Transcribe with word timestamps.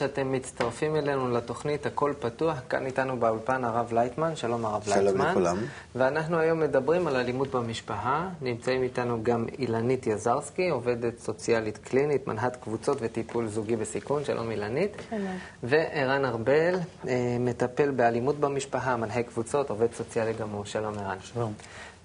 שאתם 0.00 0.32
מצטרפים 0.32 0.96
אלינו 0.96 1.30
לתוכנית 1.30 1.86
הכל 1.86 2.12
פתוח. 2.20 2.58
כאן 2.68 2.86
איתנו 2.86 3.20
באולפן 3.20 3.64
הרב 3.64 3.92
לייטמן, 3.92 4.36
שלום 4.36 4.64
הרב 4.64 4.82
שלום 4.82 4.98
לייטמן. 4.98 5.20
שלום 5.20 5.30
לכולם. 5.30 5.56
ואנחנו 5.94 6.38
היום 6.38 6.60
מדברים 6.60 7.06
על 7.06 7.16
אלימות 7.16 7.50
במשפחה. 7.50 8.28
נמצאים 8.40 8.82
איתנו 8.82 9.22
גם 9.22 9.46
אילנית 9.58 10.06
יזרסקי, 10.06 10.68
עובדת 10.68 11.18
סוציאלית 11.18 11.78
קלינית, 11.78 12.26
מנחת 12.26 12.56
קבוצות 12.56 12.98
וטיפול 13.00 13.46
זוגי 13.46 13.76
בסיכון. 13.76 14.24
שלום 14.24 14.50
אילנית. 14.50 14.96
שלום. 15.10 15.38
וערן 15.62 16.24
ארבל, 16.24 16.74
אה, 17.08 17.36
מטפל 17.40 17.90
באלימות 17.90 18.40
במשפחה, 18.40 18.96
מנחה 18.96 19.26
קבוצות, 19.26 19.70
עובד 19.70 19.92
סוציאלי 19.92 20.32
גם 20.32 20.43
הוא. 20.43 20.64
שלום 20.64 20.98
ערן. 20.98 21.16
שלום. 21.22 21.52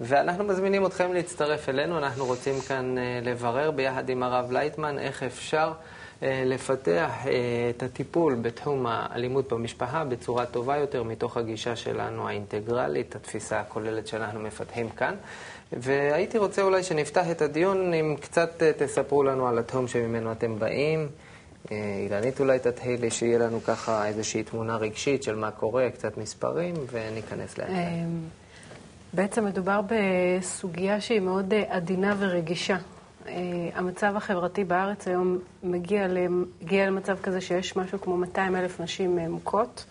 ואנחנו 0.02 0.44
מזמינים 0.44 0.86
אתכם 0.86 1.14
להצטרף 1.14 1.70
אלינו. 1.70 1.98
אנחנו 1.98 2.26
רוצים 2.26 2.62
כאן 2.62 2.98
אה, 2.98 3.20
לברר 3.24 3.72
ביחד 3.72 4.10
עם 4.10 4.24
הרב 4.24 4.52
לייטמן 4.52 5.00
איך 5.00 5.24
אפשר 5.24 5.72
לפתח 6.22 7.12
אה, 7.26 7.32
את 7.70 7.84
הטיפול 7.84 8.36
בתחום 8.42 8.86
האלימות 8.88 9.54
במשפחה 9.54 10.04
בצורה 10.04 10.46
טובה 10.46 10.78
יותר 10.78 11.04
מתוך 11.04 11.38
הגישה 11.38 11.76
שלנו 11.76 12.28
האינטגרלית, 12.28 13.16
התפיסה 13.16 13.60
הכוללת 13.60 14.08
שאנחנו 14.08 14.40
מפתחים 14.40 14.90
כאן. 14.90 15.16
והייתי 15.74 16.38
רוצה 16.38 16.62
אולי 16.62 16.84
שנפתח 16.84 17.32
את 17.32 17.42
הדיון 17.42 17.94
אם 17.94 18.16
קצת 18.22 18.64
אה, 18.64 18.72
תספרו 18.78 19.24
לנו 19.24 19.48
על 19.48 19.60
התחום 19.60 19.88
שממנו 19.88 20.32
אתם 20.32 20.60
באים. 20.60 21.08
אה, 21.72 21.78
אילנית 22.04 22.40
אולי 22.40 22.60
תתחילי, 22.60 23.12
שיהיה 23.12 23.40
לנו 23.40 23.64
ככה 23.64 24.08
איזושהי 24.08 24.44
תמונה 24.44 24.78
רגשית 24.78 25.24
של 25.24 25.36
מה 25.36 25.52
קורה, 25.52 25.90
קצת 25.90 26.18
מספרים, 26.18 26.76
וניכנס 26.92 27.58
לאט. 27.58 27.70
בעצם 29.14 29.46
מדובר 29.46 29.82
בסוגיה 29.82 31.02
שהיא 31.02 31.20
מאוד 31.20 31.54
אה, 31.54 31.64
עדינה 31.70 32.16
ורגישה. 32.20 32.78
אה, 33.28 33.34
המצב 33.74 34.14
החברתי 34.16 34.64
בארץ 34.64 35.08
היום 35.08 35.40
מגיע, 35.64 36.08
הגיע 36.62 36.88
למצב 36.88 37.18
כזה 37.24 37.42
שיש 37.42 37.76
משהו 37.76 38.02
כמו 38.02 38.18
200 38.18 38.56
אלף 38.56 38.80
נשים 38.80 39.20
אה, 39.20 39.30
מוכות 39.30 39.86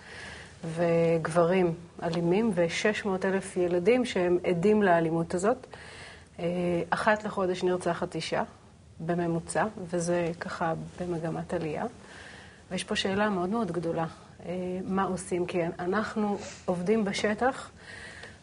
וגברים 0.74 1.74
אלימים 2.02 2.50
ו-600 2.54 3.08
אלף 3.24 3.56
ילדים 3.56 4.04
שהם 4.04 4.38
עדים 4.44 4.82
לאלימות 4.82 5.34
הזאת. 5.34 5.66
אה, 6.38 6.44
אחת 6.90 7.24
לחודש 7.24 7.62
נרצחת 7.62 8.14
אישה 8.14 8.42
בממוצע, 9.00 9.64
וזה 9.90 10.30
ככה 10.40 10.74
במגמת 11.00 11.54
עלייה. 11.54 11.84
ויש 12.70 12.84
פה 12.84 12.96
שאלה 12.96 13.30
מאוד 13.30 13.48
מאוד 13.48 13.72
גדולה, 13.72 14.06
מה 14.84 15.02
עושים? 15.02 15.46
כי 15.46 15.58
אנחנו 15.78 16.38
עובדים 16.64 17.04
בשטח, 17.04 17.70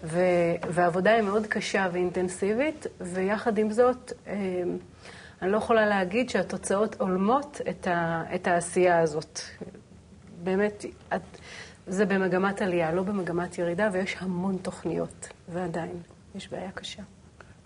והעבודה 0.03 1.11
היא 1.11 1.21
מאוד 1.21 1.47
קשה 1.47 1.87
ואינטנסיבית, 1.91 2.85
ויחד 3.01 3.57
עם 3.57 3.71
זאת, 3.71 4.13
אה, 4.27 4.33
אני 5.41 5.51
לא 5.51 5.57
יכולה 5.57 5.85
להגיד 5.85 6.29
שהתוצאות 6.29 7.01
הולמות 7.01 7.61
את, 7.69 7.87
ה- 7.87 8.23
את 8.35 8.47
העשייה 8.47 8.99
הזאת. 8.99 9.39
באמת, 10.43 10.85
את, 11.15 11.21
זה 11.87 12.05
במגמת 12.05 12.61
עלייה, 12.61 12.91
לא 12.91 13.03
במגמת 13.03 13.57
ירידה, 13.57 13.89
ויש 13.93 14.15
המון 14.19 14.57
תוכניות, 14.61 15.27
ועדיין, 15.49 16.01
יש 16.35 16.49
בעיה 16.49 16.71
קשה. 16.71 17.03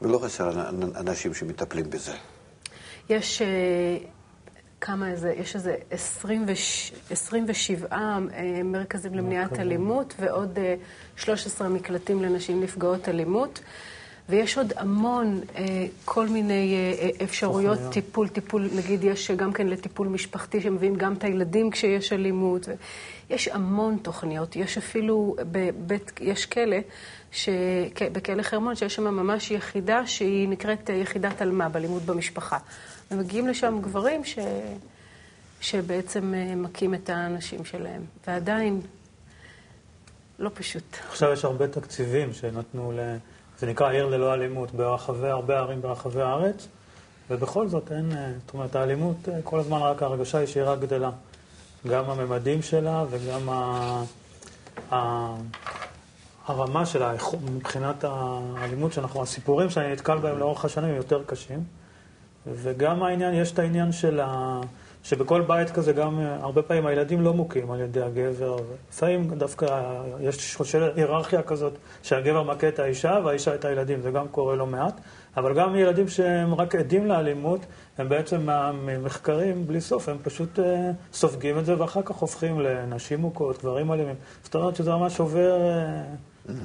ולא 0.01 0.19
חסר 0.23 0.69
אנ- 0.69 0.95
אנשים 0.95 1.33
שמטפלים 1.33 1.89
בזה. 1.89 2.11
יש 3.09 3.41
אה, 3.41 3.47
כמה 4.81 5.11
איזה, 5.11 5.33
יש 5.37 5.55
איזה 5.55 5.75
20 5.91 6.45
27 7.09 7.87
אה, 7.91 8.19
מרכזים 8.63 9.15
למניעת 9.15 9.59
אלימות 9.59 10.13
ועוד 10.19 10.59
אה, 10.59 10.75
13 11.15 11.69
מקלטים 11.69 12.21
לנשים 12.21 12.63
נפגעות 12.63 13.09
אלימות. 13.09 13.59
ויש 14.29 14.57
עוד 14.57 14.73
המון 14.77 15.41
אה, 15.55 15.85
כל 16.05 16.27
מיני 16.27 16.75
אה, 16.75 17.03
אה, 17.03 17.23
אפשרויות 17.23 17.73
תוכניות. 17.73 17.93
טיפול, 17.93 18.27
טיפול, 18.27 18.69
נגיד 18.75 19.03
יש 19.03 19.31
גם 19.31 19.53
כן 19.53 19.67
לטיפול 19.67 20.07
משפחתי 20.07 20.61
שמביאים 20.61 20.95
גם 20.95 21.13
את 21.13 21.23
הילדים 21.23 21.71
כשיש 21.71 22.13
אלימות. 22.13 22.67
יש 23.29 23.47
המון 23.47 23.97
תוכניות, 24.01 24.55
יש 24.55 24.77
אפילו 24.77 25.35
בבית, 25.39 26.11
יש 26.21 26.45
כלא, 26.45 26.77
ש... 27.31 27.49
בכלא 28.11 28.43
חרמון, 28.43 28.75
שיש 28.75 28.95
שם 28.95 29.03
ממש 29.03 29.51
יחידה 29.51 30.07
שהיא 30.07 30.49
נקראת 30.49 30.89
אה, 30.89 30.95
יחידת 30.95 31.41
אלמ"ב, 31.41 31.77
אלימות 31.77 32.03
במשפחה. 32.03 32.57
ומגיעים 33.11 33.47
לשם 33.47 33.79
גברים 33.81 34.25
ש... 34.25 34.39
שבעצם 35.61 36.33
אה, 36.33 36.55
מכים 36.55 36.93
את 36.93 37.09
האנשים 37.09 37.65
שלהם. 37.65 38.01
ועדיין, 38.27 38.81
לא 40.39 40.49
פשוט. 40.53 40.97
עכשיו 41.09 41.33
יש 41.33 41.45
הרבה 41.45 41.67
תקציבים 41.67 42.33
שנתנו 42.33 42.91
ל... 42.91 42.99
זה 43.59 43.67
נקרא 43.67 43.89
עיר 43.89 44.05
ללא 44.05 44.33
אלימות 44.33 44.71
ברחבי, 44.71 45.27
הרבה 45.27 45.59
ערים 45.59 45.81
ברחבי 45.81 46.21
הארץ, 46.21 46.67
ובכל 47.29 47.67
זאת 47.67 47.91
אין, 47.91 48.11
אה, 48.11 48.31
זאת 48.45 48.53
אומרת, 48.53 48.75
האלימות 48.75 49.29
אה, 49.29 49.39
כל 49.43 49.59
הזמן 49.59 49.77
רק 49.77 50.03
ההרגשה 50.03 50.37
היא 50.37 50.47
שהיא 50.47 50.63
רק 50.63 50.79
גדלה. 50.79 51.11
גם 51.87 52.09
הממדים 52.09 52.61
שלה 52.61 53.05
וגם 53.09 53.49
ה... 53.49 54.03
ה... 54.91 55.35
הרמה 56.47 56.85
שלה, 56.85 57.13
מבחינת 57.55 58.03
האלימות 58.03 58.93
שאנחנו, 58.93 59.21
הסיפורים 59.21 59.69
שאני 59.69 59.93
נתקל 59.93 60.17
בהם 60.17 60.39
לאורך 60.39 60.65
השנים 60.65 60.89
הם 60.89 60.95
יותר 60.95 61.23
קשים. 61.25 61.63
וגם 62.53 63.03
העניין, 63.03 63.33
יש 63.33 63.51
את 63.51 63.59
העניין 63.59 63.91
של 63.91 64.19
ה... 64.19 64.61
שבכל 65.05 65.41
בית 65.41 65.71
כזה 65.71 65.93
גם, 65.93 66.19
הרבה 66.19 66.61
פעמים 66.61 66.85
הילדים 66.85 67.21
לא 67.21 67.33
מוכים 67.33 67.71
על 67.71 67.79
ידי 67.79 68.01
הגבר. 68.01 68.57
לפעמים 68.89 69.29
דווקא 69.29 69.65
יש 70.19 70.57
היררכיה 70.95 71.41
כזאת 71.41 71.73
שהגבר 72.03 72.43
מכה 72.43 72.67
את 72.67 72.79
האישה 72.79 73.19
והאישה 73.23 73.55
את 73.55 73.65
הילדים, 73.65 74.01
זה 74.01 74.11
גם 74.11 74.27
קורה 74.27 74.55
לא 74.55 74.65
מעט. 74.65 75.01
אבל 75.37 75.53
גם 75.53 75.75
ילדים 75.75 76.07
שהם 76.07 76.55
רק 76.55 76.75
עדים 76.75 77.05
לאלימות, 77.05 77.59
הם 77.97 78.09
בעצם 78.09 78.41
מהמחקרים 78.45 79.67
בלי 79.67 79.81
סוף, 79.81 80.09
הם 80.09 80.17
פשוט 80.23 80.59
אה, 80.59 80.91
סופגים 81.13 81.59
את 81.59 81.65
זה 81.65 81.79
ואחר 81.79 82.01
כך 82.01 82.15
הופכים 82.15 82.59
לנשים 82.59 83.19
מוכות, 83.19 83.59
גברים 83.59 83.91
אלימים. 83.91 84.15
זאת 84.43 84.55
אומרת 84.55 84.75
שזה 84.75 84.91
ממש 84.91 85.19
עובר 85.19 85.57
אה, 85.61 86.03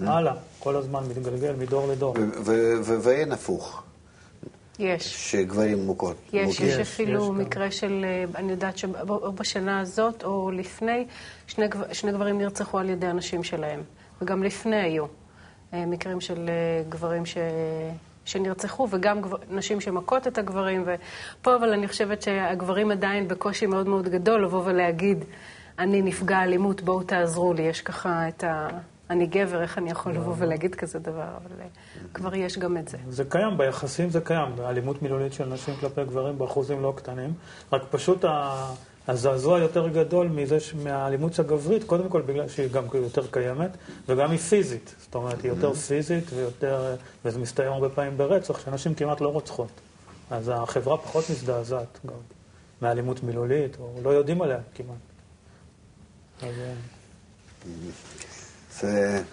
הלאה, 0.06 0.34
כל 0.58 0.76
הזמן 0.76 1.02
מתגלגל 1.10 1.54
מדור 1.58 1.88
לדור. 1.88 2.14
ואין 3.02 3.32
הפוך, 3.32 3.82
יש. 4.80 5.30
שגברים 5.30 5.86
מוכות. 5.86 6.16
יש, 6.32 6.46
מוכים. 6.46 6.66
יש 6.66 6.72
יש, 6.74 6.80
אפילו 6.80 7.22
יש 7.22 7.28
גם. 7.28 7.38
מקרה 7.38 7.70
של, 7.70 8.04
אה, 8.08 8.24
אני 8.41 8.50
יודעת 8.50 8.78
שאו 8.78 9.32
בשנה 9.32 9.80
הזאת 9.80 10.24
או 10.24 10.50
לפני, 10.50 11.06
שני, 11.46 11.66
שני 11.92 12.12
גברים 12.12 12.38
נרצחו 12.38 12.78
על 12.78 12.88
ידי 12.91 13.06
הנשים 13.06 13.44
שלהם. 13.44 13.80
וגם 14.22 14.42
לפני 14.42 14.76
היו 14.76 15.04
אה, 15.74 15.86
מקרים 15.86 16.20
של 16.20 16.48
אה, 16.48 16.82
גברים 16.88 17.26
ש... 17.26 17.36
שנרצחו, 18.24 18.88
וגם 18.91 19.20
גבר, 19.20 19.36
נשים 19.50 19.80
שמכות 19.80 20.26
את 20.26 20.38
הגברים. 20.38 20.84
ופה 20.86 21.56
אבל 21.56 21.72
אני 21.72 21.88
חושבת 21.88 22.22
שהגברים 22.22 22.91
עדיין 22.91 23.28
בקושי 23.28 23.66
מאוד 23.66 23.88
מאוד 23.88 24.08
גדול 24.08 24.44
לבוא 24.44 24.62
ולהגיד, 24.64 25.24
אני 25.78 26.02
נפגע 26.02 26.42
אלימות, 26.42 26.80
בואו 26.82 27.02
תעזרו 27.02 27.52
לי. 27.52 27.62
יש 27.62 27.80
ככה 27.80 28.28
את 28.28 28.44
ה... 28.44 28.68
אני 29.10 29.26
גבר, 29.26 29.62
איך 29.62 29.78
אני 29.78 29.91
יכול 29.91 30.12
לבוא 30.12 30.34
ולהגיד 30.38 30.75
כזה 30.75 30.98
דבר? 30.98 31.22
אבל 31.37 31.60
אה, 31.60 31.66
כבר 32.15 32.34
יש 32.34 32.59
גם 32.59 32.76
את 32.76 32.88
זה. 32.88 32.98
זה 33.09 33.25
קיים, 33.25 33.59
ביחסים 33.59 34.10
זה 34.10 34.21
קיים, 34.21 34.48
אלימות 34.60 35.03
מילולית 35.03 35.32
של 35.32 35.44
נשים 35.44 35.75
כלפי 35.81 36.04
גברים 36.04 36.38
באחוזים 36.38 36.82
לא 36.82 36.93
קטנים, 36.97 37.32
רק 37.72 37.82
פשוט 37.91 38.25
הזעזוע 39.09 39.59
יותר 39.59 39.88
גדול 39.88 40.28
מזה, 40.28 40.59
מהאלימות 40.82 41.38
הגברית, 41.38 41.84
קודם 41.84 42.09
כל 42.09 42.22
בגלל 42.22 42.48
שהיא 42.48 42.71
גם 42.71 42.84
יותר 42.94 43.26
קיימת, 43.31 43.71
וגם 44.09 44.31
היא 44.31 44.38
פיזית, 44.38 44.94
זאת 44.98 45.15
אומרת, 45.15 45.42
היא 45.42 45.50
יותר 45.50 45.75
פיזית 45.75 46.25
ויותר, 46.34 46.97
וזה 47.25 47.38
מסתיים 47.38 47.72
הרבה 47.72 47.88
פעמים 47.88 48.16
ברצח, 48.16 48.65
שנשים 48.65 48.94
כמעט 48.94 49.21
לא 49.21 49.28
רוצחות. 49.28 49.71
אז 50.31 50.50
החברה 50.54 50.97
פחות 50.97 51.25
מזדעזעת 51.31 51.98
גם 52.06 52.15
מאלימות 52.82 53.22
מילולית, 53.22 53.77
או 53.81 53.94
לא 54.03 54.10
יודעים 54.10 54.42
עליה 54.42 54.59
כמעט. 54.74 54.97
אז, 56.42 56.54
זו 58.80 58.88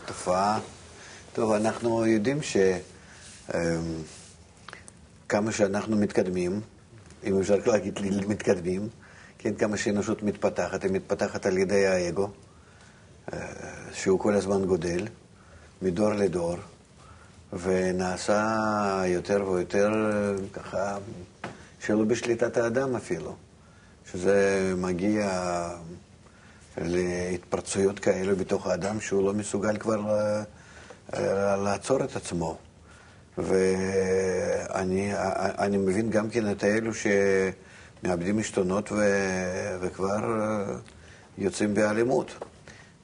תופעה. 0.06 0.60
טוב, 1.34 1.52
אנחנו 1.52 2.06
יודעים 2.06 2.42
ש... 2.42 2.58
אמ, 3.54 5.52
שאנחנו 5.52 5.98
מתקדמים, 5.98 6.62
אם 7.24 7.40
אפשר 7.40 7.58
להגיד 7.66 8.00
מתקדמים, 8.28 8.90
כן, 9.38 9.56
כמה 9.56 9.78
שהאנושות 9.78 10.24
מתפתחת, 10.24 10.84
היא 10.84 10.92
מתפתחת 10.92 11.46
על 11.46 11.58
ידי 11.58 11.88
האגו, 11.88 12.30
אה, 13.34 13.40
שהוא 13.94 14.20
כל 14.20 14.34
הזמן 14.34 14.66
גודל, 14.66 15.08
מדור 15.82 16.14
לדור, 16.14 16.56
ונעשה 17.54 19.04
יותר 19.06 19.50
ויותר 19.50 19.90
ככה, 20.54 20.98
שלא 21.80 22.04
בשליטת 22.04 22.58
האדם 22.58 22.96
אפילו, 22.96 23.36
שזה 24.12 24.74
מגיע 24.78 25.30
להתפרצויות 26.82 28.00
כאלה 28.00 28.36
בתוך 28.36 28.68
האדם 28.68 29.02
שהוא 29.02 29.24
לא 29.24 29.34
מסוגל 29.34 29.78
כבר 29.78 30.10
אה, 30.10 30.44
אה, 31.14 31.56
לעצור 31.56 32.04
את 32.04 32.16
עצמו. 32.16 32.58
ואני 33.38 35.12
אני 35.38 35.78
מבין 35.78 36.10
גם 36.10 36.30
כן 36.30 36.52
את 36.52 36.64
האלו 36.64 36.92
שמאבדים 36.94 38.40
עשתונות 38.40 38.92
ו, 38.92 38.96
וכבר 39.82 40.42
אה, 40.42 40.76
יוצאים 41.38 41.74
באלימות. 41.74 42.32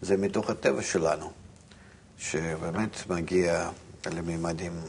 זה 0.02 0.18
מתוך 0.18 0.50
הטבע 0.50 0.82
שלנו, 0.82 1.32
שבאמת 2.18 3.10
מגיע 3.10 3.70
לממדים 4.06 4.82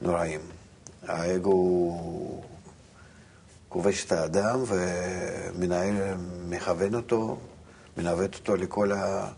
נוראים. 0.00 0.40
האגו 1.02 1.98
כובש 3.68 4.04
את 4.04 4.12
האדם 4.12 4.60
ומנהל, 4.66 5.94
מכוון 6.48 6.94
אותו, 6.94 7.38
מנווט 7.96 8.34
אותו 8.34 8.56
לכל, 8.56 8.92
ה, 8.92 9.28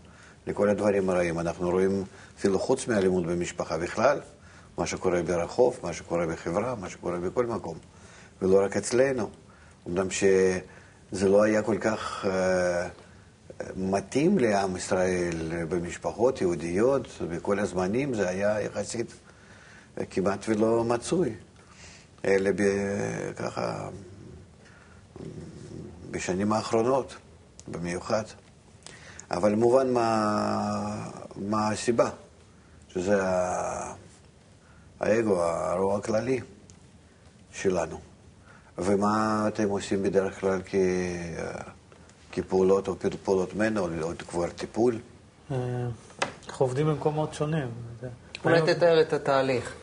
לכל 0.47 0.69
הדברים 0.69 1.09
הרעים. 1.09 1.39
אנחנו 1.39 1.69
רואים 1.69 2.03
אפילו 2.37 2.59
חוץ 2.59 2.87
מאלימות 2.87 3.25
במשפחה 3.25 3.77
בכלל, 3.77 4.19
מה 4.77 4.87
שקורה 4.87 5.23
ברחוב, 5.23 5.79
מה 5.83 5.93
שקורה 5.93 6.27
בחברה, 6.27 6.75
מה 6.75 6.89
שקורה 6.89 7.17
בכל 7.17 7.45
מקום, 7.45 7.77
ולא 8.41 8.65
רק 8.65 8.77
אצלנו. 8.77 9.29
אמנם 9.87 10.07
שזה 10.11 11.29
לא 11.29 11.43
היה 11.43 11.61
כל 11.61 11.77
כך 11.81 12.25
uh, 12.25 12.27
מתאים 13.75 14.39
לעם 14.39 14.75
ישראל 14.75 15.65
במשפחות 15.69 16.41
יהודיות, 16.41 17.07
בכל 17.29 17.59
הזמנים 17.59 18.13
זה 18.13 18.29
היה 18.29 18.61
יחסית 18.61 19.13
כמעט 20.09 20.45
ולא 20.49 20.83
מצוי, 20.83 21.33
אלא 22.25 22.49
ככה 23.35 23.89
בשנים 26.11 26.53
האחרונות 26.53 27.15
במיוחד. 27.67 28.23
אבל 29.31 29.55
מובן 29.55 29.93
מה, 29.93 31.09
מה 31.35 31.69
הסיבה, 31.69 32.09
שזה 32.89 33.21
האגו, 34.99 35.43
הרוע 35.43 35.97
הכללי 35.97 36.39
שלנו. 37.51 37.99
ומה 38.77 39.45
אתם 39.47 39.69
עושים 39.69 40.03
בדרך 40.03 40.39
כלל 40.39 40.61
כ... 40.65 40.75
כפעולות 42.31 42.87
או 42.87 42.95
כפעולות 42.99 43.53
מנע 43.53 43.79
או 43.79 43.87
כבר 44.27 44.49
טיפול? 44.49 44.99
אה, 45.51 45.57
אנחנו 46.47 46.65
עובדים 46.65 46.87
במקומות 46.87 47.33
שונים. 47.33 47.67
אולי 48.45 48.61
תתאר 48.73 49.01
את 49.01 49.13
התהליך. 49.13 49.73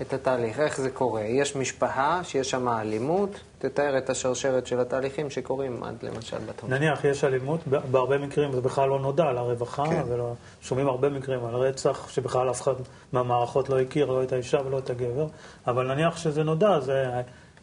את 0.00 0.12
התהליך, 0.12 0.60
איך 0.60 0.80
זה 0.80 0.90
קורה. 0.90 1.22
יש 1.22 1.56
משפחה 1.56 2.20
שיש 2.24 2.50
שם 2.50 2.68
אלימות, 2.68 3.40
תתאר 3.60 3.98
את 3.98 4.10
השרשרת 4.10 4.66
של 4.66 4.80
התהליכים 4.80 5.30
שקורים 5.30 5.82
עד 5.82 6.02
למשל 6.02 6.36
בתחום. 6.48 6.70
נניח 6.70 7.04
יש 7.04 7.24
אלימות, 7.24 7.60
בהרבה 7.66 8.18
מקרים 8.18 8.52
זה 8.52 8.60
בכלל 8.60 8.88
לא 8.88 8.98
נודע 8.98 9.32
לרווחה, 9.32 9.84
כן. 9.86 10.02
ולא, 10.08 10.32
שומעים 10.60 10.88
הרבה 10.88 11.08
מקרים 11.08 11.44
על 11.44 11.54
רצח 11.54 12.08
שבכלל 12.08 12.50
אף 12.50 12.62
אחד 12.62 12.74
מהמערכות 13.12 13.68
לא 13.68 13.80
הכיר, 13.80 14.06
לא 14.06 14.22
את 14.22 14.32
האישה 14.32 14.58
ולא 14.66 14.78
את 14.78 14.90
הגבר, 14.90 15.26
אבל 15.66 15.94
נניח 15.94 16.16
שזה 16.16 16.42
נודע, 16.42 16.80
זה 16.80 17.10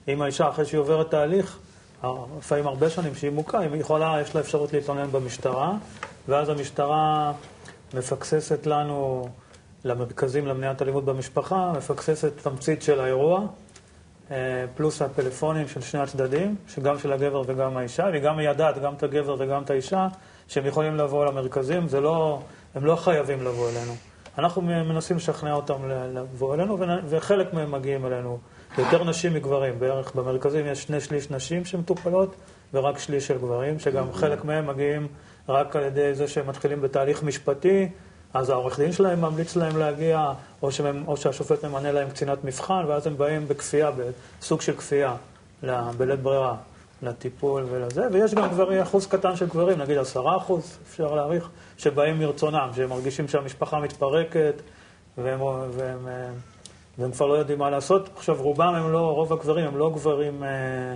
אם 0.08 0.22
האישה 0.22 0.50
אחרי 0.50 0.66
שהיא 0.66 0.80
עוברת 0.80 1.12
תהליך, 1.12 1.58
לפעמים 2.38 2.68
הרבה 2.68 2.90
שנים 2.90 3.16
שהיא 3.16 3.32
מוכה, 3.32 3.60
היא 3.60 3.70
יכולה, 3.76 4.18
יש 4.22 4.36
לה 4.36 4.42
אפשרות 4.42 4.74
להתלונן 4.74 5.12
במשטרה, 5.12 5.74
ואז 6.28 6.50
המשטרה 6.50 7.34
מפקססת 7.94 8.68
לנו 8.68 9.30
למרכזים 9.84 10.48
למניעת 10.48 10.82
אלימות 10.82 11.06
במשפחה, 11.06 11.74
מפקססת 11.78 12.32
תמצית 12.42 12.82
של 12.82 13.00
האירוע, 13.00 13.40
אה, 13.40 13.46
פלוס 14.76 15.02
הפלאפונים 15.02 15.68
של 15.68 15.82
שני 15.82 16.00
הצדדים, 16.00 16.56
שגם 16.68 17.00
של 17.00 17.14
הגבר 17.14 17.42
וגם 17.48 17.78
האישה, 17.78 18.04
והיא 18.04 18.22
גם 18.22 18.38
מיידעת 18.38 18.82
גם 18.82 18.94
את 18.94 19.04
הגבר 19.04 19.36
וגם 19.40 19.64
את 19.64 19.70
האישה, 19.70 20.08
שהם 20.48 20.66
יכולים 20.66 20.96
לבוא 20.96 21.26
למרכזים, 21.26 21.88
זה 21.88 22.02
לא, 22.02 22.42
הם 22.76 22.86
לא 22.86 22.96
חייבים 22.96 23.44
לבוא 23.44 23.70
אלינו. 23.70 23.94
אנחנו 24.38 24.62
מנסים 24.62 25.18
לשכנע 25.18 25.54
אותם 25.54 25.90
לבוא 25.90 26.56
אלינו, 26.56 26.78
וחלק 27.10 27.54
מהם 27.54 27.72
מגיעים 27.72 28.06
אלינו. 28.06 28.40
יותר 28.78 29.04
נשים 29.04 29.34
מגברים, 29.34 29.80
בערך 29.80 30.16
במרכזים 30.16 30.66
יש 30.66 30.84
שני 30.84 31.02
שליש 31.02 31.32
נשים 31.32 31.66
שמטופלות, 31.66 32.36
ורק 32.74 33.00
שליש 33.00 33.28
של 33.28 33.38
גברים, 33.38 33.80
שגם 33.80 34.14
חלק 34.14 34.46
מהם 34.46 34.68
מגיעים 34.68 35.08
רק 35.50 35.76
על 35.76 35.84
ידי 35.84 36.16
זה 36.16 36.28
שהם 36.28 36.48
מתחילים 36.48 36.82
בתהליך 36.82 37.24
משפטי, 37.24 37.90
אז 38.38 38.50
העורך 38.50 38.80
דין 38.80 38.92
שלהם 38.92 39.22
ממליץ 39.22 39.56
להם 39.56 39.78
להגיע, 39.78 40.32
או, 40.62 40.72
שהם, 40.72 41.04
או 41.08 41.18
שהשופט 41.18 41.66
ממנה 41.66 41.92
להם 41.92 42.10
קצינת 42.10 42.44
מבחן, 42.44 42.84
ואז 42.88 43.08
הם 43.08 43.18
באים 43.18 43.48
בכפייה, 43.48 43.92
בסוג 44.40 44.62
של 44.62 44.76
כפייה, 44.76 45.16
בלית 45.98 46.20
ברירה, 46.20 46.56
לטיפול 47.02 47.66
ולזה. 47.70 48.04
ויש 48.12 48.34
גם 48.34 48.50
גברים, 48.50 48.82
אחוז 48.82 49.08
קטן 49.08 49.36
של 49.36 49.46
גברים, 49.46 49.82
נגיד 49.82 49.98
עשרה 49.98 50.38
אחוז, 50.38 50.78
אפשר 50.90 51.16
להעריך, 51.16 51.50
שבאים 51.78 52.20
מרצונם, 52.20 52.70
שהם 52.76 52.90
מרגישים 52.90 53.28
שהמשפחה 53.28 53.80
מתפרקת, 53.80 54.62
והם, 55.18 55.42
והם, 55.42 56.08
והם 56.98 57.12
כבר 57.12 57.26
לא 57.26 57.34
יודעים 57.34 57.60
מה 57.60 57.70
לעשות. 57.70 58.10
עכשיו, 58.18 58.36
רובם 58.40 58.76
הם 58.76 58.92
לא, 58.92 59.00
רוב 59.00 59.34
הגברים 59.34 59.68
הם 59.68 59.78
לא 59.78 59.92
גברים... 59.94 60.44
אה, 60.44 60.96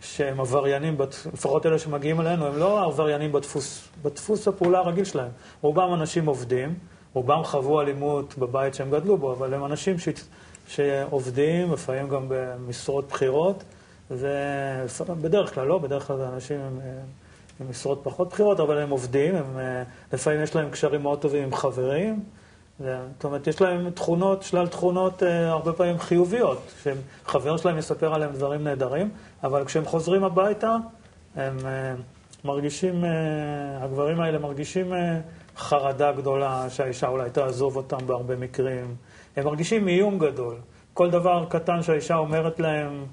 שהם 0.00 0.40
עבריינים, 0.40 0.96
לפחות 1.32 1.66
אלה 1.66 1.78
שמגיעים 1.78 2.20
אלינו, 2.20 2.46
הם 2.46 2.56
לא 2.56 2.84
עבריינים 2.84 3.32
בדפוס, 3.32 3.88
בדפוס 4.02 4.48
הפעולה 4.48 4.78
הרגיל 4.78 5.04
שלהם. 5.04 5.30
רובם 5.60 5.94
אנשים 5.94 6.26
עובדים, 6.26 6.74
רובם 7.14 7.44
חוו 7.44 7.80
אלימות 7.80 8.38
בבית 8.38 8.74
שהם 8.74 8.90
גדלו 8.90 9.18
בו, 9.18 9.32
אבל 9.32 9.54
הם 9.54 9.64
אנשים 9.64 9.98
ש... 9.98 10.08
שעובדים, 10.68 11.72
לפעמים 11.72 12.08
גם 12.08 12.26
במשרות 12.28 13.08
בכירות, 13.08 13.64
ובדרך 14.10 15.54
כלל 15.54 15.66
לא, 15.66 15.78
בדרך 15.78 16.06
כלל 16.06 16.20
אנשים 16.20 16.60
עם, 16.60 16.80
עם 17.60 17.70
משרות 17.70 18.00
פחות 18.02 18.32
בכירות, 18.32 18.60
אבל 18.60 18.78
הם 18.78 18.90
עובדים, 18.90 19.34
הם, 19.34 19.58
לפעמים 20.12 20.42
יש 20.42 20.56
להם 20.56 20.70
קשרים 20.70 21.02
מאוד 21.02 21.20
טובים 21.20 21.42
עם 21.42 21.54
חברים. 21.54 22.24
זאת 22.78 23.24
אומרת, 23.24 23.46
יש 23.46 23.60
להם 23.60 23.90
תכונות, 23.90 24.42
שלל 24.42 24.68
תכונות 24.68 25.22
אה, 25.22 25.50
הרבה 25.50 25.72
פעמים 25.72 25.98
חיוביות, 25.98 26.72
שחבר 26.82 27.56
שלהם 27.56 27.78
יספר 27.78 28.14
עליהם 28.14 28.32
דברים 28.32 28.64
נהדרים, 28.64 29.10
אבל 29.44 29.64
כשהם 29.64 29.84
חוזרים 29.84 30.24
הביתה, 30.24 30.76
הם 31.36 31.56
אה, 31.66 31.94
מרגישים, 32.44 33.04
אה, 33.04 33.10
הגברים 33.84 34.20
האלה 34.20 34.38
מרגישים 34.38 34.94
אה, 34.94 35.20
חרדה 35.56 36.12
גדולה 36.12 36.70
שהאישה 36.70 37.08
אולי 37.08 37.30
תעזוב 37.30 37.76
אותם 37.76 38.06
בהרבה 38.06 38.36
מקרים. 38.36 38.94
הם 39.36 39.44
מרגישים 39.44 39.88
איום 39.88 40.18
גדול. 40.18 40.54
כל 40.94 41.10
דבר 41.10 41.44
קטן 41.48 41.82
שהאישה 41.82 42.16
אומרת 42.16 42.60
להם, 42.60 43.04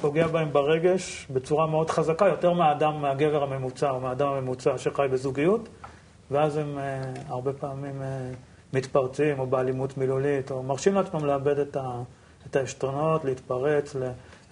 פוגע 0.00 0.26
בהם 0.26 0.52
ברגש 0.52 1.26
בצורה 1.30 1.66
מאוד 1.66 1.90
חזקה, 1.90 2.26
יותר 2.26 2.52
מהאדם, 2.52 3.02
מהגבר 3.02 3.42
הממוצע 3.42 3.90
או 3.90 4.00
מהאדם 4.00 4.28
הממוצע 4.28 4.78
שחי 4.78 5.06
בזוגיות, 5.12 5.68
ואז 6.30 6.56
הם 6.56 6.78
הרבה 7.28 7.52
פעמים 7.52 8.02
מתפרצים 8.72 9.38
או 9.38 9.46
באלימות 9.46 9.98
מילולית, 9.98 10.50
או 10.50 10.62
מרשים 10.62 10.94
לעצמם 10.94 11.24
לאבד 11.24 11.58
את 12.46 12.56
העשתונות, 12.56 13.24
להתפרץ, 13.24 13.96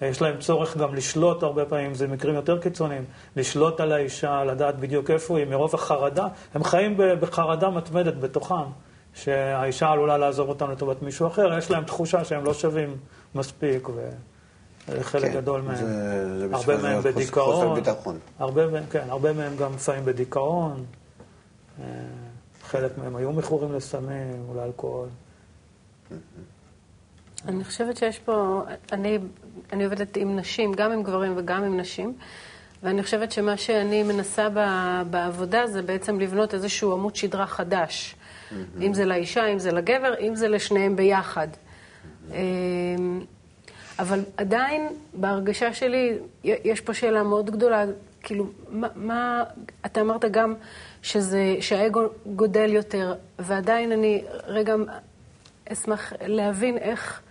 יש 0.01 0.21
להם 0.21 0.37
צורך 0.39 0.77
גם 0.77 0.95
לשלוט 0.95 1.43
הרבה 1.43 1.65
פעמים, 1.65 1.93
זה 1.93 2.07
מקרים 2.07 2.35
יותר 2.35 2.59
קיצוניים, 2.59 3.05
לשלוט 3.35 3.79
על 3.79 3.91
האישה, 3.91 4.43
לדעת 4.43 4.79
בדיוק 4.79 5.09
איפה 5.09 5.37
היא, 5.37 5.47
מרוב 5.47 5.75
החרדה. 5.75 6.27
הם 6.53 6.63
חיים 6.63 6.97
בחרדה 6.97 7.69
מתמדת 7.69 8.17
בתוכם, 8.17 8.55
שהאישה 9.13 9.89
עלולה 9.89 10.17
לעזוב 10.17 10.49
אותם 10.49 10.71
לטובת 10.71 11.01
מישהו 11.01 11.27
אחר, 11.27 11.57
יש 11.57 11.71
להם 11.71 11.83
תחושה 11.83 12.25
שהם 12.25 12.45
לא 12.45 12.53
שווים 12.53 12.97
מספיק, 13.35 13.89
וחלק 14.87 15.31
כן, 15.31 15.33
גדול 15.33 15.61
מהם, 15.61 15.75
זה, 15.75 16.39
זה 16.39 16.55
הרבה 16.55 16.77
מהם 16.77 17.01
בדיכאון, 17.01 17.79
הרבה, 18.39 18.61
כן, 18.91 19.05
הרבה 19.09 19.33
מהם 19.33 19.55
גם 19.55 19.73
לפעמים 19.73 20.05
בדיכאון, 20.05 20.83
אה, 21.79 21.85
חלק 22.71 22.97
מהם 22.97 23.15
היו 23.15 23.31
מכורים 23.31 23.73
לסמים 23.73 24.45
או 24.49 24.55
לאלכוהול. 24.55 25.09
אני 27.47 27.63
חושבת 27.63 27.97
שיש 27.97 28.19
פה, 28.19 28.63
אני, 28.91 29.17
אני 29.73 29.83
עובדת 29.83 30.17
עם 30.17 30.35
נשים, 30.35 30.73
גם 30.73 30.91
עם 30.91 31.03
גברים 31.03 31.33
וגם 31.37 31.63
עם 31.63 31.79
נשים, 31.79 32.13
ואני 32.83 33.03
חושבת 33.03 33.31
שמה 33.31 33.57
שאני 33.57 34.03
מנסה 34.03 34.47
ב, 34.53 34.59
בעבודה 35.09 35.67
זה 35.67 35.81
בעצם 35.81 36.19
לבנות 36.19 36.53
איזשהו 36.53 36.93
עמוד 36.93 37.15
שדרה 37.15 37.47
חדש. 37.47 38.15
אם 38.81 38.93
זה 38.93 39.05
לאישה, 39.05 39.45
אם 39.45 39.59
זה 39.59 39.71
לגבר, 39.71 40.13
אם 40.19 40.35
זה 40.35 40.47
לשניהם 40.47 40.95
ביחד. 40.95 41.47
אבל 44.01 44.19
עדיין, 44.37 44.87
בהרגשה 45.13 45.73
שלי, 45.73 46.17
יש 46.43 46.81
פה 46.81 46.93
שאלה 46.93 47.23
מאוד 47.23 47.49
גדולה, 47.49 47.85
כאילו, 48.23 48.47
מה, 48.69 48.87
מה 48.95 49.43
אתה 49.85 50.01
אמרת 50.01 50.25
גם 50.25 50.53
שזה, 51.01 51.55
שהאגו 51.59 52.01
גודל 52.25 52.73
יותר, 52.73 53.13
ועדיין 53.39 53.91
אני 53.91 54.23
רגע 54.47 54.75
אשמח 55.71 56.13
להבין 56.27 56.77
איך... 56.77 57.21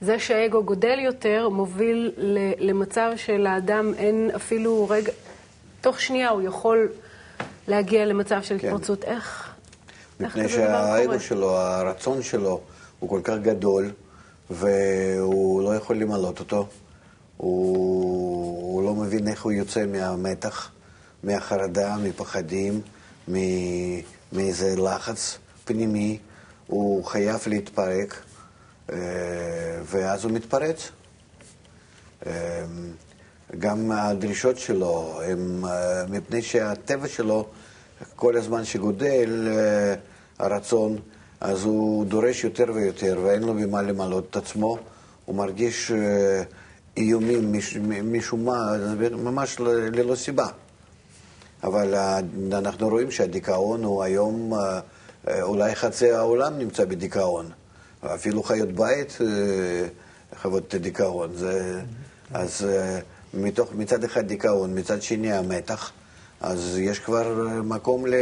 זה 0.00 0.18
שהאגו 0.18 0.64
גודל 0.64 0.98
יותר 0.98 1.48
מוביל 1.48 2.12
למצב 2.58 3.12
שלאדם 3.16 3.92
אין 3.98 4.30
אפילו 4.36 4.86
רגע, 4.90 5.12
תוך 5.80 6.00
שנייה 6.00 6.28
הוא 6.28 6.42
יכול 6.42 6.88
להגיע 7.68 8.04
למצב 8.04 8.42
של 8.42 8.58
כן. 8.58 8.68
התפרצות. 8.68 9.04
איך, 9.04 9.54
איך 10.20 10.32
כזה 10.32 10.42
דבר 10.42 10.66
קורה? 10.66 11.00
מפני 11.00 11.06
שהאגו 11.08 11.20
שלו, 11.20 11.50
הרצון 11.50 12.22
שלו, 12.22 12.60
הוא 12.98 13.10
כל 13.10 13.20
כך 13.24 13.34
גדול, 13.42 13.90
והוא 14.50 15.62
לא 15.62 15.76
יכול 15.76 15.96
למלות 15.96 16.40
אותו. 16.40 16.66
הוא, 17.36 18.72
הוא 18.72 18.82
לא 18.82 18.94
מבין 18.94 19.28
איך 19.28 19.42
הוא 19.42 19.52
יוצא 19.52 19.86
מהמתח, 19.86 20.70
מהחרדה, 21.24 21.96
מפחדים, 21.96 22.80
מאיזה 24.32 24.76
לחץ 24.76 25.38
פנימי. 25.64 26.18
הוא 26.66 27.04
חייב 27.04 27.40
להתפרק. 27.46 28.22
אה, 28.92 28.96
ואז 29.84 30.24
הוא 30.24 30.32
מתפרץ. 30.32 30.90
אה, 32.26 32.32
גם 33.58 33.90
הדרישות 33.92 34.58
שלו 34.58 35.20
הם 35.24 35.64
אה, 35.64 36.06
מפני 36.08 36.42
שהטבע 36.42 37.08
שלו, 37.08 37.48
כל 38.16 38.36
הזמן 38.36 38.64
שגודל 38.64 39.48
הרצון, 40.38 40.98
אז 41.40 41.64
הוא 41.64 42.06
דורש 42.06 42.44
יותר 42.44 42.64
ויותר, 42.74 43.18
ואין 43.24 43.42
לו 43.42 43.54
במה 43.54 43.82
למלות 43.82 44.26
את 44.30 44.36
עצמו. 44.36 44.78
הוא 45.24 45.34
מרגיש 45.34 45.92
איומים 46.96 47.52
מש, 47.52 47.76
משום 48.04 48.44
מה, 48.44 48.76
ממש 49.10 49.56
ללא 49.60 50.14
סיבה. 50.14 50.46
אבל 51.62 51.94
אנחנו 52.52 52.88
רואים 52.88 53.10
שהדיכאון 53.10 53.84
הוא 53.84 54.02
היום, 54.02 54.54
אה, 54.54 54.80
אה, 55.28 55.42
אולי 55.42 55.74
חצי 55.74 56.12
העולם 56.12 56.58
נמצא 56.58 56.84
בדיכאון. 56.84 57.50
אפילו 58.14 58.42
חיות 58.42 58.72
בית 58.72 59.18
אה, 59.20 59.26
חוות 60.42 60.68
את 60.68 60.74
הדיכאון. 60.74 61.36
זה, 61.36 61.80
אז 62.34 62.66
אה, 62.68 62.98
מתוך, 63.34 63.72
מצד 63.72 64.04
אחד 64.04 64.26
דיכאון, 64.26 64.78
מצד 64.78 65.02
שני 65.02 65.32
המתח, 65.32 65.92
אז 66.40 66.78
יש 66.78 66.98
כבר 66.98 67.48
אה, 67.48 67.62
מקום 67.62 68.06
ל, 68.06 68.14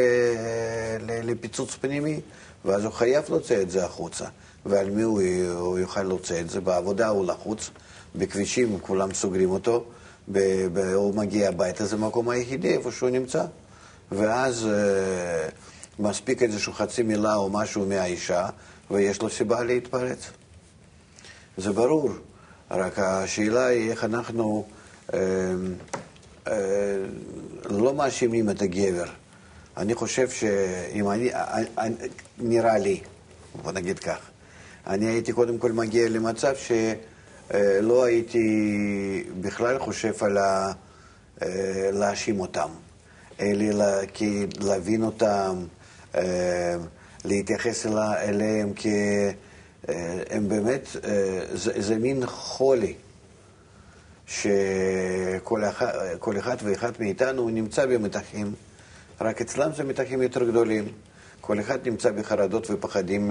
ל, 1.01 1.31
לפיצוץ 1.31 1.75
פנימי, 1.75 2.21
ואז 2.65 2.85
הוא 2.85 2.93
חייב 2.93 3.25
להוציא 3.29 3.61
את 3.63 3.71
זה 3.71 3.85
החוצה. 3.85 4.25
ועל 4.67 4.91
מי 4.91 5.03
הוא, 5.03 5.23
הוא 5.59 5.79
יוכל 5.79 6.03
להוציא 6.03 6.41
את 6.41 6.51
זה? 6.51 6.61
בעבודה 6.61 7.09
הוא 7.09 7.27
לחוץ, 7.27 7.71
בכבישים 8.15 8.79
כולם 8.81 9.15
סוגרים 9.15 9.51
אותו, 9.51 9.85
ב, 10.33 10.39
ב, 10.73 10.79
הוא 10.79 11.15
מגיע 11.15 11.49
הביתה, 11.49 11.87
זה 11.87 11.97
המקום 11.97 12.29
היחידי 12.29 12.77
איפה 12.77 12.93
שהוא 12.93 13.11
נמצא. 13.11 13.45
ואז 14.13 14.67
אה, 14.67 15.49
מספיק 15.99 16.43
איזושהי 16.43 16.73
חצי 16.73 17.03
מילה 17.03 17.35
או 17.35 17.51
משהו 17.51 17.87
מהאישה, 17.87 18.49
ויש 18.91 19.23
לו 19.23 19.31
סיבה 19.31 19.65
להתפרץ. 19.65 20.31
זה 21.57 21.73
ברור, 21.73 22.11
רק 22.71 22.99
השאלה 22.99 23.67
היא 23.67 23.91
איך 23.91 24.05
אנחנו 24.05 24.67
אה, 25.15 25.19
אה, 26.49 26.55
לא 27.71 27.95
מאשימים 27.95 28.51
את 28.51 28.63
הגבר. 28.63 29.07
אני 29.77 29.95
חושב 29.95 30.31
שאם 30.31 31.11
אני, 31.11 31.35
אה, 31.35 31.59
אה, 31.79 31.85
נראה 32.39 32.79
לי, 32.79 33.01
בוא 33.63 33.73
נגיד 33.73 33.99
כך, 33.99 34.19
אני 34.87 35.07
הייתי 35.07 35.33
קודם 35.33 35.59
כל 35.59 35.73
מגיע 35.73 36.09
למצב 36.09 36.53
שלא 36.57 38.05
הייתי 38.05 39.25
בכלל 39.41 39.79
חושב 39.79 40.25
על 40.25 40.39
ה... 40.39 40.73
אה, 41.43 41.91
להאשים 41.93 42.41
אותם, 42.41 42.69
אלא 43.41 43.85
להבין 44.61 45.03
אותם, 45.03 45.65
אה, 46.15 46.77
להתייחס 47.25 47.87
אליהם 48.19 48.73
כהם 48.77 50.49
באמת, 50.49 50.89
אה, 51.05 51.41
זה, 51.53 51.73
זה 51.77 51.99
מין 51.99 52.27
חולי, 52.27 52.95
שכל 54.27 55.65
אחד, 55.65 55.93
אחד 56.39 56.57
ואחד 56.63 56.93
מאיתנו 57.01 57.51
נמצא 57.51 57.87
במתחים, 57.87 58.55
רק 59.21 59.41
אצלם 59.41 59.71
זה 59.77 59.85
מתחים 59.85 60.23
יותר 60.23 60.45
גדולים. 60.45 60.89
כל 61.41 61.61
אחד 61.61 61.79
נמצא 61.89 62.11
בחרדות 62.11 62.67
ופחדים 62.71 63.31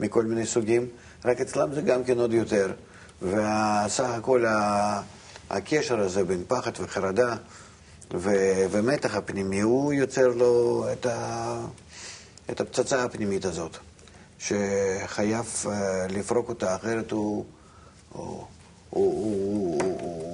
מכל 0.00 0.24
מיני 0.24 0.46
סוגים, 0.46 0.86
רק 1.24 1.40
אצלם 1.40 1.74
זה 1.74 1.82
גם 1.82 2.04
כן 2.04 2.18
עוד 2.18 2.32
יותר. 2.32 2.72
וסך 3.22 4.04
הכל 4.18 4.44
הקשר 5.50 6.00
הזה 6.00 6.24
בין 6.24 6.42
פחד 6.48 6.70
וחרדה 6.80 7.34
ומתח 8.70 9.14
הפנימי, 9.14 9.60
הוא 9.60 9.92
יוצר 9.92 10.28
לו 10.28 10.84
את, 10.92 11.06
ה- 11.06 11.66
את 12.50 12.60
הפצצה 12.60 13.04
הפנימית 13.04 13.44
הזאת, 13.44 13.76
שחייב 14.38 15.64
אה, 15.66 16.06
לפרוק 16.08 16.48
אותה, 16.48 16.76
אחרת 16.76 17.10
הוא, 17.10 17.44
הוא, 18.12 18.44
הוא, 18.90 19.82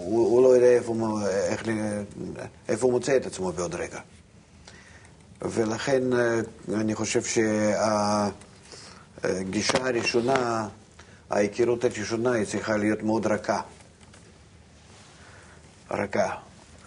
הוא, 0.07 0.43
לא 0.43 0.49
יודע 0.49 0.67
איפה, 0.67 0.95
איך, 1.49 1.63
איפה 2.69 2.87
הוא 2.87 2.93
מוצא 2.93 3.17
את 3.17 3.27
עצמו 3.27 3.53
בעוד 3.53 3.75
רגע. 3.75 4.01
ולכן 5.43 6.13
אה, 6.13 6.41
אני 6.75 6.95
חושב 6.95 7.23
שהגישה 9.23 9.79
הראשונה, 9.79 10.69
ההיכרות 11.31 11.85
הראשונה, 11.85 12.33
היא 12.33 12.45
צריכה 12.47 12.77
להיות 12.77 13.03
מאוד 13.03 13.27
רכה. 13.27 13.61
רכה. 15.91 16.35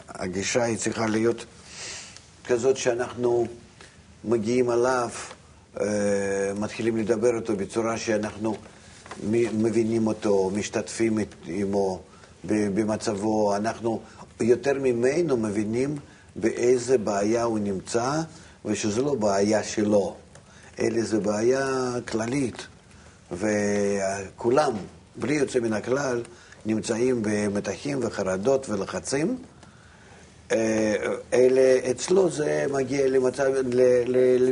הגישה 0.07 0.63
היא 0.63 0.77
צריכה 0.77 1.07
להיות 1.07 1.45
כזאת 2.45 2.77
שאנחנו 2.77 3.47
מגיעים 4.23 4.71
אליו, 4.71 5.09
אה, 5.81 5.85
מתחילים 6.55 6.97
לדבר 6.97 7.35
איתו 7.35 7.55
בצורה 7.55 7.97
שאנחנו 7.97 8.57
מבינים 9.53 10.07
אותו, 10.07 10.51
משתתפים 10.53 11.17
עמו 11.45 12.01
במצבו, 12.43 13.55
אנחנו 13.55 14.01
יותר 14.41 14.73
ממנו 14.73 15.37
מבינים 15.37 15.95
באיזה 16.35 16.97
בעיה 16.97 17.43
הוא 17.43 17.59
נמצא, 17.59 18.21
ושזו 18.65 19.01
לא 19.01 19.13
בעיה 19.13 19.63
שלו, 19.63 20.15
אלא 20.79 21.01
זו 21.01 21.21
בעיה 21.21 21.93
כללית. 22.07 22.67
וכולם, 23.31 24.73
בלי 25.15 25.33
יוצא 25.33 25.59
מן 25.59 25.73
הכלל, 25.73 26.23
נמצאים 26.65 27.19
במתחים 27.21 27.99
וחרדות 28.01 28.69
ולחצים. 28.69 29.37
אה, 30.51 30.95
אלה, 31.33 31.91
אצלו 31.91 32.29
זה 32.29 32.65
מגיע 32.71 33.07
למצב, 33.07 33.43
ל, 33.43 33.81
ל, 34.05 34.17
ל, 34.39 34.51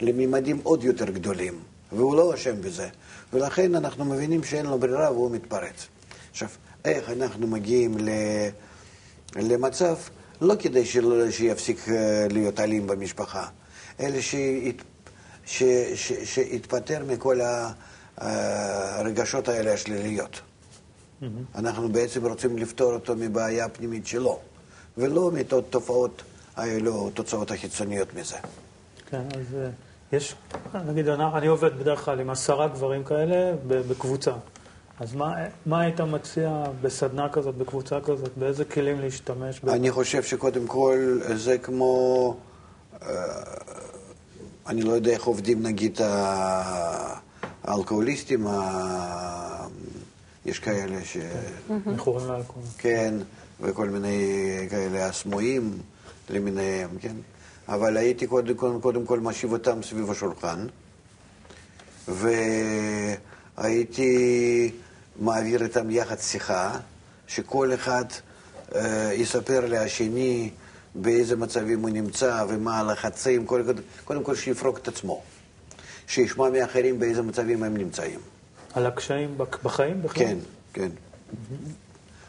לממדים 0.00 0.60
עוד 0.62 0.84
יותר 0.84 1.10
גדולים, 1.10 1.58
והוא 1.92 2.16
לא 2.16 2.34
אשם 2.34 2.62
בזה. 2.62 2.88
ולכן 3.32 3.74
אנחנו 3.74 4.04
מבינים 4.04 4.44
שאין 4.44 4.66
לו 4.66 4.78
ברירה 4.78 5.12
והוא 5.12 5.30
מתפרץ. 5.30 5.86
עכשיו, 6.30 6.48
איך 6.84 7.10
אנחנו 7.10 7.46
מגיעים 7.46 7.98
ל, 7.98 8.08
למצב, 9.36 9.96
לא 10.40 10.54
כדי 10.58 10.86
שלא, 10.86 11.30
שיפסיק 11.30 11.88
אה, 11.88 12.26
להיות 12.30 12.60
אלים 12.60 12.86
במשפחה, 12.86 13.46
אלא 14.00 14.20
שית, 14.20 14.82
ש, 15.46 15.62
ש, 15.94 16.12
שיתפטר 16.24 17.04
מכל 17.08 17.40
ה- 17.40 17.72
הרגשות 18.16 19.48
האלה 19.48 19.72
השליליות. 19.72 20.40
אנחנו 21.54 21.88
בעצם 21.88 22.26
רוצים 22.26 22.58
לפתור 22.58 22.92
אותו 22.92 23.14
מבעיה 23.16 23.64
הפנימית 23.64 24.06
שלו, 24.06 24.38
ולא 24.98 25.30
מתופעות 25.32 26.22
האלו, 26.56 27.10
תוצאות 27.10 27.50
החיצוניות 27.50 28.14
מזה. 28.14 28.36
כן, 29.10 29.22
אז 29.34 29.54
אה, 29.54 29.68
יש, 30.12 30.34
נגיד, 30.86 31.08
אני, 31.08 31.24
אני 31.34 31.46
עובד 31.46 31.78
בדרך 31.78 32.04
כלל 32.04 32.20
עם 32.20 32.30
עשרה 32.30 32.68
גברים 32.68 33.04
כאלה 33.04 33.52
בקבוצה. 33.66 34.32
אז 35.00 35.14
מה, 35.14 35.34
מה 35.66 35.80
היית 35.80 36.00
מציע 36.00 36.62
בסדנה 36.82 37.28
כזאת, 37.28 37.54
בקבוצה 37.54 38.00
כזאת, 38.00 38.30
באיזה 38.36 38.64
כלים 38.64 39.00
להשתמש? 39.00 39.60
אני 39.68 39.90
חושב 39.90 40.22
שקודם 40.22 40.66
כל 40.66 41.20
זה 41.34 41.58
כמו, 41.58 42.36
אה, 43.02 43.08
אני 44.66 44.82
לא 44.82 44.92
יודע 44.92 45.10
איך 45.12 45.24
עובדים 45.24 45.62
נגיד 45.62 45.98
האלכוהוליסטים, 47.64 48.46
ה- 48.46 49.66
יש 50.46 50.58
כאלה 50.58 51.04
ש... 51.04 51.16
מכורים 51.86 52.26
לאלכוהול. 52.28 52.64
כן, 52.78 53.14
וכל 53.60 53.88
מיני 53.88 54.26
כאלה 54.70 55.06
הסמויים 55.06 55.78
למיניהם, 56.30 56.90
כן? 57.00 57.16
אבל 57.70 57.96
הייתי 57.96 58.26
קודם, 58.26 58.54
קודם, 58.54 58.80
קודם 58.80 59.06
כל 59.06 59.20
משיב 59.20 59.52
אותם 59.52 59.82
סביב 59.82 60.10
השולחן, 60.10 60.66
והייתי 63.58 64.70
מעביר 65.20 65.62
איתם 65.64 65.90
יחד 65.90 66.18
שיחה, 66.18 66.78
שכל 67.26 67.74
אחד 67.74 68.04
אה, 68.74 69.10
יספר 69.14 69.64
לשני 69.68 70.50
באיזה 70.94 71.36
מצבים 71.36 71.80
הוא 71.82 71.90
נמצא 71.90 72.44
ומה 72.48 72.78
הלחצים, 72.80 73.46
קודם, 73.46 73.74
קודם 74.04 74.22
כל 74.24 74.34
שיפרוק 74.34 74.78
את 74.78 74.88
עצמו, 74.88 75.22
שישמע 76.06 76.50
מאחרים 76.50 76.98
באיזה 76.98 77.22
מצבים 77.22 77.62
הם 77.62 77.76
נמצאים. 77.76 78.18
על 78.74 78.86
הקשיים 78.86 79.38
בק- 79.38 79.62
בחיים 79.62 80.02
בכלל? 80.02 80.24
כן, 80.24 80.38
כן. 80.72 80.88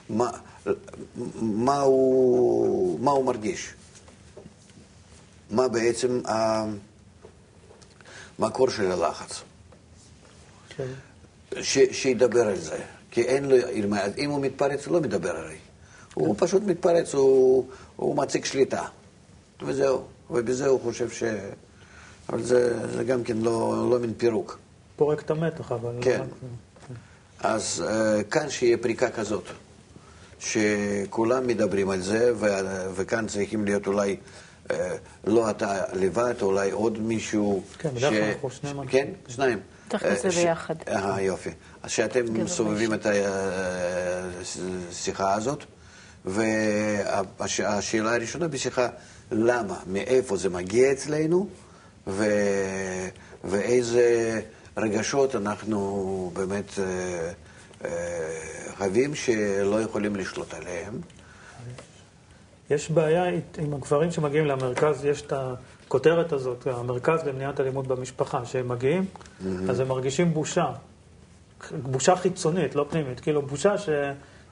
מה, 0.10 0.30
מה, 1.42 1.80
הוא, 1.80 3.00
מה 3.00 3.12
הוא 3.12 3.26
מרגיש? 3.26 3.74
מה 5.52 5.68
בעצם 5.68 6.22
המקור 8.40 8.70
של 8.70 8.92
הלחץ? 8.92 9.42
של- 10.78 10.94
ש, 11.62 11.78
שידבר 11.92 12.48
על 12.48 12.60
זה. 12.60 12.78
כי 13.12 13.22
אין 13.22 13.46
לו, 13.46 13.56
אם 14.18 14.30
הוא 14.30 14.42
מתפרץ, 14.42 14.86
הוא 14.86 14.94
לא 14.94 15.02
מדבר 15.02 15.36
הרי. 15.36 15.58
הוא 16.14 16.36
פשוט 16.40 16.64
מתפרץ, 16.64 17.14
הוא, 17.14 17.68
הוא 17.96 18.16
מציג 18.18 18.46
שליטה. 18.46 18.84
וזהו. 19.66 20.04
ובזה 20.32 20.68
הוא 20.68 20.82
חושב 20.82 21.10
ש... 21.10 21.24
אבל 22.30 22.44
זה, 22.44 22.88
זה 22.96 23.04
גם 23.04 23.24
כן 23.24 23.38
לא, 23.38 23.88
לא 23.92 24.00
מין 24.00 24.14
פירוק. 24.18 24.60
פורק 24.96 25.22
את 25.22 25.32
המתח, 25.32 25.72
אבל... 25.72 25.92
כן. 26.02 26.22
אז 27.40 27.84
uh, 27.88 28.24
כאן 28.24 28.50
שיהיה 28.50 28.78
פריקה 28.78 29.10
כזאת, 29.12 29.44
שכולם 30.40 31.48
מדברים 31.48 31.90
על 31.90 32.02
זה, 32.02 32.32
ו- 32.36 32.48
וכאן 32.96 33.28
צריכים 33.28 33.66
להיות 33.66 33.88
אולי, 33.88 34.16
uh, 34.16 34.18
לא 35.28 35.50
אתה 35.50 35.84
לבד, 35.94 36.34
אולי 36.42 36.72
עוד 36.72 37.00
מישהו. 37.00 37.64
כן, 37.80 37.90
בדרך 37.90 38.14
כלל 38.14 38.24
אנחנו 38.24 38.50
שני 38.50 38.70
אנשים. 38.72 38.88
כן, 38.88 39.08
שניים. 39.28 39.60
צריך 39.90 40.04
אה, 40.04 40.10
לעשות 40.10 40.32
ש- 40.32 40.38
ביחד. 40.38 40.76
אה, 40.88 41.22
יופי. 41.22 41.50
אז 41.84 41.92
שאתם 41.92 42.44
מסובבים 42.44 42.94
את 42.94 43.08
השיחה 44.92 45.34
הזאת, 45.34 45.64
והשאלה 46.26 48.14
הראשונה 48.16 48.48
בשיחה, 48.48 48.88
למה, 49.32 49.80
מאיפה 49.88 50.38
זה 50.38 50.50
מגיע 50.50 50.92
אצלנו, 50.92 51.48
ו... 52.08 52.26
ואיזה 53.44 54.40
רגשות 54.78 55.36
אנחנו 55.36 56.32
באמת 56.34 56.66
אה, 57.86 57.92
רבים 58.80 59.16
שלא 59.16 59.82
יכולים 59.82 60.16
לשלוט 60.16 60.54
עליהם. 60.54 61.02
יש 62.72 62.92
בעיה 62.92 63.24
עם 63.58 63.74
הגברים 63.74 64.12
שמגיעים 64.12 64.46
למרכז, 64.46 65.06
יש 65.06 65.22
את 65.22 65.34
הכותרת 65.36 66.34
הזאת, 66.34 66.68
המרכז 66.68 67.20
למניעת 67.26 67.60
אלימות 67.60 67.88
במשפחה, 67.88 68.46
שהם 68.46 68.68
מגיעים. 68.68 69.06
אז 69.70 69.80
הם 69.80 69.88
מרגישים 69.88 70.34
בושה. 70.34 70.66
בושה 71.82 72.16
חיצונית, 72.16 72.76
לא 72.76 72.86
פנימית, 72.90 73.20
כאילו 73.20 73.42
בושה 73.42 73.78
ש, 73.78 73.90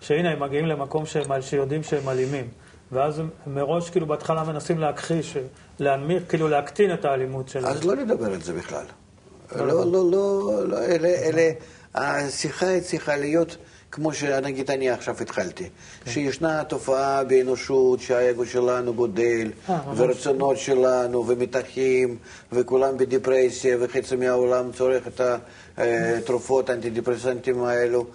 שהנה 0.02 0.32
הם 0.32 0.40
מגיעים 0.40 0.66
למקום 0.66 1.06
שהם, 1.06 1.42
שיודעים 1.42 1.84
שהם 1.84 2.10
אלימים. 2.10 2.48
ואז 2.92 3.20
הם 3.20 3.30
מראש, 3.48 3.90
כאילו, 3.90 4.06
בהתחלה 4.08 4.44
מנסים 4.44 4.78
להכחיש, 4.80 5.38
להנמיך, 5.80 6.24
כאילו, 6.30 6.48
להקטין 6.48 6.94
את 6.94 7.06
האלימות 7.06 7.50
שלהם. 7.50 7.66
אז 7.66 7.84
לא 7.84 7.96
לדבר 7.96 8.34
על 8.34 8.42
זה 8.42 8.54
בכלל. 8.54 8.86
לא, 9.56 9.68
לא, 9.68 9.86
לא, 9.92 10.12
לא, 10.12 10.68
לא 10.68 10.78
אלה, 10.78 11.52
השיחה 11.96 12.80
צריכה 12.82 13.16
להיות... 13.16 13.58
כמו 13.91 14.13
שנגיד 14.13 14.72
אני 14.72 14.89
עכשיו 14.89 15.15
התחלתי, 15.22 15.63
כן. 16.03 16.12
שישנה 16.12 16.63
תופעה 16.63 17.24
באנושות 17.24 18.00
שהאגו 18.00 18.46
שלנו 18.46 18.93
גודל, 18.93 19.51
אה, 19.69 19.79
ורצונות 19.96 20.58
שלנו, 20.58 21.27
ומתחים, 21.27 22.17
וכולם 22.51 22.98
בדיפרסיה, 22.98 23.77
וחצי 23.79 24.15
מהעולם 24.15 24.72
צורך 24.72 25.08
את 25.08 25.22
התרופות 25.77 26.69
האנטי-דיפרסנטים 26.69 27.63
האלו, 27.63 28.05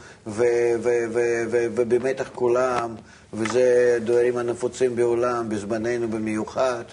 ובמתח 1.75 2.31
כולם, 2.35 2.95
וזה 3.33 3.99
דברים 4.05 4.37
הנפוצים 4.37 4.97
בעולם, 4.97 5.49
בזמננו 5.49 6.09
במיוחד. 6.09 6.85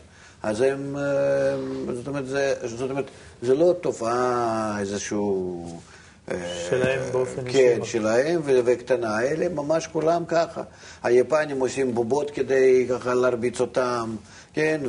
אז 0.43 0.61
הם, 0.61 0.97
אה, 0.97 1.93
זאת 1.93 2.07
אומרת, 2.07 2.27
זה, 2.27 2.53
זאת 2.63 2.89
אומרת, 2.89 3.05
זה 3.41 3.55
לא 3.55 3.75
תופעה 3.81 4.77
איזשהו... 4.79 5.79
שלהם 6.69 7.11
באופן 7.11 7.47
אישי. 7.47 7.57
כן, 7.57 7.79
שלהם 7.83 8.41
וקטנה. 8.45 9.21
אלה 9.21 9.49
ממש 9.49 9.87
כולם 9.87 10.23
ככה. 10.27 10.63
היפנים 11.03 11.59
עושים 11.59 11.95
בובות 11.95 12.31
כדי 12.31 12.85
ככה 12.89 13.13
להרביץ 13.13 13.61
אותם, 13.61 14.15
כן, 14.53 14.81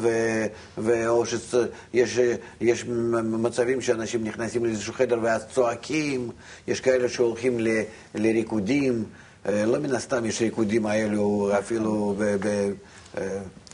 ו, 0.78 1.08
או 1.08 1.24
שיש 1.26 2.18
יש 2.60 2.84
מצבים 3.22 3.80
שאנשים 3.80 4.24
נכנסים 4.24 4.64
לאיזשהו 4.64 4.92
חדר 4.92 5.18
ואז 5.22 5.46
צועקים, 5.46 6.30
יש 6.68 6.80
כאלה 6.80 7.08
שהולכים 7.08 7.60
ל, 7.60 7.68
לריקודים, 8.14 9.04
אה, 9.46 9.64
לא 9.66 9.78
מן 9.78 9.94
הסתם 9.94 10.26
יש 10.26 10.42
ריקודים 10.42 10.86
האלו 10.86 11.50
אפילו 11.58 12.14
ב... 12.18 12.36
ב 12.40 12.72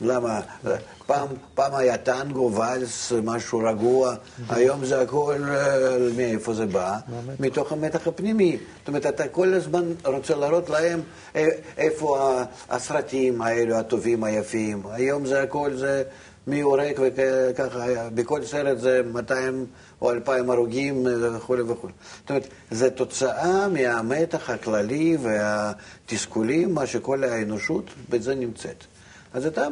למה? 0.01 0.41
פעם, 1.05 1.27
פעם 1.55 1.75
היה 1.75 1.97
טנגו, 1.97 2.51
ואלס, 2.55 3.11
משהו 3.23 3.59
רגוע, 3.59 4.15
היום 4.49 4.85
זה 4.85 5.01
הכל, 5.01 5.35
אה, 5.49 5.97
מאיפה 6.17 6.53
זה 6.53 6.65
בא? 6.65 6.97
מתוך 7.39 7.71
המתח 7.71 8.07
הפנימי. 8.07 8.57
זאת 8.79 8.87
אומרת, 8.87 9.05
אתה 9.05 9.27
כל 9.27 9.53
הזמן 9.53 9.83
רוצה 10.05 10.35
להראות 10.35 10.69
להם 10.69 11.01
אה, 11.35 11.47
איפה 11.77 12.39
הסרטים 12.69 13.41
האלו, 13.41 13.75
הטובים, 13.75 14.23
היפים. 14.23 14.83
היום 14.91 15.25
זה 15.25 15.41
הכל, 15.41 15.73
זה 15.75 16.03
מי 16.47 16.61
הורג 16.61 16.99
וככה, 17.01 17.85
בכל 18.13 18.43
סרט 18.43 18.79
זה 18.79 19.01
200 19.13 19.65
או 20.01 20.11
2,000 20.11 20.49
הרוגים 20.49 21.07
וכולי 21.21 21.61
וכולי. 21.61 21.93
זאת 22.21 22.29
אומרת, 22.29 22.47
זו 22.71 22.89
תוצאה 22.89 23.67
מהמתח 23.67 24.49
הכללי 24.49 25.17
והתסכולים, 25.21 26.73
מה 26.73 26.87
שכל 26.87 27.23
האנושות 27.23 27.83
בזה 28.09 28.35
נמצאת. 28.35 28.83
אז 29.33 29.45
אתה 29.45 29.67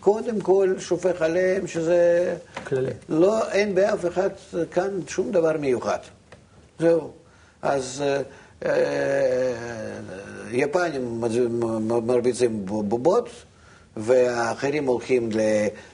קודם 0.00 0.40
כל 0.40 0.74
שופך 0.78 1.22
עליהם 1.22 1.66
שזה... 1.66 2.34
כללי. 2.64 2.90
לא, 3.08 3.50
אין 3.50 3.74
באף 3.74 4.06
אחד 4.06 4.30
כאן 4.70 4.90
שום 5.08 5.32
דבר 5.32 5.56
מיוחד. 5.58 5.98
זהו. 6.78 7.10
אז 7.62 8.02
אה, 8.06 8.22
אה, 8.64 9.52
יפנים 10.50 11.20
מרביצים 12.06 12.66
בובות, 12.66 13.28
והאחרים 13.96 14.86
הולכים 14.86 15.28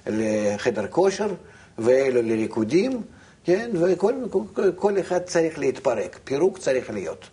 לחדר 0.06 0.86
כושר, 0.86 1.28
ואלו 1.78 2.22
לריקודים, 2.22 3.02
כן? 3.44 3.70
וכל 3.74 4.14
כל 4.76 5.00
אחד 5.00 5.22
צריך 5.22 5.58
להתפרק, 5.58 6.18
פירוק 6.24 6.58
צריך 6.58 6.90
להיות. 6.90 7.26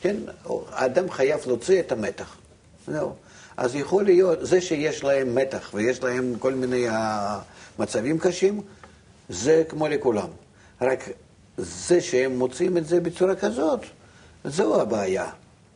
כן? 0.00 0.16
האדם 0.72 1.10
חייב 1.10 1.40
להוציא 1.46 1.80
את 1.80 1.92
המתח. 1.92 2.36
זהו. 2.86 3.12
אז 3.58 3.74
יכול 3.74 4.04
להיות, 4.04 4.38
זה 4.42 4.60
שיש 4.60 5.04
להם 5.04 5.34
מתח 5.34 5.70
ויש 5.74 6.02
להם 6.02 6.34
כל 6.38 6.54
מיני 6.54 6.86
מצבים 7.78 8.18
קשים, 8.18 8.60
זה 9.28 9.62
כמו 9.68 9.88
לכולם. 9.88 10.28
רק 10.80 11.08
זה 11.56 12.00
שהם 12.00 12.38
מוצאים 12.38 12.78
את 12.78 12.86
זה 12.86 13.00
בצורה 13.00 13.34
כזאת, 13.34 13.80
זו 14.44 14.80
הבעיה, 14.80 15.26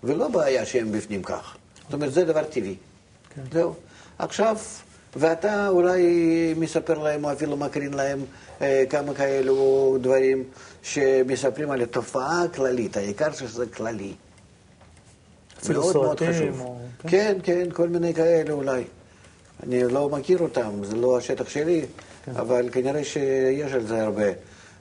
ולא 0.05 0.29
בעיה 0.29 0.67
שהם 0.67 0.93
בפנים 0.93 1.23
כך. 1.23 1.57
זאת 1.85 1.95
אומרת, 1.95 2.13
זה 2.13 2.25
דבר 2.25 2.45
טבעי. 2.45 2.77
כן. 3.35 3.43
זהו. 3.53 3.75
עכשיו, 4.19 4.57
ואתה 5.17 5.69
אולי 5.69 6.05
מספר 6.57 6.99
להם, 6.99 7.25
או 7.25 7.33
אפילו 7.33 7.57
מקרין 7.57 7.95
להם 7.95 8.25
אה, 8.61 8.85
כמה 8.91 9.15
כאלו 9.15 9.99
דברים 10.01 10.45
שמספרים 10.83 11.71
על 11.71 11.81
התופעה 11.81 12.43
הכללית, 12.43 12.97
העיקר 12.97 13.33
שזה 13.33 13.67
כללי. 13.67 14.15
מאוד 15.71 15.97
מאוד 15.97 16.21
חשוב. 16.21 16.61
או... 16.61 16.79
כן? 17.03 17.09
כן, 17.09 17.39
כן, 17.43 17.71
כל 17.73 17.89
מיני 17.89 18.15
כאלה 18.15 18.53
אולי. 18.53 18.85
אני 19.63 19.85
לא 19.85 20.09
מכיר 20.09 20.39
אותם, 20.39 20.85
זה 20.85 20.97
לא 20.97 21.19
השטח 21.19 21.49
שלי, 21.49 21.87
כן. 22.25 22.33
אבל 22.37 22.69
כנראה 22.73 23.05
שיש 23.05 23.73
על 23.73 23.87
זה 23.87 24.03
הרבה. 24.03 24.27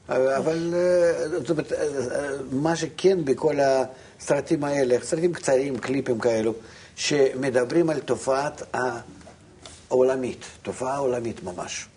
אבל 0.09 0.73
אה, 0.73 1.29
זאת 1.29 1.49
אומרת, 1.49 1.73
אה, 1.73 2.29
מה 2.51 2.75
שכן 2.75 3.25
בכל 3.25 3.55
הסרטים 3.59 4.63
האלה, 4.63 4.97
סרטים 5.01 5.33
קצרים, 5.33 5.77
קליפים 5.77 6.19
כאלו, 6.19 6.53
שמדברים 6.95 7.89
על 7.89 7.99
תופעת 7.99 8.75
העולמית, 9.89 10.45
תופעה 10.61 10.97
עולמית 10.97 11.43
ממש. 11.43 11.87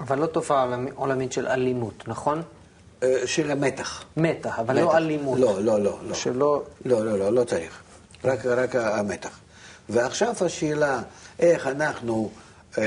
אבל 0.00 0.18
לא 0.18 0.26
תופעה 0.26 0.76
עולמית 0.94 1.32
של 1.32 1.46
אלימות, 1.46 2.08
נכון? 2.08 2.42
אה, 3.06 3.26
של 3.26 3.50
המתח. 3.50 4.04
מתח, 4.16 4.58
אבל 4.58 4.74
לא. 4.74 4.80
לא 4.80 4.96
אלימות. 4.96 5.38
לא, 5.38 5.62
לא, 5.62 5.80
לא. 5.80 5.98
לא. 6.08 6.14
שלא... 6.14 6.62
לא, 6.84 7.06
לא, 7.06 7.18
לא, 7.18 7.32
לא 7.32 7.44
צריך. 7.44 7.82
רק, 8.24 8.46
רק 8.46 8.76
המתח. 8.76 9.38
ועכשיו 9.88 10.34
השאלה, 10.40 11.02
איך 11.38 11.66
אנחנו 11.66 12.30
אה, 12.78 12.84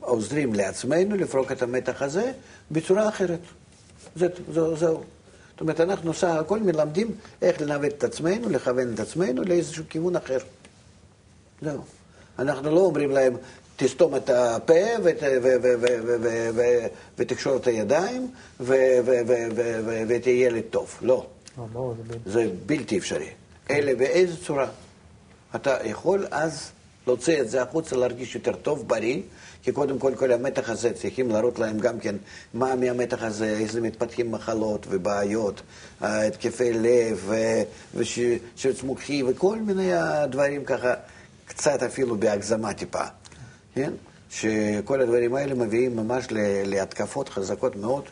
עוזרים 0.00 0.54
לעצמנו 0.54 1.16
לפרוק 1.16 1.52
את 1.52 1.62
המתח 1.62 2.02
הזה 2.02 2.32
בצורה 2.70 3.08
אחרת. 3.08 3.40
זה, 4.16 4.26
זה, 4.52 4.74
זהו. 4.74 5.02
זאת 5.52 5.60
אומרת, 5.60 5.80
אנחנו 5.80 6.14
סך 6.14 6.28
הכל 6.28 6.58
מלמדים 6.58 7.10
איך 7.42 7.60
לנווט 7.60 7.92
את 7.98 8.04
עצמנו, 8.04 8.48
לכוון 8.48 8.94
את 8.94 9.00
עצמנו 9.00 9.42
לאיזשהו 9.42 9.84
כיוון 9.88 10.16
אחר. 10.16 10.38
זהו. 11.62 11.82
אנחנו 12.38 12.70
לא 12.70 12.80
אומרים 12.80 13.10
להם, 13.10 13.36
תסתום 13.76 14.16
את 14.16 14.30
הפה 14.30 14.74
ותקשור 17.18 17.56
את 17.56 17.66
הידיים 17.66 18.30
ותהיה 20.08 20.46
ילד 20.46 20.62
טוב. 20.70 20.98
לא. 21.02 21.26
זה 22.26 22.46
בלתי 22.66 22.98
אפשרי. 22.98 23.28
אלא 23.70 23.94
באיזה 23.94 24.44
צורה. 24.44 24.66
אתה 25.56 25.76
יכול 25.84 26.26
אז 26.30 26.70
להוציא 27.06 27.40
את 27.40 27.50
זה 27.50 27.62
החוצה, 27.62 27.96
להרגיש 27.96 28.34
יותר 28.34 28.52
טוב, 28.52 28.88
בריא, 28.88 29.22
כי 29.62 29.72
קודם 29.72 29.98
כל 29.98 30.14
כל 30.14 30.32
המתח 30.32 30.70
הזה, 30.70 30.92
צריכים 30.92 31.30
להראות 31.30 31.58
להם 31.58 31.78
גם 31.78 32.00
כן 32.00 32.16
מה 32.54 32.74
מהמתח 32.74 33.22
הזה, 33.22 33.48
איזה 33.48 33.80
מתפתחים 33.80 34.32
מחלות 34.32 34.86
ובעיות, 34.90 35.62
התקפי 36.00 36.72
לב 36.72 37.32
ושרץ 37.94 38.82
מוחי 38.82 39.22
וכל 39.22 39.58
מיני 39.58 39.90
דברים 40.30 40.64
ככה, 40.64 40.94
קצת 41.46 41.82
אפילו 41.82 42.16
בהגזמה 42.16 42.74
טיפה. 42.74 43.04
כן? 43.74 43.92
שכל 44.30 45.00
הדברים 45.00 45.34
האלה 45.34 45.54
מביאים 45.54 45.96
ממש 45.96 46.26
להתקפות 46.64 47.28
חזקות 47.28 47.76
מאוד 47.76 48.04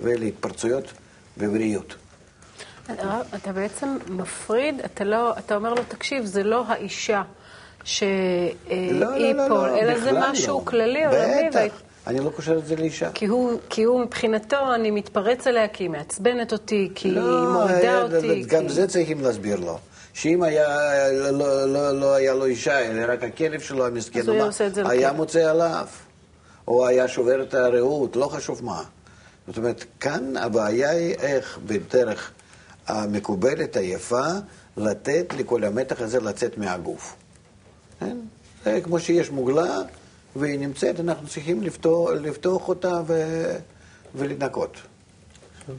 ולהתפרצויות 0.00 0.92
בבריאות. 1.38 1.94
אתה 3.34 3.52
בעצם 3.54 3.98
מפריד, 4.08 4.80
אתה, 4.84 5.04
לא, 5.04 5.38
אתה 5.38 5.56
אומר 5.56 5.74
לו, 5.74 5.82
תקשיב, 5.88 6.24
זה 6.24 6.42
לא 6.42 6.64
האישה 6.66 7.22
שהיא 7.84 8.92
לא, 8.92 9.18
לא, 9.18 9.32
לא, 9.32 9.48
פה, 9.48 9.66
לא, 9.66 9.78
אלא 9.78 10.00
זה 10.00 10.10
משהו 10.12 10.58
לא. 10.58 10.64
כללי 10.64 11.06
עולמי. 11.06 11.48
בטח, 11.50 11.80
אני 12.06 12.20
לא 12.20 12.30
קושר 12.30 12.58
את 12.58 12.66
זה 12.66 12.76
לאישה. 12.76 13.10
כי 13.12 13.26
הוא, 13.26 13.58
כי 13.70 13.82
הוא 13.82 14.00
מבחינתו, 14.00 14.74
אני 14.74 14.90
מתפרץ 14.90 15.46
עליה 15.46 15.68
כי 15.68 15.84
היא 15.84 15.90
מעצבנת 15.90 16.52
אותי, 16.52 16.90
כי 16.94 17.10
לא, 17.10 17.20
היא 17.20 17.48
מורידה 17.48 18.02
אותי. 18.02 18.42
גם 18.42 18.62
כי... 18.62 18.72
זה 18.72 18.88
צריכים 18.88 19.20
להסביר 19.20 19.60
לו. 19.60 19.78
שאם 20.16 20.42
היה, 20.42 20.68
לא, 21.12 21.30
לא, 21.30 21.72
לא, 21.72 22.00
לא 22.00 22.14
היה 22.14 22.34
לו 22.34 22.44
אישה, 22.44 22.78
אלא 22.78 23.12
רק 23.12 23.22
הכלב 23.22 23.60
שלו 23.60 23.86
המסכן, 23.86 24.20
אז 24.20 24.28
הוא 24.28 24.34
היה 24.34 24.44
עושה 24.44 24.66
את 24.66 24.74
זה 24.74 24.88
היה 24.88 25.12
מוצא 25.12 25.50
עליו, 25.50 25.86
או 26.68 26.86
היה 26.86 27.08
שובר 27.08 27.42
את 27.42 27.54
הרעות, 27.54 28.16
לא 28.16 28.26
חשוב 28.26 28.64
מה. 28.64 28.82
זאת 29.46 29.56
אומרת, 29.56 29.84
כאן 30.00 30.36
הבעיה 30.36 30.90
היא 30.90 31.14
איך 31.14 31.58
בדרך 31.66 32.30
המקובלת, 32.86 33.76
היפה, 33.76 34.26
לתת 34.76 35.34
לכל 35.38 35.64
המתח 35.64 36.00
הזה 36.00 36.20
לצאת 36.20 36.58
מהגוף. 36.58 37.16
כן? 38.00 38.16
זה 38.64 38.80
כמו 38.80 39.00
שיש 39.00 39.30
מוגלה 39.30 39.78
והיא 40.36 40.58
נמצאת, 40.58 41.00
אנחנו 41.00 41.28
צריכים 41.28 41.62
לפתוח, 41.62 42.10
לפתוח 42.10 42.68
אותה 42.68 43.00
ו... 43.06 43.42
ולנקות. 44.14 44.76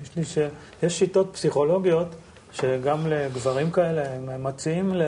יש 0.03 0.15
לי 0.15 0.25
ש... 0.25 0.37
יש 0.83 0.99
שיטות 0.99 1.29
פסיכולוגיות 1.33 2.07
שגם 2.53 3.07
לגברים 3.07 3.71
כאלה, 3.71 4.09
הם 4.09 4.43
מציעים 4.43 4.93
ל... 4.95 5.03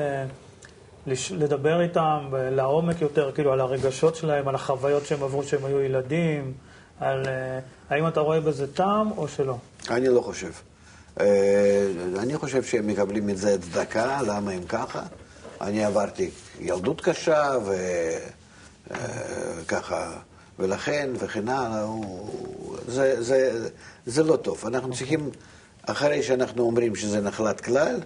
לדבר 1.32 1.82
איתם 1.82 2.19
לעומק 2.34 3.02
יותר, 3.02 3.32
כאילו 3.32 3.54
על 3.54 3.60
הרגשות 3.60 4.15
שלהם, 4.15 4.47
על 4.47 4.56
החוויות 4.56 5.06
שהם 5.06 5.23
עברו 5.23 5.41
כשהם 5.41 5.65
היו 5.65 5.82
ילדים, 5.82 6.54
על 6.99 7.23
אה, 7.28 7.60
האם 7.89 8.08
אתה 8.08 8.19
רואה 8.19 8.41
בזה 8.41 8.73
טעם 8.73 9.12
או 9.17 9.28
שלא? 9.28 9.58
אני 9.89 10.08
לא 10.08 10.21
חושב. 10.21 10.52
אה, 11.19 11.88
אני 12.19 12.38
חושב 12.38 12.63
שהם 12.63 12.88
מקבלים 12.88 13.30
את 13.30 13.38
זה 13.38 13.62
צדקה, 13.62 14.21
למה 14.28 14.52
הם 14.52 14.63
ככה. 14.63 15.04
אני 15.62 15.86
עברתי 15.86 16.30
ילדות 16.60 17.02
קשה 17.02 17.52
וככה, 18.88 20.12
ולכן 20.60 21.10
וכן 21.19 21.49
הלאה, 21.49 21.86
זה, 22.88 23.23
זה, 23.23 23.67
זה 24.06 24.23
לא 24.23 24.36
טוב. 24.36 24.63
אנחנו 24.67 24.93
צריכים, 24.93 25.30
אחרי 25.91 26.23
שאנחנו 26.23 26.63
אומרים 26.63 26.95
שזה 26.95 27.21
נחלת 27.21 27.62
כלל, 27.62 27.99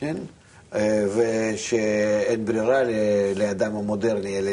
כן? 0.00 0.16
אה, 0.74 1.06
ושאין 1.16 2.44
ברירה 2.44 2.82
לאדם 3.36 3.76
המודרני 3.76 4.38
אלא 4.38 4.50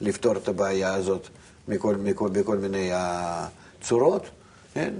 לפתור 0.00 0.36
את 0.36 0.48
הבעיה 0.48 0.94
הזאת 0.94 1.28
מכל, 1.68 1.96
מכל, 1.96 2.28
בכל 2.28 2.56
מיני 2.56 2.90
צורות, 3.82 4.22
כן? 4.74 4.92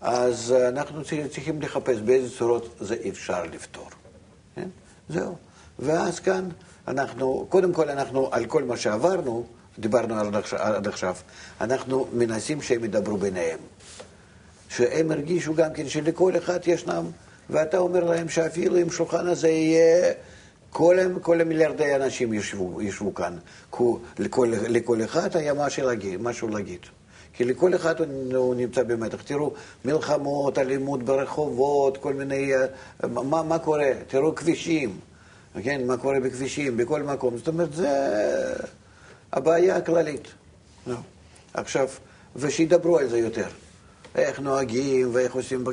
אז 0.00 0.52
אנחנו 0.68 1.02
צריכים 1.04 1.62
לחפש 1.62 1.98
באיזה 1.98 2.36
צורות 2.38 2.76
זה 2.80 2.96
אפשר 3.08 3.44
לפתור. 3.44 3.88
כן? 4.54 4.68
זהו. 5.08 5.36
ואז 5.78 6.20
כאן 6.20 6.48
אנחנו, 6.88 7.46
קודם 7.48 7.72
כל 7.72 7.88
אנחנו, 7.88 8.28
על 8.32 8.44
כל 8.44 8.64
מה 8.64 8.76
שעברנו, 8.76 9.46
דיברנו 9.78 10.14
עד 10.58 10.88
עכשיו, 10.88 11.16
אנחנו 11.60 12.08
מנסים 12.12 12.62
שהם 12.62 12.84
ידברו 12.84 13.16
ביניהם. 13.16 13.58
שהם 14.76 15.10
הרגישו 15.10 15.54
גם 15.54 15.72
כן 15.74 15.88
שלכל 15.88 16.36
אחד 16.36 16.58
ישנם, 16.66 17.04
ואתה 17.50 17.78
אומר 17.78 18.04
להם 18.04 18.28
שאפילו 18.28 18.82
אם 18.82 18.90
שולחן 18.90 19.26
הזה 19.26 19.48
יהיה, 19.48 20.12
כל, 20.70 20.96
כל 21.22 21.40
המיליארדי 21.40 21.94
אנשים 21.94 22.32
ישבו, 22.32 22.82
ישבו 22.82 23.14
כאן, 23.14 23.36
לכל, 24.18 24.52
לכל 24.68 25.04
אחד 25.04 25.36
היה 25.36 25.54
משהו 25.54 25.86
להגיד. 25.86 26.22
משהו 26.22 26.48
להגיד. 26.48 26.78
כי 27.32 27.44
לכל 27.44 27.74
אחד 27.74 28.00
הוא 28.34 28.54
נמצא 28.54 28.82
במתח. 28.82 29.22
תראו, 29.22 29.52
מלחמות, 29.84 30.58
אלימות 30.58 31.02
ברחובות, 31.02 31.98
כל 31.98 32.14
מיני... 32.14 32.52
מה, 33.02 33.42
מה 33.42 33.58
קורה? 33.58 33.90
תראו 34.06 34.34
כבישים, 34.34 34.98
כן? 35.62 35.86
מה 35.86 35.96
קורה 35.96 36.20
בכבישים, 36.20 36.76
בכל 36.76 37.02
מקום. 37.02 37.38
זאת 37.38 37.48
אומרת, 37.48 37.72
זה 37.72 37.90
הבעיה 39.32 39.76
הכללית. 39.76 40.28
לא. 40.86 40.96
עכשיו, 41.54 41.88
ושידברו 42.36 42.98
על 42.98 43.08
זה 43.08 43.18
יותר. 43.18 43.46
איך 44.14 44.40
נוהגים, 44.40 45.10
ואיך 45.12 45.34
עושים 45.34 45.64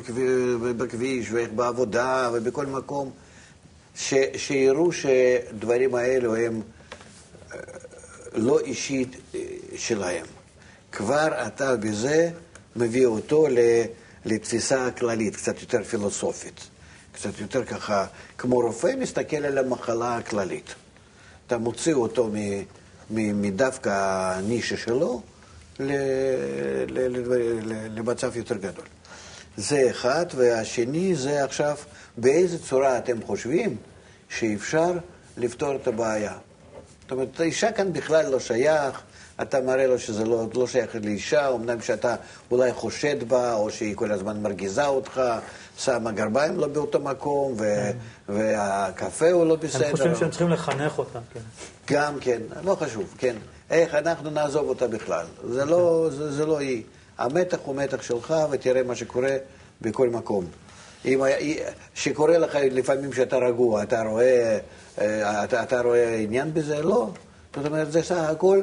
בכביש, 0.76 1.32
ואיך 1.32 1.50
בעבודה, 1.50 2.30
ובכל 2.32 2.66
מקום. 2.66 3.10
ש, 3.96 4.14
שיראו 4.36 4.92
שדברים 4.92 5.94
האלו 5.94 6.36
הם 6.36 6.60
אה, 7.52 7.58
לא 8.34 8.60
אישית 8.60 9.16
אה, 9.34 9.40
שלהם. 9.76 10.26
כבר 10.92 11.28
אתה 11.46 11.76
בזה 11.76 12.30
מביא 12.76 13.06
אותו 13.06 13.46
לתפיסה 14.24 14.86
הכללית, 14.86 15.36
קצת 15.36 15.60
יותר 15.60 15.84
פילוסופית. 15.84 16.60
קצת 17.12 17.40
יותר 17.40 17.64
ככה, 17.64 18.06
כמו 18.38 18.56
רופא 18.56 18.92
מסתכל 18.98 19.36
על 19.36 19.58
המחלה 19.58 20.16
הכללית. 20.16 20.74
אתה 21.46 21.58
מוציא 21.58 21.94
אותו 21.94 22.30
מדווקא 23.10 23.90
הנישה 24.34 24.76
שלו 24.76 25.22
למצב 27.96 28.36
יותר 28.36 28.56
גדול. 28.56 28.84
זה 29.56 29.86
אחד, 29.90 30.26
והשני 30.34 31.14
זה 31.14 31.44
עכשיו, 31.44 31.76
באיזה 32.16 32.58
צורה 32.58 32.98
אתם 32.98 33.22
חושבים 33.26 33.76
שאפשר 34.28 34.92
לפתור 35.36 35.76
את 35.76 35.86
הבעיה. 35.86 36.34
זאת 37.02 37.12
אומרת, 37.12 37.40
האישה 37.40 37.72
כאן 37.72 37.92
בכלל 37.92 38.28
לא 38.30 38.40
שייך, 38.40 39.00
אתה 39.42 39.60
מראה 39.60 39.86
לו 39.86 39.98
שזה 39.98 40.24
לא, 40.24 40.46
לא 40.54 40.66
שייך 40.66 40.96
לאישה, 41.04 41.48
אמנם 41.48 41.80
שאתה 41.80 42.14
אולי 42.50 42.72
חושד 42.72 43.28
בה, 43.28 43.54
או 43.54 43.70
שהיא 43.70 43.96
כל 43.96 44.12
הזמן 44.12 44.42
מרגיזה 44.42 44.86
אותך, 44.86 45.22
שמה 45.78 46.12
גרביים 46.12 46.58
לא 46.58 46.66
באותו 46.66 47.00
מקום, 47.00 47.52
ו, 47.52 47.58
כן. 47.58 47.96
והקפה 48.28 49.30
הוא 49.30 49.46
לא 49.46 49.56
בסדר. 49.56 49.86
הם 49.86 49.92
חושבים 49.92 50.16
שהם 50.16 50.30
צריכים 50.30 50.48
לחנך 50.48 50.98
אותה, 50.98 51.18
כן. 51.34 51.40
גם 51.94 52.18
כן, 52.20 52.40
לא 52.64 52.74
חשוב, 52.74 53.14
כן. 53.18 53.36
איך 53.70 53.94
אנחנו 53.94 54.30
נעזוב 54.30 54.68
אותה 54.68 54.88
בכלל. 54.88 55.26
זה 55.48 55.64
לא, 55.64 56.08
זה, 56.10 56.32
זה 56.32 56.46
לא 56.46 56.58
היא. 56.58 56.82
המתח 57.18 57.58
הוא 57.64 57.76
מתח 57.76 58.02
שלך, 58.02 58.34
ותראה 58.50 58.82
מה 58.82 58.94
שקורה 58.94 59.36
בכל 59.80 60.08
מקום. 60.08 60.44
אם, 61.04 61.20
שקורה 61.94 62.38
לך 62.38 62.58
לפעמים 62.70 63.12
שאתה 63.12 63.36
רגוע, 63.36 63.82
אתה 63.82 64.02
רואה, 64.02 64.58
אה, 65.00 65.44
אתה, 65.44 65.62
אתה 65.62 65.80
רואה 65.80 66.16
עניין 66.16 66.54
בזה? 66.54 66.82
לא. 66.82 67.10
זאת 67.56 67.66
אומרת, 67.66 67.92
זה 67.92 68.02
סך 68.02 68.16
הכל, 68.16 68.62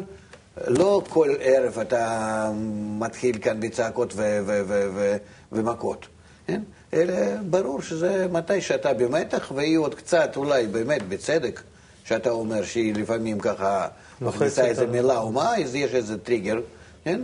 לא 0.68 1.02
כל 1.10 1.36
ערב 1.40 1.80
אתה 1.80 2.52
מתחיל 3.00 3.38
כאן 3.38 3.60
בצעקות 3.60 4.14
ו- 4.16 4.40
ו- 4.46 4.62
ו- 4.68 4.90
ו- 4.96 5.18
ומכות, 5.52 6.06
כן? 6.48 6.62
אלא 6.94 7.16
ברור 7.50 7.82
שזה 7.82 8.28
מתי 8.32 8.62
שאתה 8.62 8.94
במתח, 8.94 9.52
והיא 9.56 9.78
עוד 9.78 9.96
קצת, 9.96 10.38
אולי 10.38 10.68
באמת 10.68 11.08
בצדק, 11.10 11.62
שאתה 12.04 12.30
אומר 12.30 12.64
שהיא 12.64 12.96
לפעמים 12.96 13.40
ככה 13.40 13.88
מכניסה 14.22 14.66
איזה 14.66 14.88
מילה 14.88 15.18
או 15.18 15.32
מה, 15.32 15.58
אז 15.58 15.76
יש 15.76 15.94
איזה 15.94 16.18
טריגר, 16.18 16.60
כן? 17.04 17.22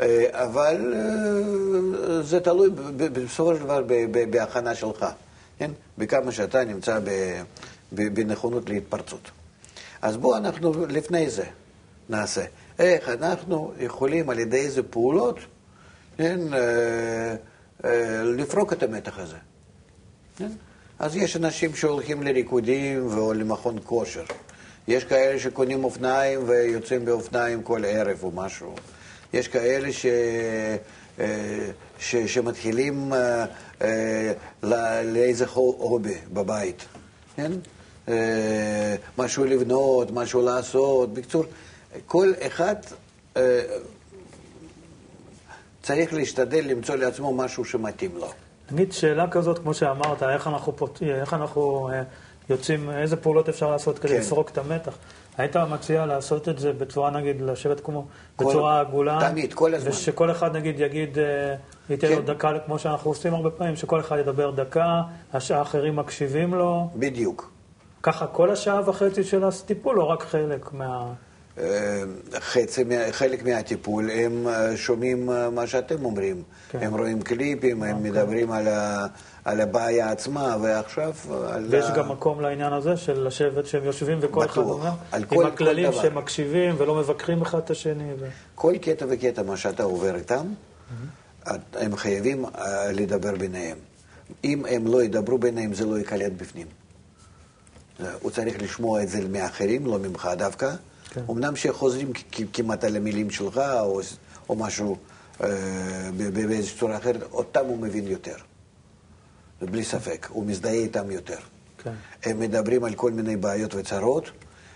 אה, 0.00 0.26
אבל 0.32 0.94
אה, 0.96 2.22
זה 2.22 2.40
תלוי 2.40 2.70
בסופו 2.96 3.54
של 3.54 3.62
דבר 3.62 3.82
בהכנה 4.30 4.74
שלך, 4.74 5.06
כן? 5.58 5.70
בכמה 5.98 6.32
שאתה 6.32 6.64
נמצא 6.64 6.98
בנכונות 7.92 8.70
להתפרצות. 8.70 9.30
אז 10.02 10.16
בואו 10.16 10.36
אנחנו 10.36 10.86
לפני 10.86 11.30
זה 11.30 11.44
נעשה. 12.08 12.44
איך 12.78 13.08
אנחנו 13.08 13.72
יכולים 13.78 14.30
על 14.30 14.38
ידי 14.38 14.56
איזה 14.56 14.82
פעולות, 14.82 15.38
כן, 16.16 16.40
אה, 16.54 17.34
לפרוק 18.24 18.72
את 18.72 18.82
המתח 18.82 19.18
הזה. 19.18 19.36
כן? 20.38 20.50
אז 20.98 21.16
יש 21.16 21.36
אנשים 21.36 21.74
שהולכים 21.74 22.22
לריקודים 22.22 23.18
או 23.18 23.32
למכון 23.32 23.78
כושר. 23.84 24.24
יש 24.88 25.04
כאלה 25.04 25.38
שקונים 25.38 25.84
אופניים 25.84 26.40
ויוצאים 26.48 27.04
באופניים 27.04 27.62
כל 27.62 27.84
ערב 27.84 28.18
או 28.22 28.30
משהו. 28.30 28.74
יש 29.32 29.48
כאלה 29.48 29.92
ש... 29.92 30.06
אה, 31.20 31.70
ש... 31.98 32.16
שמתחילים 32.16 33.12
אה, 33.12 33.44
אה, 33.82 34.32
לאיזה 35.04 35.46
הובי 35.54 36.18
בבית, 36.32 36.84
כן? 37.36 37.52
משהו 39.18 39.44
לבנות, 39.44 40.10
משהו 40.10 40.42
לעשות. 40.42 41.14
בקיצור, 41.14 41.44
כל 42.06 42.32
אחד 42.40 42.74
צריך 45.82 46.14
להשתדל 46.14 46.64
למצוא 46.64 46.94
לעצמו 46.94 47.34
משהו 47.34 47.64
שמתאים 47.64 48.10
לו. 48.16 48.30
נגיד 48.70 48.92
שאלה 48.92 49.30
כזאת, 49.30 49.58
כמו 49.58 49.74
שאמרת, 49.74 50.22
איך 50.22 50.46
אנחנו, 50.46 50.76
פות... 50.76 51.02
איך 51.02 51.34
אנחנו 51.34 51.90
יוצאים, 52.50 52.90
איזה 52.90 53.16
פעולות 53.16 53.48
אפשר 53.48 53.70
לעשות 53.70 53.98
כדי 53.98 54.12
כן. 54.12 54.20
לפרוק 54.20 54.50
את 54.50 54.58
המתח? 54.58 54.96
היית 55.38 55.56
מציע 55.56 56.06
לעשות 56.06 56.48
את 56.48 56.58
זה 56.58 56.72
בצורה, 56.72 57.10
נגיד, 57.10 57.40
לשבת 57.40 57.80
כמו, 57.80 58.06
כל, 58.36 58.44
בצורה 58.44 58.80
עגולה? 58.80 59.18
תמיד, 59.30 59.52
כל 59.54 59.74
הזמן. 59.74 59.90
ושכל 59.90 60.30
אחד, 60.30 60.56
נגיד, 60.56 60.80
יגיד, 60.80 61.18
אה, 61.18 61.54
ייתן 61.90 62.08
כן. 62.08 62.14
לו 62.14 62.22
דקה, 62.22 62.52
כמו 62.66 62.78
שאנחנו 62.78 63.10
עושים 63.10 63.34
הרבה 63.34 63.50
פעמים, 63.50 63.76
שכל 63.76 64.00
אחד 64.00 64.18
ידבר 64.18 64.50
דקה, 64.50 65.02
האחרים 65.50 65.96
מקשיבים 65.96 66.54
לו. 66.54 66.90
בדיוק. 66.96 67.50
ככה 68.02 68.26
כל 68.26 68.50
השעה 68.50 68.80
וחצי 68.88 69.24
של 69.24 69.44
הטיפול, 69.44 70.00
או 70.00 70.08
רק 70.08 70.22
חלק 70.22 70.72
מה... 70.72 71.12
אה, 71.58 72.02
חצי, 72.40 72.84
חלק 73.10 73.44
מהטיפול, 73.44 74.10
הם 74.10 74.48
אה, 74.48 74.76
שומעים 74.76 75.30
מה 75.52 75.66
שאתם 75.66 76.04
אומרים. 76.04 76.42
כן. 76.70 76.78
הם 76.82 76.94
רואים 76.94 77.22
קליפים, 77.22 77.82
הם 77.82 77.96
אוקיי. 77.96 78.10
מדברים 78.10 78.52
על 78.52 78.68
ה... 78.68 79.06
על 79.44 79.60
הבעיה 79.60 80.10
עצמה, 80.10 80.56
ועכשיו 80.62 81.12
על... 81.46 81.66
ויש 81.70 81.84
ה... 81.84 81.94
גם 81.94 82.08
מקום 82.08 82.40
לעניין 82.40 82.72
הזה 82.72 82.96
של 82.96 83.26
לשבת 83.26 83.66
שהם 83.66 83.84
יושבים 83.84 84.18
וכל 84.20 84.44
אחד 84.44 84.62
אומר, 84.62 84.90
עם 85.12 85.24
כל, 85.24 85.46
הכללים 85.46 85.92
שהם 85.92 86.14
מקשיבים 86.14 86.74
ולא 86.78 86.94
מבקרים 86.94 87.42
אחד 87.42 87.58
את 87.58 87.70
השני. 87.70 88.12
ו... 88.18 88.28
כל 88.54 88.78
קטע 88.78 89.06
וקטע 89.08 89.42
מה 89.42 89.56
שאתה 89.56 89.82
עובר 89.82 90.16
איתם, 90.16 90.46
mm-hmm. 90.46 91.50
הם 91.74 91.96
חייבים 91.96 92.44
uh, 92.44 92.58
לדבר 92.92 93.36
ביניהם. 93.36 93.76
אם 94.44 94.64
הם 94.68 94.86
לא 94.86 95.02
ידברו 95.04 95.38
ביניהם, 95.38 95.74
זה 95.74 95.86
לא 95.86 95.98
ייקלט 95.98 96.32
בפנים. 96.36 96.66
הוא 98.20 98.30
צריך 98.30 98.62
לשמוע 98.62 99.02
את 99.02 99.08
זה 99.08 99.28
מאחרים, 99.28 99.86
לא 99.86 99.98
ממך 99.98 100.28
דווקא. 100.38 100.74
כן. 101.12 101.20
אמנם 101.30 101.56
שחוזרים 101.56 102.12
כמעט 102.52 102.84
על 102.84 102.96
המילים 102.96 103.30
שלך, 103.30 103.58
או, 103.58 104.00
או 104.48 104.56
משהו 104.56 104.96
אה, 105.42 105.48
באיזושהי 106.32 106.78
צורה 106.78 106.96
אחרת, 106.96 107.22
אותם 107.22 107.66
הוא 107.66 107.78
מבין 107.78 108.06
יותר. 108.06 108.36
בלי 109.60 109.84
ספק, 109.84 110.26
הוא 110.30 110.46
מזדהה 110.46 110.72
איתם 110.72 111.10
יותר. 111.10 111.38
כן. 111.78 111.92
הם 112.24 112.40
מדברים 112.40 112.84
על 112.84 112.94
כל 112.94 113.10
מיני 113.10 113.36
בעיות 113.36 113.74
וצרות, 113.74 114.30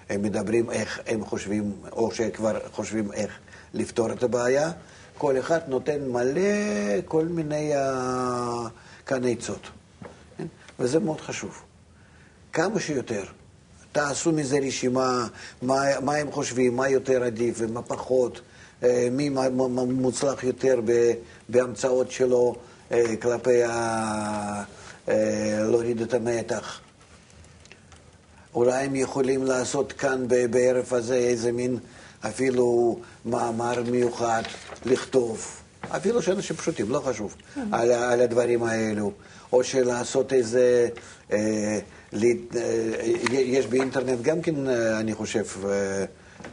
הם 0.09 0.23
מדברים 0.23 0.71
איך 0.71 1.01
הם 1.07 1.25
חושבים, 1.25 1.73
או 1.93 2.11
שכבר 2.13 2.59
חושבים 2.73 3.13
איך 3.13 3.39
לפתור 3.75 4.13
את 4.13 4.23
הבעיה, 4.23 4.71
כל 5.19 5.39
אחד 5.39 5.61
נותן 5.69 6.09
מלא 6.09 6.41
כל 7.05 7.25
מיני 7.25 7.73
כאן 9.07 9.25
עצות. 9.25 9.69
כן? 10.39 10.47
וזה 10.79 10.99
מאוד 10.99 11.21
חשוב. 11.21 11.63
כמה 12.53 12.81
שיותר. 12.81 13.25
תעשו 13.97 14.33
מזה 14.33 14.59
רשימה, 14.67 15.27
מה, 15.63 16.01
מה 16.01 16.15
הם 16.15 16.33
חושבים, 16.33 16.77
מה 16.77 16.89
יותר 16.89 17.25
עדיף 17.25 17.55
ומה 17.59 17.83
פחות, 17.83 18.41
אה, 18.83 19.09
מי 19.11 19.31
מוצלח 19.89 20.45
יותר 20.45 20.81
בהמצאות 21.49 22.11
שלו 22.11 22.57
אה, 22.93 23.17
כלפי 23.23 23.63
ה... 23.65 23.73
אה, 25.09 25.59
להוריד 25.61 26.01
את 26.01 26.15
המתח. 26.15 26.81
אולי 28.55 28.85
הם 28.85 28.97
יכולים 28.97 29.45
לעשות 29.45 29.93
כאן 29.93 30.27
בערב 30.51 30.95
הזה 30.95 31.17
איזה 31.17 31.53
מין 31.53 31.79
אפילו 32.21 32.99
מאמר 33.25 33.83
מיוחד, 33.91 34.43
לכתוב, 34.85 35.47
אפילו 35.89 36.23
שאנשים 36.23 36.57
פשוטים, 36.57 36.91
לא 36.91 36.99
חשוב, 36.99 37.35
על, 37.73 37.93
על 37.93 38.21
הדברים 38.21 38.63
האלו, 38.63 39.13
או 39.53 39.65
שלעשות 39.65 40.33
איזה... 40.33 40.89
אה, 41.33 41.79
יש 43.31 43.67
באינטרנט 43.67 44.23
גם 44.23 44.43
כן, 44.43 44.69
אה, 44.69 45.01
אני 45.01 45.15
חושב, 45.15 45.45
אה, 45.65 46.05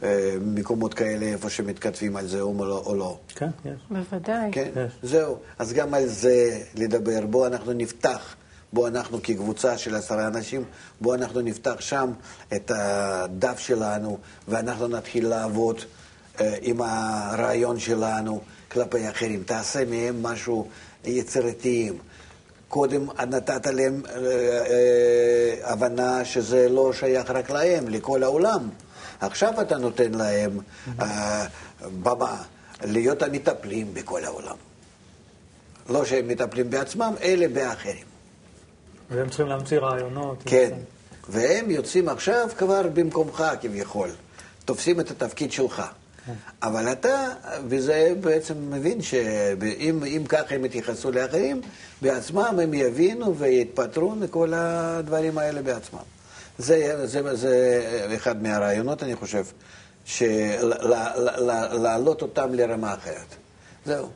אה, 0.04 0.36
מקומות 0.42 0.94
כאלה 0.94 1.26
איפה 1.26 1.50
שמתכתבים 1.50 2.16
על 2.16 2.28
זה 2.28 2.42
או 2.42 2.66
לא. 2.66 2.84
או 2.86 2.96
לא. 2.96 3.20
כן, 3.36 3.50
יש. 3.66 3.82
בוודאי. 3.90 4.50
כן, 4.52 4.70
יש. 4.76 4.92
זהו. 5.04 5.38
אז 5.60 5.74
גם 5.74 5.94
על 5.94 6.08
זה 6.08 6.62
לדבר. 6.76 7.26
בואו 7.26 7.48
אנחנו 7.48 7.74
נפתח, 7.74 8.36
בואו 8.74 8.88
אנחנו 8.88 9.20
כקבוצה 9.24 9.78
של 9.78 9.96
עשרה 9.96 10.28
אנשים, 10.28 10.64
בואו 11.02 11.16
אנחנו 11.16 11.42
נפתח 11.42 11.76
שם 11.80 12.12
את 12.56 12.72
הדף 12.76 13.60
שלנו, 13.60 14.18
ואנחנו 14.48 14.88
נתחיל 14.88 15.28
לעבוד 15.28 15.82
עם 16.62 16.82
הרעיון 16.82 17.80
שלנו 17.80 18.42
כלפי 18.72 19.10
אחרים. 19.10 19.44
תעשה 19.44 19.86
מהם 19.86 20.24
משהו 20.24 20.68
יצירתיים. 21.06 21.98
קודם 22.74 23.08
נתת 23.28 23.68
להם 23.68 24.02
אה, 24.10 24.16
אה, 24.16 25.72
הבנה 25.72 26.26
שזה 26.26 26.70
לא 26.70 26.94
שייך 26.94 27.30
רק 27.30 27.50
להם, 27.50 27.90
לכל 27.90 28.24
העולם. 28.24 28.70
עכשיו 29.20 29.62
אתה 29.62 29.78
נותן 29.78 30.12
להם 30.12 30.60
אה, 31.00 31.46
במה 32.02 32.42
להיות 32.84 33.22
המטפלים 33.22 33.94
בכל 33.94 34.24
העולם. 34.24 34.56
לא 35.90 36.06
שהם 36.06 36.28
מטפלים 36.28 36.70
בעצמם, 36.70 37.14
אלה 37.22 37.48
באחרים. 37.48 38.06
והם 39.10 39.28
צריכים 39.28 39.48
להמציא 39.48 39.80
רעיונות. 39.80 40.44
כן, 40.46 40.72
והם 41.30 41.72
יוצאים 41.72 42.10
עכשיו 42.10 42.50
כבר 42.58 42.82
במקומך 42.94 43.44
כביכול. 43.62 44.10
תופסים 44.66 45.00
את 45.00 45.12
התפקיד 45.12 45.52
שלך. 45.52 45.84
אבל 46.64 46.92
אתה, 46.92 47.28
וזה 47.68 48.14
בעצם 48.22 48.54
מבין 48.70 49.02
שאם 49.02 50.24
ככה 50.30 50.56
הם 50.56 50.66
יתייחסו 50.66 51.12
לאחרים, 51.12 51.62
בעצמם 52.02 52.60
הם 52.64 52.74
יבינו 52.74 53.36
ויתפטרו 53.36 54.16
מכל 54.16 54.54
הדברים 54.56 55.38
האלה 55.38 55.62
בעצמם. 55.62 56.00
זה, 56.58 57.08
זה, 57.08 57.36
זה 57.36 58.16
אחד 58.16 58.44
מהרעיונות, 58.44 59.04
אני 59.04 59.16
חושב, 59.16 59.44
להעלות 61.82 62.22
אותם 62.22 62.54
לרמה 62.54 62.94
אחרת. 62.94 63.36
זהו. 63.86 64.10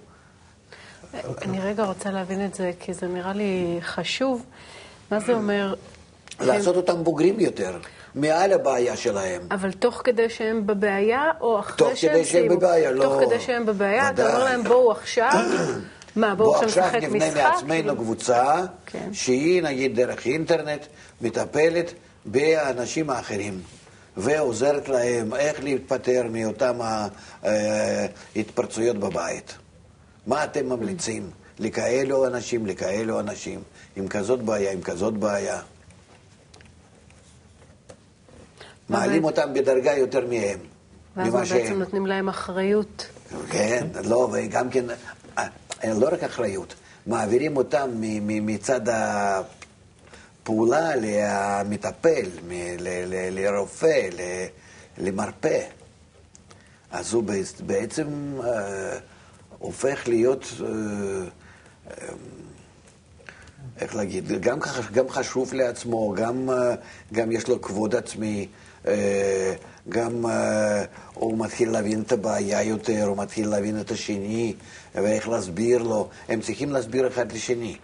אני 1.41 1.59
רגע 1.59 1.83
רוצה 1.83 2.11
להבין 2.11 2.45
את 2.45 2.53
זה, 2.53 2.71
כי 2.79 2.93
זה 2.93 3.07
נראה 3.07 3.33
לי 3.33 3.79
חשוב. 3.81 4.43
מה 5.11 5.19
זה 5.19 5.33
אומר? 5.33 5.73
לעשות 6.39 6.75
אותם 6.75 7.03
בוגרים 7.03 7.39
יותר. 7.39 7.79
מעל 8.17 8.53
הבעיה 8.53 8.95
שלהם. 8.95 9.41
אבל 9.51 9.71
תוך 9.71 10.01
כדי 10.03 10.29
שהם 10.29 10.67
בבעיה, 10.67 11.23
או 11.41 11.59
אחרי 11.59 11.95
שהם? 11.95 12.11
תוך 12.11 12.19
כדי 12.19 12.25
שהם 12.25 12.47
בבעיה, 12.47 12.91
לא. 12.91 13.03
תוך 13.03 13.21
כדי 13.25 13.39
שהם 13.39 13.65
בבעיה, 13.65 14.09
אתה 14.09 14.27
אומר 14.27 14.43
להם, 14.43 14.63
בואו 14.63 14.91
עכשיו, 14.91 15.31
מה, 16.15 16.35
בואו 16.35 16.55
עכשיו 16.55 16.67
נשחק 16.67 16.95
משחק? 16.95 17.09
בואו 17.09 17.15
עכשיו 17.23 17.27
נבנה 17.27 17.49
מעצמנו 17.49 17.95
קבוצה, 17.95 18.55
כן. 18.85 19.09
שהיא, 19.13 19.63
נגיד, 19.63 19.95
דרך 19.95 20.25
אינטרנט, 20.25 20.85
מטפלת 21.21 21.93
באנשים 22.25 23.09
האחרים. 23.09 23.61
ועוזרת 24.17 24.89
להם 24.89 25.33
איך 25.33 25.63
להתפטר 25.63 26.23
מאותן 26.31 26.77
ההתפרצויות 27.43 28.97
בבית. 28.97 29.55
מה 30.27 30.43
אתם 30.43 30.69
ממליצים 30.69 31.29
לכאלו 31.59 32.27
אנשים, 32.27 32.65
לכאלו 32.65 33.19
אנשים, 33.19 33.59
עם 33.95 34.07
כזאת 34.07 34.41
בעיה, 34.41 34.71
עם 34.71 34.81
כזאת 34.81 35.13
בעיה? 35.13 35.59
מעלים 38.89 39.23
אותם 39.23 39.53
בדרגה 39.53 39.93
יותר 39.93 40.27
מהם. 40.27 40.59
ואז 41.15 41.33
בעצם 41.33 41.45
שהם. 41.45 41.79
נותנים 41.79 42.05
להם 42.05 42.29
אחריות. 42.29 43.07
כן, 43.49 43.87
לא, 44.03 44.29
וגם 44.33 44.69
כן, 44.69 44.85
אה, 45.37 45.47
לא 45.83 46.07
רק 46.11 46.23
אחריות, 46.23 46.75
מעבירים 47.07 47.57
אותם 47.57 47.89
מצד 48.21 48.81
הפעולה 50.43 50.91
למטפל, 50.95 52.25
לרופא, 53.31 54.09
למרפא. 54.97 55.59
אז 56.91 57.13
הוא 57.13 57.23
בעצם 57.65 58.07
אה, 58.43 58.97
הופך 59.59 60.07
להיות, 60.07 60.53
אה, 60.61 60.67
אה, 61.91 62.07
איך 63.77 63.95
להגיד, 63.95 64.41
גם, 64.41 64.59
גם 64.93 65.09
חשוב 65.09 65.53
לעצמו, 65.53 66.13
גם, 66.17 66.49
אה, 66.49 66.75
גם 67.13 67.31
יש 67.31 67.47
לו 67.47 67.61
כבוד 67.61 67.95
עצמי. 67.95 68.47
אה, 68.87 69.53
גם 69.89 70.25
אה, 70.25 70.83
הוא 71.13 71.37
מתחיל 71.37 71.69
להבין 71.69 72.01
את 72.01 72.11
הבעיה 72.11 72.63
יותר, 72.63 73.03
הוא 73.05 73.17
מתחיל 73.17 73.47
להבין 73.47 73.79
את 73.79 73.91
השני, 73.91 74.53
ואיך 74.95 75.29
להסביר 75.29 75.83
לו. 75.83 76.09
הם 76.29 76.41
צריכים 76.41 76.71
להסביר 76.71 77.07
אחד 77.07 77.31
לשני. 77.31 77.77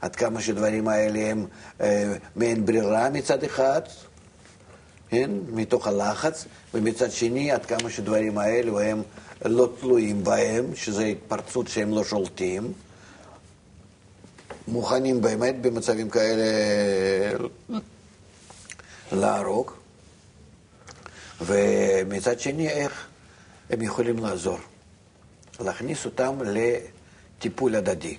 עד 0.00 0.16
כמה 0.16 0.40
שדברים 0.40 0.88
האלה 0.88 1.30
הם 1.30 1.46
אה, 1.80 2.14
מעין 2.36 2.66
ברירה 2.66 3.10
מצד 3.10 3.44
אחד, 3.44 3.80
כן, 5.08 5.30
מתוך 5.48 5.86
הלחץ, 5.86 6.44
ומצד 6.74 7.10
שני, 7.10 7.52
עד 7.52 7.66
כמה 7.66 7.90
שדברים 7.90 8.38
האלו 8.38 8.80
הם 8.80 9.02
לא 9.44 9.68
תלויים 9.80 10.24
בהם, 10.24 10.64
שזו 10.74 11.02
התפרצות 11.02 11.68
שהם 11.68 11.90
לא 11.90 12.04
שולטים. 12.04 12.72
מוכנים 14.68 15.20
באמת 15.20 15.60
במצבים 15.60 16.10
כאלה 16.10 16.44
להרוג. 19.12 19.81
ומצד 21.46 22.40
שני, 22.40 22.68
איך 22.68 23.06
הם 23.70 23.82
יכולים 23.82 24.18
לעזור? 24.18 24.58
להכניס 25.60 26.04
אותם 26.04 26.38
לטיפול 26.44 27.74
הדדי. 27.74 28.16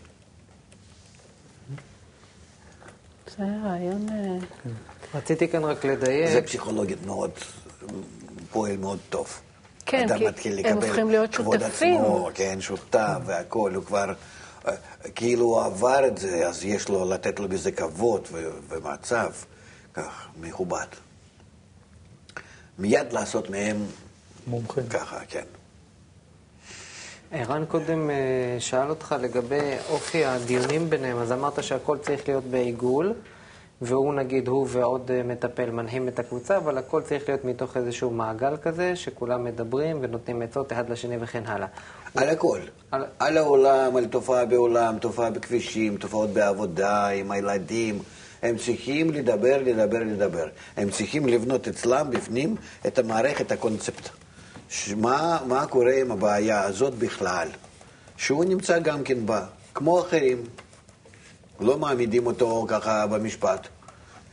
זה 3.38 3.43
רעיון... 3.63 4.07
אה, 4.09 4.71
רציתי 5.13 5.47
כאן 5.47 5.63
רק 5.63 5.86
לדייק. 5.86 6.29
זה 6.31 6.41
פסיכולוגית 6.41 7.05
מאוד, 7.05 7.31
פועל 8.51 8.77
מאוד 8.77 8.99
טוב. 9.09 9.39
כן, 9.86 10.07
כי 10.38 10.49
הם 10.63 10.75
הופכים 10.75 11.09
להיות 11.09 11.33
שותפים. 11.33 12.01
עצמו, 12.01 12.29
כן, 12.33 12.62
שותף 12.62 13.17
והכול, 13.25 13.75
הוא 13.75 13.83
כבר 13.83 14.13
אה, 14.67 14.73
כאילו 15.15 15.45
הוא 15.45 15.62
עבר 15.62 16.07
את 16.07 16.17
זה, 16.17 16.47
אז 16.47 16.65
יש 16.65 16.89
לו 16.89 17.09
לתת 17.09 17.39
לו 17.39 17.49
בזה 17.49 17.71
כבוד 17.71 18.27
ומצב 18.69 19.31
כך 19.93 20.27
מכובד. 20.41 20.86
מיד 22.79 23.13
לעשות 23.13 23.49
מהם 23.49 23.77
מומחים. 24.47 24.88
ככה, 24.89 25.19
כן. 25.27 25.43
ערן 27.31 27.65
קודם 27.65 28.09
אה, 28.09 28.15
שאל 28.59 28.89
אותך 28.89 29.15
לגבי 29.21 29.75
אופי 29.89 30.25
הדיונים 30.25 30.89
ביניהם, 30.89 31.17
אז 31.17 31.31
אמרת 31.31 31.63
שהכל 31.63 31.97
צריך 31.97 32.27
להיות 32.27 32.43
בעיגול, 32.43 33.13
והוא 33.81 34.13
נגיד, 34.13 34.47
הוא 34.47 34.67
ועוד 34.69 35.12
אה, 35.12 35.23
מטפל 35.23 35.71
מנהים 35.71 36.07
את 36.07 36.19
הקבוצה, 36.19 36.57
אבל 36.57 36.77
הכל 36.77 37.01
צריך 37.01 37.29
להיות 37.29 37.45
מתוך 37.45 37.77
איזשהו 37.77 38.12
מעגל 38.12 38.57
כזה, 38.57 38.95
שכולם 38.95 39.43
מדברים 39.43 39.97
ונותנים 40.01 40.41
עצות 40.41 40.73
אחד 40.73 40.89
לשני 40.89 41.17
וכן 41.19 41.43
הלאה. 41.45 41.67
על 42.15 42.29
הכל. 42.29 42.59
על... 42.91 43.05
על 43.19 43.38
העולם, 43.38 43.95
על 43.95 44.05
תופעה 44.05 44.45
בעולם, 44.45 44.97
תופעה 44.99 45.29
בכבישים, 45.29 45.97
תופעות 45.97 46.29
בעבודה, 46.29 47.07
עם 47.07 47.31
הילדים. 47.31 47.99
הם 48.43 48.58
צריכים 48.58 49.12
לדבר, 49.12 49.62
לדבר, 49.65 49.99
לדבר. 49.99 50.47
הם 50.77 50.89
צריכים 50.89 51.25
לבנות 51.27 51.67
אצלם 51.67 52.08
בפנים 52.10 52.56
את 52.88 52.99
המערכת, 52.99 53.51
הקונספט. 53.51 54.10
מה, 54.97 55.39
מה 55.47 55.65
קורה 55.67 55.93
עם 56.01 56.12
הבעיה 56.12 56.63
הזאת 56.63 56.93
בכלל? 56.93 57.47
שהוא 58.17 58.45
נמצא 58.45 58.79
גם 58.79 59.03
כן 59.03 59.25
בה, 59.25 59.45
כמו 59.73 59.99
אחרים. 59.99 60.43
לא 61.60 61.77
מעמידים 61.77 62.27
אותו 62.27 62.65
ככה 62.69 63.08
במשפט. 63.08 63.67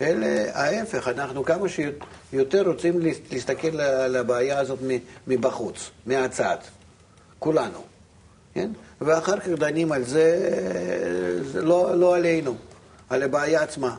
אלא 0.00 0.26
ההפך, 0.52 1.08
אנחנו 1.08 1.44
כמה 1.44 1.66
שיותר 1.68 2.68
רוצים 2.68 3.00
להסתכל 3.32 3.80
על 3.80 4.16
הבעיה 4.16 4.58
הזאת 4.58 4.78
מבחוץ, 5.26 5.90
מהצד. 6.06 6.56
כולנו. 7.38 7.82
כן? 8.54 8.70
ואחר 9.00 9.40
כך 9.40 9.48
דנים 9.48 9.92
על 9.92 10.04
זה, 10.04 10.50
זה 11.52 11.62
לא, 11.62 11.94
לא 11.98 12.16
עלינו. 12.16 12.54
על 13.10 13.22
הבעיה 13.22 13.62
עצמה. 13.62 13.96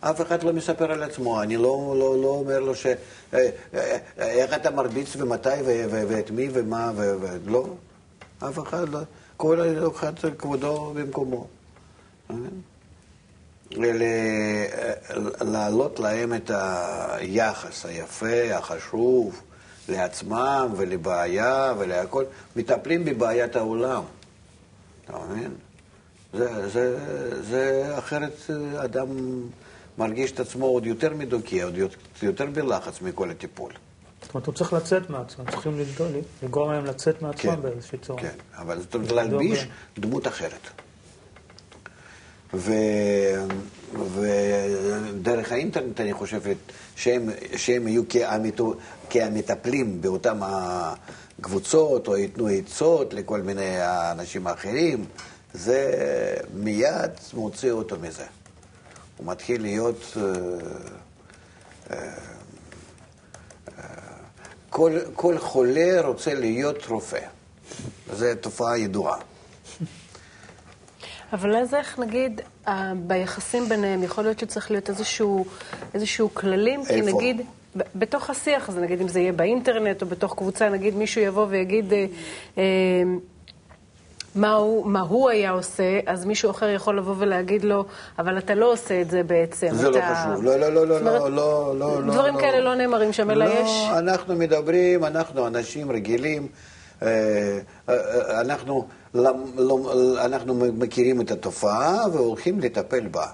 אף 0.00 0.20
אחד 0.20 0.42
לא 0.42 0.52
מספר 0.52 0.92
על 0.92 1.02
עצמו, 1.02 1.42
אני 1.42 1.56
לא, 1.56 1.94
לא, 1.98 2.22
לא 2.22 2.28
אומר 2.28 2.60
לו 2.60 2.74
ש... 2.74 2.86
אה, 2.86 2.94
אה, 3.74 3.98
איך 4.18 4.54
אתה 4.54 4.70
מרביץ 4.70 5.16
ומתי 5.16 5.48
ואת 5.90 6.30
מי 6.30 6.48
ומה 6.52 6.92
ולא. 6.96 7.66
אף 8.38 8.58
אחד 8.58 8.88
לא, 8.88 8.98
כל 9.36 9.88
אחד 9.96 10.12
כבודו 10.38 10.92
במקומו. 10.94 11.46
להעלות 15.40 16.00
להם 16.00 16.34
את 16.34 16.50
היחס 16.54 17.86
היפה, 17.86 18.54
החשוב, 18.54 19.40
לעצמם 19.88 20.72
ולבעיה 20.76 21.74
ולהכל, 21.78 22.24
מטפלים 22.56 23.04
בבעיית 23.04 23.56
העולם. 23.56 24.02
אתה 25.04 25.18
מבין? 25.30 25.54
זה, 26.34 26.68
זה, 26.68 26.98
זה 27.42 27.94
אחרת 27.98 28.50
אדם 28.76 29.08
מרגיש 29.98 30.32
את 30.32 30.40
עצמו 30.40 30.66
עוד 30.66 30.86
יותר 30.86 31.14
מדוכא, 31.14 31.64
עוד 31.64 31.74
יותר 32.22 32.46
בלחץ 32.46 33.00
מכל 33.02 33.30
הטיפול. 33.30 33.72
זאת 34.22 34.34
אומרת, 34.34 34.46
הוא 34.46 34.54
צריך 34.54 34.72
לצאת 34.72 35.10
מעצמם, 35.10 35.44
צריכים 35.50 35.78
לגרום 36.42 36.72
להם 36.72 36.84
לצאת 36.84 37.22
מעצמם 37.22 37.56
כן, 37.56 37.62
באיזושהי 37.62 37.98
צורה. 37.98 38.22
כן, 38.22 38.34
אבל 38.56 38.80
זאת 38.80 38.94
אומרת 38.94 39.12
להלביש 39.12 39.66
דמות 39.98 40.26
אחרת. 40.26 40.68
ו... 42.54 42.72
ודרך 44.14 45.52
האינטרנט 45.52 46.00
אני 46.00 46.12
חושב 46.12 46.40
שהם, 46.96 47.30
שהם 47.56 47.88
יהיו 47.88 48.02
כהמטו... 48.08 48.74
כהמטפלים 49.10 50.00
באותם 50.00 50.38
הקבוצות, 50.42 52.08
או 52.08 52.16
ייתנו 52.16 52.46
עצות 52.46 53.14
לכל 53.14 53.40
מיני 53.40 53.76
אנשים 54.10 54.46
אחרים, 54.46 55.04
זה 55.54 55.90
מיד 56.54 57.10
מוציא 57.34 57.70
אותו 57.70 57.96
מזה. 58.00 58.24
הוא 59.16 59.26
מתחיל 59.26 59.62
להיות... 59.62 60.16
אה, 60.16 61.96
אה, 61.96 62.30
כל, 64.70 64.98
כל 65.14 65.38
חולה 65.38 66.00
רוצה 66.00 66.34
להיות 66.34 66.86
רופא. 66.86 67.20
זו 68.12 68.26
תופעה 68.40 68.78
ידועה. 68.78 69.18
אבל 71.32 71.56
אז 71.56 71.74
איך, 71.74 71.98
נגיד, 71.98 72.40
ביחסים 73.06 73.68
ביניהם, 73.68 74.02
יכול 74.02 74.24
להיות 74.24 74.38
שצריך 74.38 74.70
להיות 74.70 74.88
איזשהו, 74.88 75.44
איזשהו 75.94 76.34
כללים? 76.34 76.80
איפה? 76.80 76.92
כי 76.92 77.00
נגיד, 77.00 77.40
בתוך 77.94 78.30
השיח 78.30 78.68
הזה, 78.68 78.80
נגיד 78.80 79.00
אם 79.00 79.08
זה 79.08 79.20
יהיה 79.20 79.32
באינטרנט 79.32 80.02
או 80.02 80.06
בתוך 80.06 80.34
קבוצה, 80.34 80.68
נגיד 80.68 80.94
מישהו 80.94 81.20
יבוא 81.20 81.46
ויגיד... 81.48 81.92
אה, 81.92 82.06
אה, 82.58 82.62
מה 84.34 84.52
הוא, 84.52 84.86
מה 84.86 85.00
הוא 85.00 85.30
היה 85.30 85.50
עושה, 85.50 86.00
אז 86.06 86.24
מישהו 86.24 86.50
אחר 86.50 86.68
יכול 86.68 86.98
לבוא 86.98 87.14
ולהגיד 87.18 87.64
לו, 87.64 87.84
אבל 88.18 88.38
אתה 88.38 88.54
לא 88.54 88.72
עושה 88.72 89.00
את 89.00 89.10
זה 89.10 89.22
בעצם. 89.22 89.68
זה. 89.72 89.90
לא 89.90 90.00
חשוב. 90.14 90.44
לא, 90.44 90.56
לא, 90.56 90.68
לא, 90.68 90.86
לא, 90.86 91.00
לא, 91.00 91.30
לא, 91.30 91.74
לא. 91.78 92.12
דברים 92.12 92.34
לא, 92.34 92.40
כאלה 92.40 92.60
לא 92.60 92.74
נאמרים 92.74 93.12
שם, 93.12 93.30
אלא 93.30 93.44
לא, 93.44 93.50
יש... 93.50 93.70
לא, 93.90 93.98
אנחנו 93.98 94.36
מדברים, 94.36 95.04
אנחנו 95.04 95.46
אנשים 95.46 95.90
רגילים, 95.90 96.48
אה, 97.02 97.58
אה, 97.88 98.40
אנחנו, 98.40 98.86
לא, 99.14 99.34
אנחנו 100.24 100.54
מכירים 100.54 101.20
את 101.20 101.30
התופעה 101.30 102.04
והולכים 102.12 102.60
לטפל 102.60 103.06
בה. 103.06 103.26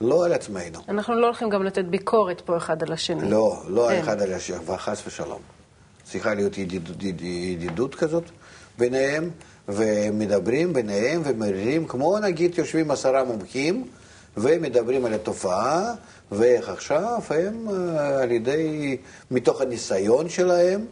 לא 0.00 0.24
על 0.24 0.32
עצמנו. 0.32 0.78
אנחנו 0.88 1.14
לא 1.14 1.26
הולכים 1.26 1.50
גם 1.50 1.62
לתת 1.62 1.84
ביקורת 1.84 2.40
פה 2.40 2.56
אחד 2.56 2.82
על 2.82 2.92
השני. 2.92 3.30
לא, 3.30 3.62
לא 3.68 3.90
אין. 3.90 4.00
אחד 4.00 4.22
על 4.22 4.32
השני, 4.32 4.56
וחס 4.66 5.06
ושלום. 5.06 5.40
צריכה 6.04 6.34
להיות 6.34 6.58
ידידות, 6.58 6.96
ידידות 7.02 7.94
כזאת 7.94 8.24
ביניהם. 8.78 9.30
ומדברים 9.68 10.72
ביניהם 10.72 11.22
ומרירים, 11.24 11.86
כמו 11.86 12.18
נגיד 12.18 12.58
יושבים 12.58 12.90
עשרה 12.90 13.24
מומחים 13.24 13.84
ומדברים 14.36 15.04
על 15.04 15.14
התופעה, 15.14 15.94
ואיך 16.32 16.68
עכשיו 16.68 17.20
הם 17.30 17.68
אה, 17.68 18.22
על 18.22 18.30
ידי, 18.30 18.96
מתוך 19.30 19.60
הניסיון 19.60 20.28
שלהם 20.28 20.84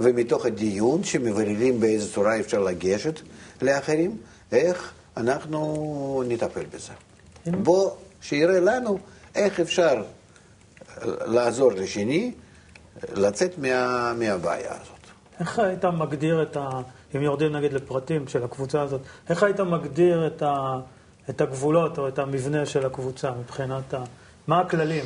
ומתוך 0.00 0.46
הדיון 0.46 1.04
שמבררים 1.04 1.80
באיזה 1.80 2.12
צורה 2.12 2.40
אפשר 2.40 2.58
לגשת 2.58 3.20
לאחרים, 3.62 4.16
איך 4.52 4.92
אנחנו 5.16 6.22
נטפל 6.28 6.64
בזה. 6.74 6.92
בוא, 7.46 7.90
שיראה 8.20 8.60
לנו 8.60 8.98
איך 9.34 9.60
אפשר 9.60 10.02
לעזור 11.04 11.72
לשני 11.72 12.32
לצאת 13.14 13.58
מה, 13.58 14.12
מהבעיה 14.18 14.72
הזאת. 14.72 15.02
איך 15.40 15.58
היית 15.58 15.84
מגדיר 15.84 16.42
את 16.42 16.56
ה... 16.56 16.68
אם 17.16 17.22
יורדים 17.22 17.52
נגיד 17.52 17.72
לפרטים 17.72 18.28
של 18.28 18.44
הקבוצה 18.44 18.82
הזאת, 18.82 19.00
איך 19.28 19.42
היית 19.42 19.60
מגדיר 19.60 20.26
את, 20.26 20.42
ה, 20.42 20.80
את 21.30 21.40
הגבולות 21.40 21.98
או 21.98 22.08
את 22.08 22.18
המבנה 22.18 22.66
של 22.66 22.86
הקבוצה 22.86 23.30
מבחינת 23.40 23.94
ה... 23.94 24.04
מה 24.46 24.60
הכללים? 24.60 25.04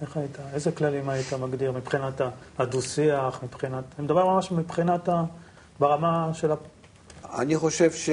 איך 0.00 0.16
היית, 0.16 0.38
איזה 0.54 0.72
כללים 0.72 1.08
היית 1.08 1.32
מגדיר 1.32 1.72
מבחינת 1.72 2.20
הדו-שיח, 2.58 3.40
מבחינת... 3.42 3.84
אני 3.98 4.04
מדבר 4.04 4.26
ממש 4.26 4.50
מבחינת 4.50 5.08
ה... 5.08 5.24
ברמה 5.80 6.30
של 6.34 6.52
ה... 6.52 6.54
אני 7.38 7.56
חושב 7.56 7.92
ש... 7.92 8.10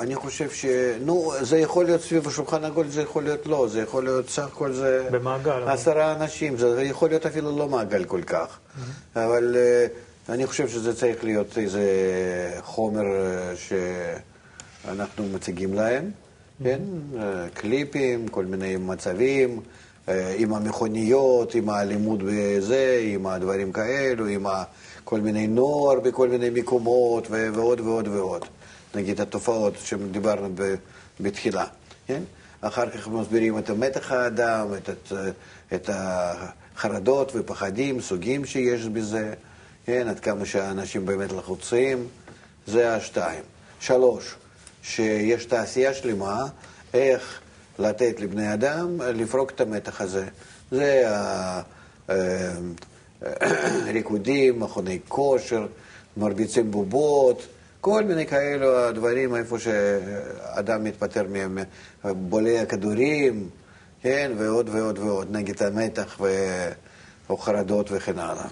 אני 0.00 0.14
חושב 0.14 0.50
ש... 0.50 0.66
נו, 1.00 1.32
זה 1.40 1.58
יכול 1.58 1.84
להיות 1.84 2.00
סביב 2.00 2.28
השולחן 2.28 2.64
עגול, 2.64 2.88
זה 2.88 3.02
יכול 3.02 3.22
להיות 3.22 3.46
לא, 3.46 3.68
זה 3.68 3.80
יכול 3.80 4.04
להיות 4.04 4.28
סך 4.28 4.46
הכל 4.46 4.72
זה... 4.72 5.08
במעגל. 5.10 5.68
עשרה 5.68 6.12
אבל... 6.12 6.22
אנשים, 6.22 6.56
זה 6.56 6.82
יכול 6.82 7.08
להיות 7.08 7.26
אפילו 7.26 7.58
לא 7.58 7.68
מעגל 7.68 8.04
כל 8.04 8.22
כך. 8.22 8.46
Mm-hmm. 8.46 9.18
אבל 9.18 9.56
uh, 9.56 10.32
אני 10.32 10.46
חושב 10.46 10.68
שזה 10.68 10.96
צריך 10.96 11.24
להיות 11.24 11.58
איזה 11.58 11.84
חומר 12.60 13.02
uh, 13.02 13.72
שאנחנו 14.84 15.24
מציגים 15.34 15.74
להם, 15.74 16.10
mm-hmm. 16.10 16.64
כן? 16.64 16.80
Uh, 17.14 17.18
קליפים, 17.54 18.28
כל 18.28 18.44
מיני 18.44 18.76
מצבים, 18.76 19.60
uh, 19.60 20.10
עם 20.36 20.54
המכוניות, 20.54 21.54
עם 21.54 21.68
האלימות 21.68 22.18
בזה, 22.22 23.00
עם 23.02 23.26
הדברים 23.26 23.72
כאלו, 23.72 24.26
עם 24.26 24.46
כל 25.04 25.20
מיני 25.20 25.46
נוער 25.46 26.00
בכל 26.00 26.28
מיני 26.28 26.50
מקומות, 26.50 27.28
ועוד 27.30 27.80
ועוד 27.80 28.08
ועוד. 28.08 28.44
נגיד 28.96 29.20
התופעות 29.20 29.74
שדיברנו 29.84 30.48
בתחילה, 31.20 31.64
כן? 32.06 32.22
אחר 32.60 32.90
כך 32.90 33.08
מסבירים 33.08 33.58
את 33.58 33.70
מתח 33.70 34.12
האדם, 34.12 34.66
את, 34.76 35.12
את, 35.74 35.90
החרדות 35.92 37.32
ופחדים, 37.34 38.00
סוגים 38.00 38.44
שיש 38.44 38.84
בזה, 38.84 39.34
כן? 39.86 40.08
עד 40.08 40.20
כמה 40.20 40.46
שהאנשים 40.46 41.06
באמת 41.06 41.32
לחוצים, 41.32 42.06
זה 42.66 42.94
השתיים. 42.94 43.42
שלוש, 43.80 44.34
שיש 44.82 45.44
תעשייה 45.44 45.94
שלמה, 45.94 46.46
איך 46.94 47.40
לתת 47.78 48.20
לבני 48.20 48.54
אדם 48.54 49.00
לפרוק 49.00 49.50
את 49.50 49.60
המתח 49.60 50.00
הזה. 50.00 50.26
זה 50.70 51.04
הריקודים, 53.20 54.58
מכוני 54.62 54.98
כושר, 55.08 55.66
מרביצים 56.16 56.70
בובות, 56.70 57.46
כל 57.86 58.04
מיני 58.04 58.26
כאלו 58.26 58.92
דברים, 58.92 59.36
איפה 59.36 59.58
שאדם 59.58 60.84
מתפטר 60.84 61.26
מהם, 61.28 61.58
בולע 62.04 62.64
כדורים, 62.64 63.48
כן, 64.02 64.32
ועוד 64.38 64.68
ועוד 64.68 64.98
ועוד, 64.98 65.28
נגד 65.30 65.62
המתח 65.62 66.16
ו... 66.20 66.26
או 67.30 67.36
חרדות 67.36 67.88
וכן 67.92 68.18
הלאה. 68.18 68.48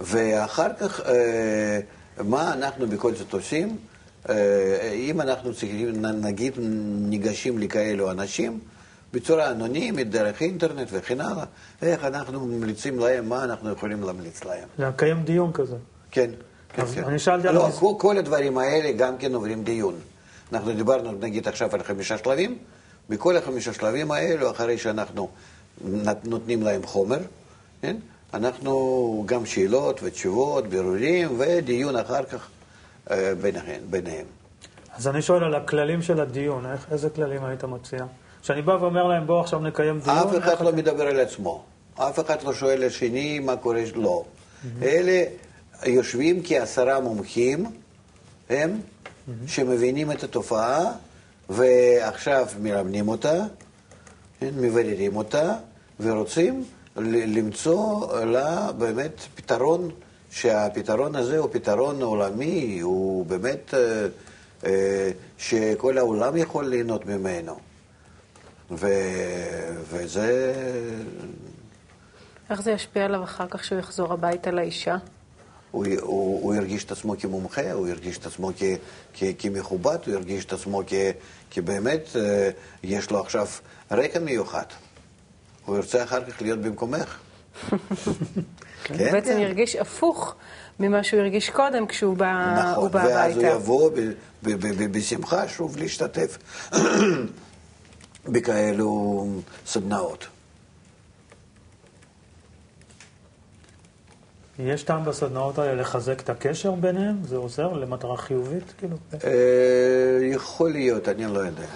ואחר 0.00 0.72
כך, 0.80 1.00
אה, 1.00 1.80
מה 2.24 2.54
אנחנו 2.54 2.86
בכל 2.86 3.14
זאת 3.14 3.32
עושים? 3.32 3.76
אה, 4.28 4.92
אם 4.92 5.20
אנחנו 5.20 5.54
צריכים, 5.54 6.02
נגיד, 6.02 6.52
ניגשים 7.08 7.58
לכאלו 7.58 8.10
אנשים, 8.10 8.58
בצורה 9.12 9.50
אנונימית, 9.50 10.10
דרך 10.10 10.42
אינטרנט 10.42 10.88
וכן 10.92 11.20
הלאה, 11.20 11.44
איך 11.82 12.04
אנחנו 12.04 12.46
ממליצים 12.46 12.98
להם, 12.98 13.28
מה 13.28 13.44
אנחנו 13.44 13.70
יכולים 13.70 14.02
להמליץ 14.02 14.44
להם. 14.44 14.68
לקיים 14.78 15.22
דיון 15.22 15.52
כזה. 15.52 15.76
כן. 16.10 16.30
כן, 16.72 16.86
כן. 16.94 17.04
אני 17.04 17.18
שאלתי. 17.18 17.48
לא, 17.48 17.68
כל, 17.98 18.18
הדברים 18.18 18.58
האלה 18.58 18.92
גם 18.92 19.18
כן 19.18 19.34
עוברים 19.34 19.64
דיון. 19.64 19.94
אנחנו 20.52 20.72
דיברנו 20.72 21.12
נגיד 21.12 21.48
עכשיו 21.48 21.74
על 21.74 21.82
חמישה 21.82 22.18
שלבים, 22.18 22.58
בכל 23.08 23.36
החמישה 23.36 23.72
שלבים 23.72 24.10
האלו, 24.10 24.50
אחרי 24.50 24.78
שאנחנו 24.78 25.28
נותנים 26.24 26.62
להם 26.62 26.82
חומר, 26.82 27.18
כן? 27.82 27.96
אנחנו 28.34 29.24
גם 29.26 29.46
שאלות 29.46 30.00
ותשובות, 30.02 30.66
בירורים 30.66 31.28
ודיון 31.38 31.96
אחר 31.96 32.24
כך 32.24 32.48
אה, 33.10 33.34
ביניהם. 33.40 33.80
ביניהם. 33.90 34.26
אז 34.96 35.08
אני 35.08 35.22
שואל 35.22 35.44
על 35.44 35.54
הכללים 35.54 36.02
של 36.02 36.20
הדיון, 36.20 36.66
איך, 36.66 36.86
איזה 36.90 37.10
כללים 37.10 37.44
היית 37.44 37.64
מציע? 37.64 38.04
כשאני 38.42 38.62
בא 38.62 38.72
ואומר 38.72 39.04
להם, 39.04 39.26
בואו 39.26 39.40
עכשיו 39.40 39.58
נקיים 39.58 40.00
דיון... 40.00 40.16
אף 40.16 40.36
אחד 40.38 40.64
לא. 40.64 40.72
מדבר 40.72 41.06
על 41.06 41.20
עצמו. 41.20 41.64
אף 41.94 42.20
אחד 42.20 42.42
לא 42.42 42.52
שואל 42.52 42.86
לשני 42.86 43.38
מה 43.38 43.56
קורה, 43.56 43.82
לא. 43.94 44.24
אלה 44.82 45.24
יושבים 45.86 46.40
כעשרה 46.44 47.00
מומחים, 47.00 47.66
הם. 48.50 48.80
שמבינים 49.46 50.12
את 50.12 50.24
התופעה, 50.24 50.92
ועכשיו 51.48 52.46
מלמדים 52.60 53.08
אותה, 53.08 53.44
כן, 54.40 54.50
מבררים 54.56 55.16
אותה, 55.16 55.54
ורוצים 56.00 56.64
למצוא 56.96 58.20
לה 58.24 58.72
באמת 58.72 59.20
פתרון, 59.34 59.90
שהפתרון 60.30 61.16
הזה 61.16 61.38
הוא 61.38 61.48
פתרון 61.52 62.02
עולמי, 62.02 62.80
הוא 62.80 63.26
באמת 63.26 63.74
אה, 63.74 64.06
אה, 64.64 65.10
שכל 65.38 65.98
העולם 65.98 66.36
יכול 66.36 66.66
ליהנות 66.66 67.06
ממנו. 67.06 67.56
ו, 68.70 68.86
וזה 69.88 70.54
איך 72.50 72.62
זה 72.62 72.70
ישפיע 72.70 73.04
עליו 73.04 73.24
אחר 73.24 73.46
כך 73.46 73.60
כשהוא 73.60 73.78
יחזור 73.78 74.12
הביתה 74.12 74.50
לאישה? 74.50 74.96
הוא, 75.72 75.86
הוא, 76.00 76.42
הוא 76.42 76.54
ירגיש 76.54 76.84
את 76.84 76.92
עצמו 76.92 77.14
כמומחה, 77.18 77.72
הוא 77.72 77.88
ירגיש 77.88 78.18
את 78.18 78.26
עצמו 78.26 78.50
כ, 78.58 78.62
כ, 79.14 79.24
כמכובד, 79.38 79.98
הוא 80.06 80.14
ירגיש 80.14 80.44
את 80.44 80.52
עצמו 80.52 80.82
כ, 80.86 80.94
כבאמת 81.50 82.08
אה, 82.16 82.50
יש 82.82 83.10
לו 83.10 83.20
עכשיו 83.20 83.46
רקע 83.90 84.18
מיוחד. 84.18 84.64
הוא 85.66 85.76
ירצה 85.76 86.02
אחר 86.02 86.24
כך 86.24 86.42
להיות 86.42 86.58
במקומך. 86.58 87.18
הוא 87.70 87.78
בעצם 89.12 89.38
ירגיש 89.38 89.76
הפוך 89.76 90.34
ממה 90.80 91.02
שהוא 91.04 91.20
הרגיש 91.20 91.50
קודם 91.50 91.86
כשהוא 91.86 92.16
בא, 92.16 92.54
נכון, 92.72 92.90
בא 92.90 92.98
ואז 92.98 93.36
הוא 93.36 93.42
הביתה. 93.42 93.56
יבוא 93.56 93.90
ב- 93.90 93.94
ב- 93.96 94.12
ב- 94.42 94.82
ב- 94.84 94.98
בשמחה 94.98 95.48
שוב 95.48 95.76
להשתתף 95.76 96.38
בכאלו 98.32 99.26
סדנאות. 99.66 100.26
יש 104.66 104.82
טעם 104.82 105.04
בסדנאות 105.04 105.58
האלה 105.58 105.74
לחזק 105.74 106.20
את 106.20 106.30
הקשר 106.30 106.72
ביניהם? 106.72 107.16
זה 107.24 107.36
עוזר 107.36 107.72
למטרה 107.72 108.16
חיובית, 108.16 108.72
כאילו? 108.78 108.96
אה, 109.24 110.18
יכול 110.22 110.72
להיות, 110.72 111.08
אני 111.08 111.26
לא 111.26 111.38
יודע. 111.38 111.66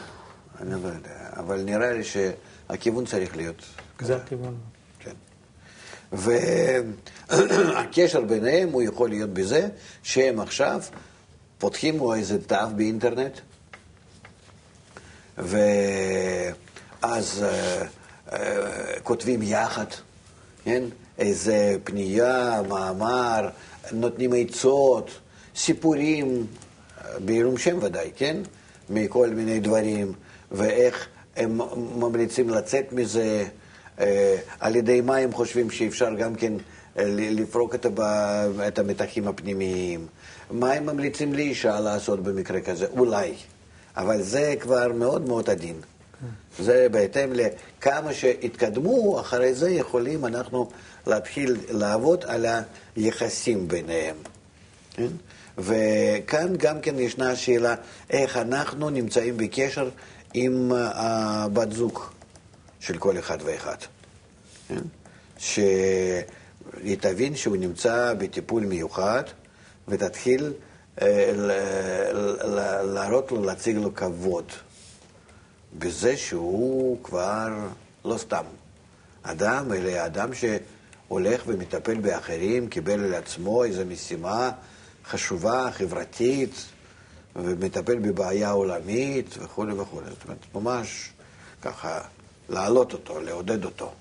אני 0.61 0.71
לא 0.71 0.89
יודע. 0.89 1.31
אבל 1.37 1.63
נראה 1.63 1.93
לי 1.93 2.03
שהכיוון 2.05 3.05
צריך 3.05 3.37
להיות. 3.37 3.63
זה 4.01 4.17
הכיוון. 4.17 4.55
כן. 4.99 5.13
והקשר 6.13 8.21
ביניהם 8.21 8.73
הוא 8.73 8.83
יכול 8.83 9.09
להיות 9.09 9.31
בזה 9.31 9.69
שהם 10.03 10.41
עכשיו 10.41 10.81
פותחים 11.59 11.99
לו 11.99 12.15
איזה 12.15 12.39
דף 12.39 12.69
באינטרנט, 12.77 13.39
ואז 15.39 17.43
אה, 17.43 17.83
אה, 18.33 19.01
כותבים 19.03 19.43
יחד, 19.43 19.87
כן? 20.65 20.83
איזה 21.19 21.77
פנייה, 21.85 22.63
מאמר, 22.69 23.49
נותנים 23.93 24.31
עצות, 24.37 25.11
סיפורים, 25.57 26.47
בעילום 27.25 27.59
שם 27.59 27.79
ודאי, 27.83 28.11
כן? 28.17 28.37
מכל 28.91 29.29
מיני 29.29 29.61
דברים, 29.61 30.13
ואיך 30.53 31.09
הם 31.37 31.61
ממליצים 32.01 32.49
לצאת 32.49 32.93
מזה, 32.93 33.45
אה, 34.01 34.37
על 34.61 34.77
ידי 34.77 35.01
מה 35.01 35.17
הם 35.17 35.33
חושבים 35.33 35.71
שאפשר 35.71 36.15
גם 36.15 36.35
כן 36.35 36.53
אה, 36.99 37.05
לפרוק. 37.09 37.75
את 38.69 38.79
המתחים 38.79 39.29
הפנימיים, 39.29 40.07
מה 40.51 40.73
הם 40.73 40.87
ממליצים 40.87 41.33
לאישה 41.33 41.81
לעשות 41.81 42.23
במקרה 42.23 42.61
כזה, 42.61 42.87
אולי, 42.99 43.35
אבל 43.97 44.23
זה 44.23 44.55
כבר 44.61 44.93
מאוד 44.93 45.29
מאוד 45.29 45.51
עדין. 45.51 45.77
זה 46.59 46.87
בהתאם 46.91 47.33
לכמה 47.33 48.13
שהתקדמו, 48.13 49.21
אחרי 49.21 49.55
זה 49.55 49.71
יכולים 49.71 50.27
אנחנו 50.27 50.71
להתחיל 51.07 51.57
לעבוד 51.71 52.25
על 52.27 52.47
היחסים 52.97 53.69
ביניהם. 53.69 54.17
כן? 54.95 55.09
וכאן 55.59 56.57
גם 56.57 56.81
כן 56.81 56.99
ישנה 56.99 57.37
שאלה 57.37 57.75
איך 58.11 58.37
אנחנו 58.37 58.91
נמצאים 58.91 59.37
בקשר 59.37 59.91
עם 60.35 60.73
הבת 60.75 61.73
זוג 61.73 62.01
של 62.81 62.99
כל 62.99 63.19
אחד 63.19 63.39
ואחד. 63.45 63.77
כן? 64.69 64.83
שהיא 65.39 66.97
תבין 67.01 67.37
שהוא 67.37 67.57
נמצא 67.57 68.15
בטיפול 68.19 68.65
מיוחד 68.67 69.23
ותתחיל 69.89 70.53
אה, 71.03 71.33
להראות 72.85 73.33
לו, 73.33 73.45
להציג 73.45 73.77
לו 73.77 73.95
כבוד. 73.95 74.53
בזה 75.79 76.17
שהוא 76.17 76.99
כבר 77.03 77.49
לא 78.05 78.19
סתם 78.19 78.45
אדם, 79.23 79.73
אלא 79.73 80.07
אדם 80.07 80.31
שהולך 80.35 81.43
ומטפל 81.47 81.95
באחרים, 81.95 82.69
קיבל 82.69 83.05
על 83.05 83.15
עצמו 83.15 83.65
איזו 83.65 83.83
משימה 83.87 84.51
חשובה, 85.05 85.69
חברתית, 85.73 86.65
ומטפל 87.37 87.99
בבעיה 87.99 88.51
עולמית 88.51 89.35
וכולי 89.39 89.73
וכולי. 89.73 90.07
זאת 90.11 90.25
אומרת, 90.25 90.39
ממש 90.55 91.11
ככה 91.63 92.01
להעלות 92.49 92.93
אותו, 92.93 93.21
לעודד 93.21 93.65
אותו. 93.65 93.93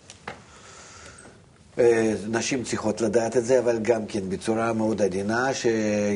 אה, 1.80 2.14
נשים 2.28 2.64
צריכות 2.64 3.02
לדעת 3.02 3.38
את 3.38 3.46
זה, 3.46 3.60
אבל 3.60 3.80
גם 3.80 4.06
כן 4.06 4.30
בצורה 4.30 4.74
מאוד 4.74 5.02
עדינה, 5.02 5.54
ש... 5.54 5.66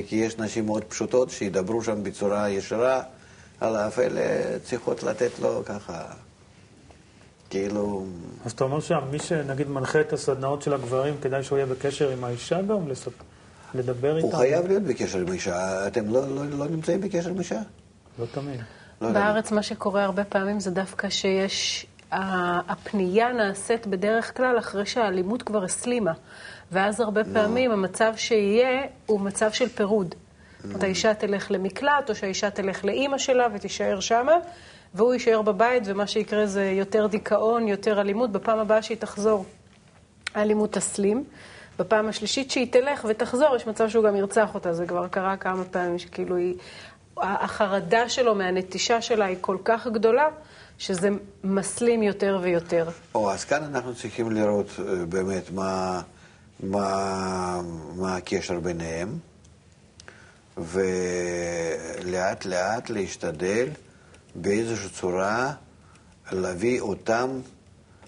כי 0.08 0.16
יש 0.16 0.38
נשים 0.38 0.66
מאוד 0.66 0.84
פשוטות 0.84 1.30
שידברו 1.30 1.84
שם 1.84 2.04
בצורה 2.04 2.50
ישרה, 2.50 3.02
על 3.62 3.76
אף 3.76 4.00
אלה 4.00 4.22
צריכות 4.64 5.04
לתת 5.04 5.40
לו 5.40 5.62
ככה, 5.66 6.04
כאילו, 7.50 8.06
אז 8.46 8.52
אתה 8.52 8.64
אומר 8.64 8.80
שמי 8.80 9.20
שנגיד 9.20 9.68
מנחה 9.70 10.02
את 10.02 10.14
הסדנאות 10.14 10.62
של 10.62 10.74
הגברים, 10.74 11.16
כדאי 11.22 11.44
שהוא 11.44 11.58
יהיה 11.58 11.66
בקשר 11.66 12.10
עם 12.10 12.24
האישה 12.24 12.62
גם? 12.62 12.88
לס- 12.88 13.08
לדבר 13.76 14.16
איתה? 14.18 14.28
הוא 14.28 14.36
חייב 14.36 14.68
להיות 14.68 14.84
בקשר 14.84 15.20
עם 15.20 15.32
אישה. 15.32 15.88
אתם 15.88 16.14
לא, 16.14 16.28
לא, 16.36 16.46
לא 16.46 16.66
נמצאים 16.68 17.02
בקשר 17.02 17.30
עם 17.30 17.40
אישה? 17.40 17.60
לא 18.20 18.26
תמיד. 18.32 18.60
לא. 19.02 19.12
בארץ 19.12 19.52
מה 19.52 19.64
שקורה 19.64 20.04
הרבה 20.04 20.24
פעמים 20.24 20.60
זה 20.60 20.72
דווקא 20.72 21.10
שיש, 21.10 21.86
ה- 22.12 22.72
הפנייה 22.72 23.32
נעשית 23.34 23.88
בדרך 23.88 24.38
כלל 24.38 24.60
אחרי 24.60 24.86
שהאלימות 24.86 25.44
כבר 25.44 25.64
הסלימה. 25.64 26.14
ואז 26.72 27.00
הרבה 27.00 27.22
פעמים 27.34 27.72
המצב 27.72 28.14
שיהיה 28.16 28.82
הוא 29.06 29.20
מצב 29.22 29.52
של 29.52 29.70
פירוד. 29.70 30.16
אומרת, 30.64 30.84
האישה 30.84 31.14
תלך 31.14 31.52
למקלט, 31.52 32.10
או 32.10 32.16
שהאישה 32.16 32.50
תלך 32.50 32.86
לאימא 32.86 33.18
שלה 33.18 33.48
ותישאר 33.54 34.00
שמה, 34.00 34.34
והוא 34.94 35.14
יישאר 35.14 35.42
בבית, 35.42 35.84
ומה 35.86 36.08
שיקרה 36.08 36.46
זה 36.46 36.66
יותר 36.66 37.08
דיכאון, 37.08 37.68
יותר 37.68 38.02
אלימות. 38.02 38.32
בפעם 38.32 38.60
הבאה 38.60 38.82
שהיא 38.82 38.98
תחזור, 38.98 39.46
האלימות 40.36 40.74
תסלים. 40.74 41.24
בפעם 41.80 42.10
השלישית 42.10 42.52
שהיא 42.52 42.72
תלך 42.72 43.06
ותחזור, 43.10 43.56
יש 43.56 43.68
מצב 43.68 43.90
שהוא 43.90 44.04
גם 44.04 44.16
ירצח 44.16 44.56
אותה. 44.56 44.74
זה 44.74 44.86
כבר 44.86 45.08
קרה 45.08 45.38
כמה 45.38 45.64
פעמים, 45.64 46.00
שכאילו 46.00 46.36
היא... 46.36 46.56
החרדה 47.22 48.10
שלו 48.10 48.36
מהנטישה 48.36 49.02
שלה 49.02 49.26
היא 49.26 49.38
כל 49.42 49.58
כך 49.66 49.88
גדולה, 49.88 50.28
שזה 50.78 51.10
מסלים 51.44 52.04
יותר 52.04 52.40
ויותר. 52.42 52.90
או, 53.16 53.32
אז 53.32 53.46
כאן 53.46 53.64
אנחנו 53.64 53.96
צריכים 53.96 54.32
לראות 54.32 54.68
אה, 54.80 55.06
באמת 55.06 55.52
מה, 55.52 56.02
מה, 56.64 57.62
מה 57.96 58.16
הקשר 58.16 58.60
ביניהם, 58.60 59.18
ולאט 60.64 62.46
לאט 62.46 62.90
להשתדל 62.90 63.68
באיזושהי 64.36 64.90
צורה 64.90 65.54
להביא 66.32 66.82
אותם 66.82 67.40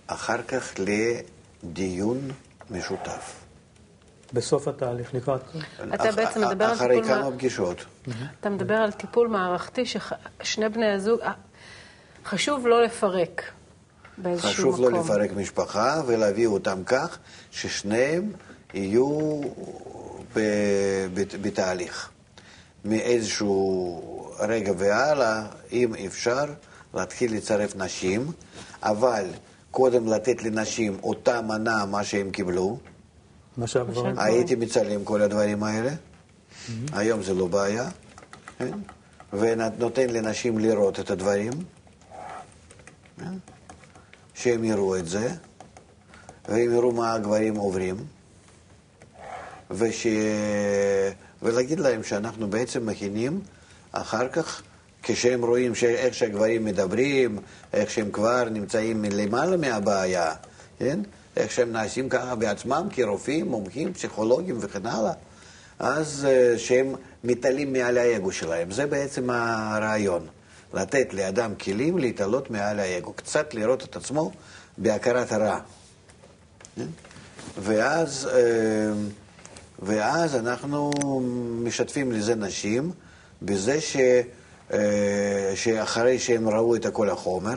אחר 0.07 0.41
כך 0.43 0.73
לדיון 0.79 2.31
משותף. 2.71 3.33
בסוף 4.33 4.67
התהליך, 4.67 5.13
לקראת... 5.13 5.41
אתה 5.93 6.09
אח- 6.09 6.15
בעצם 6.15 6.41
מדבר 6.47 6.65
על 6.65 6.73
אחרי 6.73 6.95
טיפול 7.01 7.07
כמה 7.15 7.29
מה- 7.29 7.35
פגישות. 7.35 7.85
אתה 8.39 8.49
מדבר 8.49 8.75
על 8.75 8.91
טיפול 8.91 9.27
מערכתי 9.27 9.83
ששני 9.85 10.69
בני 10.69 10.91
הזוג, 10.91 11.19
אה, 11.21 11.31
חשוב 12.25 12.67
לא 12.67 12.83
לפרק 12.83 13.41
באיזשהו 14.17 14.49
חשוב 14.49 14.81
מקום. 14.81 14.93
לא 14.93 14.99
לפרק 14.99 15.31
משפחה 15.31 16.01
ולהביא 16.07 16.47
אותם 16.47 16.83
כך 16.85 17.17
ששניהם 17.51 18.31
יהיו 18.73 19.41
ב- 20.35 21.07
בת- 21.13 21.35
בתהליך. 21.41 22.09
מאיזשהו 22.85 24.31
רגע 24.39 24.71
והלאה, 24.77 25.45
אם 25.71 25.95
אפשר, 26.05 26.45
להתחיל 26.93 27.35
לצרף 27.35 27.75
נשים, 27.75 28.31
אבל 28.83 29.25
קודם 29.71 30.07
לתת 30.07 30.43
לנשים 30.43 30.97
אותה 31.03 31.41
מנה 31.41 31.85
מה 31.85 32.03
שהם 32.03 32.31
קיבלו. 32.31 32.77
מה 33.57 33.67
שהגברים... 33.67 34.15
מה 34.15 34.23
הייתי 34.23 34.55
מצלם 34.55 35.03
כל 35.03 35.21
הדברים 35.21 35.63
האלה. 35.63 35.91
היום 36.93 37.23
זה 37.23 37.33
לא 37.33 37.47
בעיה, 37.47 37.89
כן? 38.57 38.71
ונותן 39.33 40.09
לנשים 40.09 40.59
לראות 40.59 40.99
את 40.99 41.09
הדברים, 41.11 41.51
כן? 43.19 43.33
שהם 44.33 44.63
יראו 44.63 44.97
את 44.97 45.07
זה, 45.07 45.31
והם 46.49 46.73
יראו 46.73 46.91
מה 46.91 47.13
הגברים 47.13 47.55
עוברים, 47.55 47.95
וש... 49.71 50.07
ולהגיד 51.43 51.79
להם 51.79 52.03
שאנחנו 52.03 52.49
בעצם 52.49 52.85
מכינים 52.85 53.41
אחר 53.91 54.27
כך, 54.27 54.61
כשהם 55.03 55.45
רואים 55.45 55.75
ש... 55.75 55.83
איך 55.83 56.13
שהגברים 56.13 56.65
מדברים, 56.65 57.39
איך 57.73 57.91
שהם 57.91 58.11
כבר 58.11 58.49
נמצאים 58.49 59.05
למעלה 59.11 59.57
מהבעיה, 59.57 60.33
כן? 60.79 60.99
איך 61.37 61.51
שהם 61.51 61.71
נעשים 61.71 62.09
ככה 62.09 62.35
בעצמם 62.35 62.87
כרופאים, 62.91 63.47
מומחים, 63.47 63.93
פסיכולוגים 63.93 64.57
וכן 64.59 64.85
הלאה, 64.85 65.13
אז 65.79 66.27
אה, 66.29 66.57
שהם 66.57 66.95
מתעלים 67.23 67.73
מעל 67.73 67.97
האגו 67.97 68.31
שלהם. 68.31 68.71
זה 68.71 68.85
בעצם 68.85 69.29
הרעיון, 69.29 70.27
לתת 70.73 71.13
לאדם 71.13 71.55
כלים 71.55 71.97
להתעלות 71.97 72.51
מעל 72.51 72.79
האגו, 72.79 73.13
קצת 73.13 73.53
לראות 73.53 73.83
את 73.83 73.95
עצמו 73.95 74.31
בהכרת 74.77 75.31
הרע. 75.31 75.59
כן? 76.75 76.85
ואז, 77.61 78.29
אה, 78.33 78.91
ואז 79.81 80.35
אנחנו 80.35 80.91
משתפים 81.63 82.11
לזה 82.11 82.35
נשים 82.35 82.91
בזה 83.41 83.81
ש, 83.81 83.97
אה, 84.73 84.79
שאחרי 85.55 86.19
שהם 86.19 86.49
ראו 86.49 86.75
את 86.75 86.85
כל 86.93 87.09
החומר, 87.09 87.55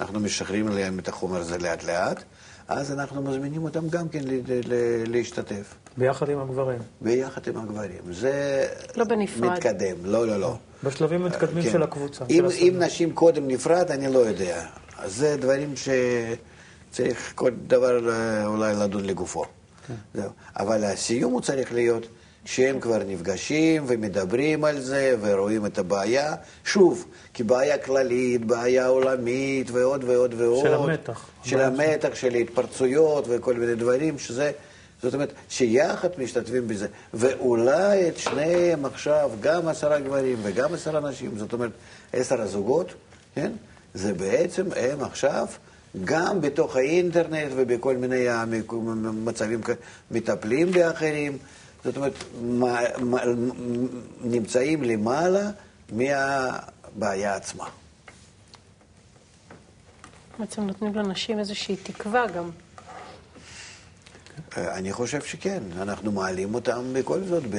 אנחנו 0.00 0.20
משחררים 0.20 0.68
להם 0.68 0.98
את 0.98 1.08
החומר 1.08 1.38
הזה 1.38 1.58
לאט 1.58 1.84
לאט, 1.84 2.22
אז 2.68 2.92
אנחנו 2.92 3.22
מזמינים 3.22 3.64
אותם 3.64 3.88
גם 3.88 4.08
כן 4.08 4.20
ל- 4.24 4.40
ל- 4.48 5.12
להשתתף, 5.12 5.74
ביחד 5.96 6.28
עם 6.28 6.38
הגברים. 6.40 6.78
ביחד 7.00 7.48
עם 7.48 7.56
הגברים. 7.56 8.12
זה 8.12 8.66
לא 8.96 9.04
בנפרד. 9.04 9.50
מתקדם, 9.50 9.96
לא, 10.04 10.26
לא, 10.26 10.40
לא. 10.40 10.56
בשלבים 10.84 11.24
מתקדמים 11.24 11.64
כן. 11.64 11.70
של 11.70 11.82
הקבוצה. 11.82 12.24
אם, 12.30 12.44
של 12.50 12.56
אם. 12.56 12.74
נשים 12.78 13.12
קודם 13.12 13.48
נפרד, 13.48 13.90
אני 13.90 14.12
לא 14.14 14.18
יודע. 14.18 14.66
אז 14.98 15.14
זה 15.16 15.36
דברים 15.40 15.74
שצריך 15.76 17.32
כל 17.34 17.50
דבר 17.66 18.10
אה, 18.12 18.46
אולי 18.46 18.74
לדון 18.74 19.04
לגופו. 19.04 19.44
כן. 19.86 19.94
זהו. 20.14 20.30
אבל 20.56 20.84
הסיום 20.84 21.32
הוא 21.32 21.40
צריך 21.40 21.72
להיות 21.72 22.06
שהם 22.44 22.80
כבר 22.80 23.02
נפגשים 23.06 23.84
ומדברים 23.86 24.64
על 24.64 24.80
זה 24.80 25.16
ורואים 25.20 25.66
את 25.66 25.78
הבעיה. 25.78 26.34
שוב, 26.64 27.06
כבעיה 27.34 27.78
כללית, 27.78 28.44
בעיה 28.44 28.86
עולמית 28.86 29.70
ועוד 29.70 30.04
ועוד 30.04 30.34
ועוד. 30.34 30.64
של 30.64 30.74
המתח. 30.74 31.26
של 31.44 31.60
המתח, 31.60 32.14
של 32.14 32.34
ההתפרצויות 32.34 33.24
וכל 33.28 33.54
מיני 33.54 33.74
דברים, 33.74 34.18
שזה... 34.18 34.52
זאת 35.02 35.14
אומרת, 35.14 35.32
שיחד 35.48 36.08
משתתפים 36.18 36.68
בזה. 36.68 36.86
ואולי 37.14 38.08
את 38.08 38.18
שניהם 38.18 38.84
עכשיו, 38.84 39.30
גם 39.40 39.68
עשרה 39.68 40.00
גברים 40.00 40.38
וגם 40.42 40.74
עשרה 40.74 41.00
נשים, 41.00 41.38
זאת 41.38 41.52
אומרת, 41.52 41.70
עשר 42.12 42.40
הזוגות, 42.40 42.94
כן? 43.34 43.52
זה 43.94 44.14
בעצם 44.14 44.66
הם 44.76 45.04
עכשיו, 45.04 45.46
גם 46.04 46.40
בתוך 46.40 46.76
האינטרנט 46.76 47.52
ובכל 47.56 47.96
מיני 47.96 48.26
מצבים 49.24 49.60
מטפלים 50.10 50.70
באחרים. 50.72 51.38
זאת 51.84 51.96
אומרת, 51.96 52.12
מה- 52.42 52.80
מה- 53.00 53.22
נמצאים 54.24 54.82
למעלה 54.82 55.50
מהבעיה 55.92 57.34
עצמה. 57.34 57.64
בעצם 60.38 60.62
נותנים 60.62 60.94
לנשים 60.94 61.38
איזושהי 61.38 61.76
תקווה 61.76 62.26
גם. 62.26 62.50
אה, 64.56 64.74
אני 64.74 64.92
חושב 64.92 65.22
שכן, 65.22 65.62
אנחנו 65.80 66.12
מעלים 66.12 66.54
אותם 66.54 66.84
בכל 66.92 67.20
זאת. 67.20 67.42
ב... 67.50 67.56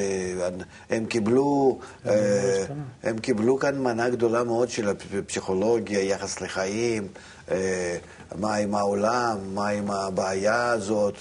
הם 0.89 1.05
קיבלו, 1.05 1.79
אה, 2.05 2.65
הם 3.03 3.19
קיבלו 3.19 3.59
כאן 3.59 3.79
מנה 3.79 4.09
גדולה 4.09 4.43
מאוד 4.43 4.69
של 4.69 4.89
הפסיכולוגיה, 4.89 6.01
יחס 6.03 6.41
לחיים, 6.41 7.07
אה, 7.51 7.97
מה 8.39 8.55
עם 8.55 8.76
העולם, 8.76 9.38
מה 9.53 9.67
עם 9.67 9.91
הבעיה 9.91 10.69
הזאת, 10.69 11.13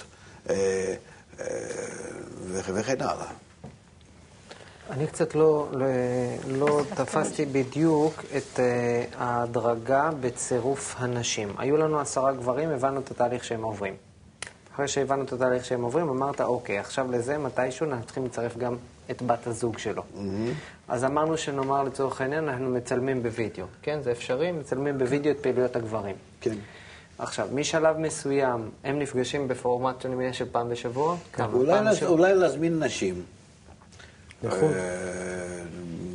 אה, 0.49 0.55
אה, 1.39 1.45
וכ- 2.51 2.71
וכן 2.73 3.01
הלאה. 3.01 3.25
אני 4.89 5.07
קצת 5.07 5.35
לא, 5.35 5.67
לא, 5.71 5.85
לא 6.47 6.81
תפסתי 6.95 7.45
בדיוק 7.45 8.13
את 8.37 8.59
uh, 8.59 8.59
ההדרגה 9.17 10.09
בצירוף 10.19 10.95
הנשים. 10.97 11.49
היו 11.57 11.77
לנו 11.77 11.99
עשרה 11.99 12.33
גברים, 12.33 12.69
הבנו 12.69 12.99
את 12.99 13.11
התהליך 13.11 13.43
שהם 13.43 13.63
עוברים. 13.63 13.93
אחרי 14.75 14.87
שהבנו 14.87 15.23
את 15.23 15.33
התהליך 15.33 15.65
שהם 15.65 15.81
עוברים, 15.81 16.09
אמרת, 16.09 16.41
אוקיי, 16.41 16.79
עכשיו 16.79 17.11
לזה 17.11 17.37
מתישהו 17.37 17.85
אנחנו 17.89 18.05
צריכים 18.05 18.25
לצרף 18.25 18.57
גם 18.57 18.75
את 19.11 19.21
בת 19.21 19.47
הזוג 19.47 19.77
שלו. 19.77 20.03
אז 20.87 21.03
אמרנו 21.03 21.37
שנאמר 21.37 21.83
לצורך 21.83 22.21
העניין, 22.21 22.49
אנחנו 22.49 22.69
מצלמים 22.69 23.23
בווידאו. 23.23 23.65
כן, 23.81 23.99
זה 24.03 24.11
אפשרי, 24.11 24.51
מצלמים 24.51 24.97
בווידאו 24.97 25.31
את 25.31 25.39
פעילויות 25.39 25.75
הגברים. 25.75 26.15
כן. 26.41 26.55
עכשיו, 27.19 27.47
משלב 27.53 27.97
מסוים, 27.97 28.69
הם 28.83 28.99
נפגשים 28.99 29.47
בפורמט 29.47 30.01
שאני 30.01 30.15
מניח 30.15 30.33
של 30.33 30.45
פעם 30.51 30.69
בשבוע? 30.69 31.17
כמה? 31.33 31.53
אולי, 31.53 31.71
פעם 31.73 31.85
לז- 31.87 31.95
בשבוע? 31.95 32.09
אולי 32.09 32.35
להזמין 32.35 32.83
נשים. 32.83 33.23
לחוד. 34.43 34.71
אה, 34.73 35.63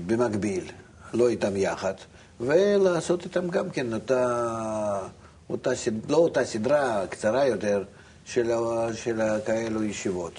במקביל, 0.07 0.70
לא 1.14 1.28
איתם 1.28 1.57
יחד, 1.57 1.94
ולעשות 2.40 3.24
איתם 3.24 3.48
גם 3.48 3.70
כן 3.70 3.92
אותה, 3.94 5.09
אותה 5.51 5.74
סד- 5.74 6.11
לא 6.11 6.16
אותה 6.16 6.44
סדרה 6.44 7.05
קצרה 7.11 7.46
יותר 7.46 7.84
של, 8.24 8.51
של 8.94 9.20
כאלו 9.46 9.82
ישיבות. 9.84 10.32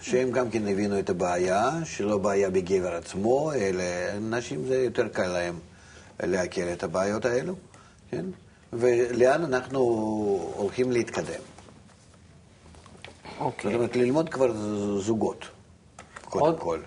שהם 0.00 0.30
גם 0.30 0.50
כן 0.50 0.68
הבינו 0.68 0.98
את 0.98 1.10
הבעיה, 1.10 1.70
שלא 1.84 2.18
בעיה 2.18 2.50
בגבר 2.50 2.94
עצמו, 2.94 3.52
אלא 3.52 3.84
נשים 4.20 4.66
זה 4.66 4.76
יותר 4.76 5.08
קל 5.08 5.26
להם 5.26 5.54
להכיר 6.22 6.72
את 6.72 6.82
הבעיות 6.82 7.24
האלו, 7.24 7.54
כן? 8.10 8.24
ולאן 8.72 9.44
אנחנו 9.44 9.78
הולכים 10.56 10.92
להתקדם. 10.92 11.40
אוקיי. 13.40 13.70
זאת 13.70 13.76
אומרת, 13.78 13.96
ללמוד 13.96 14.28
כבר 14.28 14.52
זוגות, 14.98 15.44
קודם 16.24 16.44
עוד- 16.44 16.58
כל. 16.58 16.78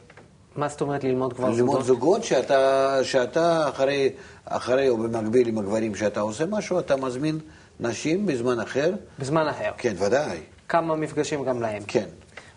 מה 0.55 0.67
זאת 0.69 0.82
אומרת 0.82 1.03
ללמוד 1.03 1.34
כבר 1.34 1.49
ללמוד 1.49 1.57
זוגות? 1.57 1.86
זוגות 1.86 2.23
שאתה, 2.23 2.99
שאתה 3.03 3.69
אחרי, 3.69 4.09
אחרי 4.45 4.89
או 4.89 4.97
במקביל 4.97 5.47
עם 5.47 5.57
הגברים 5.57 5.95
שאתה 5.95 6.19
עושה 6.19 6.45
משהו, 6.45 6.79
אתה 6.79 6.95
מזמין 6.95 7.39
נשים 7.79 8.25
בזמן 8.25 8.59
אחר. 8.59 8.93
בזמן 9.19 9.47
אחר. 9.47 9.71
כן, 9.77 9.93
ודאי, 9.97 10.39
כמה 10.69 10.95
מפגשים 10.95 11.43
גם 11.45 11.61
להם. 11.61 11.84
כן, 11.88 12.05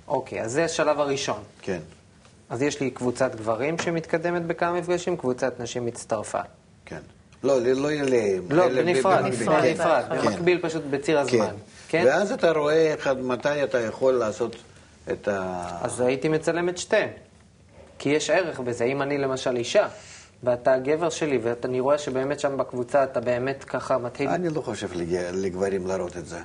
אוקיי, 0.08 0.42
אז 0.42 0.52
זה 0.52 0.64
השלב 0.64 1.00
הראשון. 1.00 1.40
כן. 1.62 1.80
אז 2.50 2.62
יש 2.62 2.80
לי 2.80 2.90
קבוצת 2.90 3.34
גברים 3.34 3.78
שמתקדמת 3.78 4.42
בכמה 4.46 4.72
מפגשים, 4.72 5.16
קבוצת 5.16 5.60
נשים 5.60 5.86
הצטרפה. 5.86 6.40
כן. 6.86 7.00
לא, 7.44 7.60
ל- 7.60 7.72
לא 7.78 7.90
אליהם. 7.90 8.42
לא, 8.50 8.64
אלא 8.66 8.82
בנפרד, 8.82 9.22
במקביל. 9.24 9.40
נפרד, 9.48 9.62
כן. 9.62 9.68
בנפרד, 9.74 10.04
כן. 10.08 10.16
במקביל 10.30 10.58
פשוט 10.62 10.82
בציר 10.90 11.18
הזמן. 11.18 11.46
כן. 11.46 11.54
כן? 11.88 12.04
ואז 12.06 12.32
אתה 12.32 12.50
רואה 12.50 12.94
אחד, 12.94 13.20
מתי 13.20 13.64
אתה 13.64 13.80
יכול 13.80 14.14
לעשות 14.14 14.56
את 15.12 15.28
ה... 15.28 15.62
אז 15.82 16.00
הייתי 16.00 16.28
מצלם 16.28 16.68
את 16.68 16.78
שתיהם. 16.78 17.08
כי 17.98 18.08
יש 18.08 18.30
ערך 18.30 18.60
בזה. 18.60 18.84
אם 18.84 19.02
אני 19.02 19.18
למשל 19.18 19.56
אישה, 19.56 19.88
ואתה 20.42 20.74
הגבר 20.74 21.10
שלי, 21.10 21.38
ואני 21.42 21.80
רואה 21.80 21.98
שבאמת 21.98 22.40
שם 22.40 22.56
בקבוצה 22.56 23.04
אתה 23.04 23.20
באמת 23.20 23.64
ככה 23.64 23.98
מתחיל, 23.98 24.28
אני 24.28 24.48
לא 24.48 24.60
חושב 24.60 24.88
לג- 24.94 25.30
לגברים 25.34 25.86
להראות 25.86 26.16
את 26.16 26.26
זה. 26.26 26.38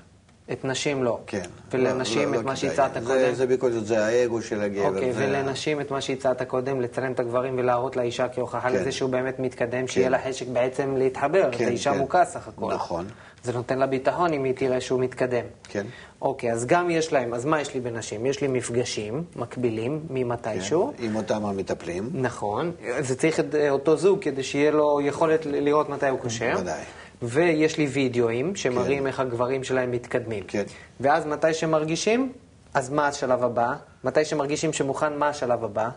את 0.52 0.66
נשים 0.66 1.04
לא. 1.04 1.20
כן. 1.28 1.42
ולנשים 1.72 2.34
לא- 2.34 2.40
את 2.40 2.44
לא 2.46 2.50
מה. 2.50 2.56
שהצעת 2.56 2.94
זה- 2.94 3.00
קודם. 3.08 3.34
זה 3.34 3.48
בכל 3.48 3.72
זאת, 3.72 3.86
זה 3.86 4.06
האגו 4.06 4.42
של 4.42 4.62
הגבר. 4.62 4.88
אוקיי, 4.88 5.14
זה- 5.14 5.26
ולנשים 5.26 5.82
את 5.82 5.92
מה 5.92 6.02
שהצעת 6.02 6.42
קודם, 6.42 6.82
לצלם 6.82 7.12
את 7.12 7.20
הגברים 7.20 7.54
ולהראות 7.58 7.96
לאישה 7.96 8.28
כהוכחה 8.30 8.70
כן. 8.70 8.76
לזה 8.76 8.92
שהוא 8.92 9.10
באמת 9.10 9.40
מתקדם, 9.40 9.88
שיהיה 9.88 10.10
לה 10.10 10.18
חשק 10.28 10.48
בעצם 10.48 10.96
להתחבר. 10.98 11.50
כן, 11.52 11.66
זו 11.66 11.72
אישה 11.72 11.94
כן. 11.94 11.98
מוכה 11.98 12.26
סך 12.26 12.48
הכל. 12.48 12.74
נכון. 12.74 13.06
זה 13.44 13.54
נותן 13.54 13.80
לה 13.80 13.86
ביטחון 13.88 14.34
אם 14.34 14.44
היא 14.44 14.54
תראה 14.56 14.82
שהוא 14.82 15.00
מתקדם. 15.00 15.46
כן. 15.70 15.86
אוקיי, 16.22 16.52
אז 16.52 16.66
גם 16.66 16.90
יש 16.90 17.14
להם, 17.14 17.34
אז 17.34 17.46
מה 17.46 17.62
יש 17.62 17.74
לי 17.74 17.80
בנשים? 17.80 18.26
יש 18.26 18.42
לי 18.42 18.48
מפגשים 18.48 19.24
מקבילים 19.36 20.00
ממתישהו. 20.10 20.94
כן, 20.98 21.04
עם 21.04 21.16
אותם 21.16 21.46
המטפלים. 21.46 22.10
נכון, 22.14 22.72
זה 23.00 23.16
צריך 23.16 23.40
את 23.40 23.56
אה, 23.56 23.70
אותו 23.70 23.98
זוג 23.98 24.20
כדי 24.22 24.44
שיהיה 24.44 24.72
לו 24.72 25.02
יכולת 25.04 25.46
לראות 25.46 25.90
מתי 25.90 26.08
הוא 26.08 26.20
קושר. 26.20 26.54
ודאי. 26.60 26.82
ויש 27.22 27.78
לי 27.78 27.86
וידאוים 27.86 28.56
שמראים 28.56 29.08
איך 29.08 29.20
הגברים 29.20 29.64
שלהם 29.64 29.92
מתקדמים. 29.92 30.44
כן. 30.48 30.64
ואז 31.00 31.26
מתי 31.26 31.54
שמרגישים, 31.54 32.34
אז 32.74 32.90
מה 32.90 33.08
השלב 33.08 33.44
הבא? 33.44 33.74
מתי 34.04 34.26
שמרגישים 34.26 34.74
שמוכן, 34.74 35.18
מה 35.18 35.30
השלב 35.30 35.64
הבא? 35.64 35.90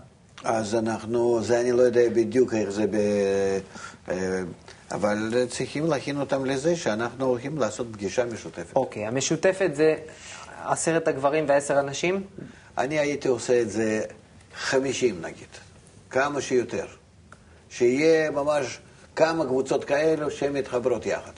אז 0.44 0.74
אנחנו, 0.74 1.42
זה 1.42 1.60
אני 1.60 1.72
לא 1.72 1.82
יודע 1.82 2.00
בדיוק 2.08 2.54
איך 2.54 2.70
זה, 2.70 2.86
ב, 2.86 2.96
אה, 4.08 4.42
אבל 4.90 5.46
צריכים 5.48 5.86
להכין 5.86 6.20
אותם 6.20 6.44
לזה 6.44 6.76
שאנחנו 6.76 7.26
הולכים 7.26 7.58
לעשות 7.58 7.86
פגישה 7.92 8.24
משותפת. 8.24 8.76
אוקיי, 8.76 9.06
המשותפת 9.06 9.70
זה 9.74 9.96
עשרת 10.64 11.08
הגברים 11.08 11.44
ועשר 11.48 11.78
הנשים? 11.78 12.22
אני 12.78 12.98
הייתי 12.98 13.28
עושה 13.28 13.60
את 13.60 13.70
זה 13.70 14.00
חמישים 14.54 15.20
נגיד, 15.22 15.48
כמה 16.10 16.40
שיותר. 16.40 16.86
שיהיה 17.70 18.30
ממש 18.30 18.78
כמה 19.16 19.44
קבוצות 19.44 19.84
כאלו 19.84 20.30
שהן 20.30 20.52
מתחברות 20.52 21.06
יחד. 21.06 21.32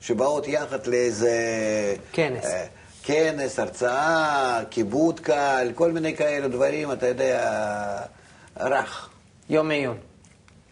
שבאות 0.00 0.48
יחד 0.48 0.86
לאיזה... 0.86 1.36
כנס. 2.12 2.44
אה, 2.44 2.66
כנס, 3.02 3.58
הרצאה, 3.58 4.60
כיבוד 4.70 5.20
קל, 5.20 5.72
כל 5.74 5.92
מיני 5.92 6.16
כאלו 6.16 6.48
דברים, 6.48 6.92
אתה 6.92 7.08
יודע, 7.08 8.00
רך, 8.60 9.08
יום 9.50 9.70
עיון. 9.70 9.96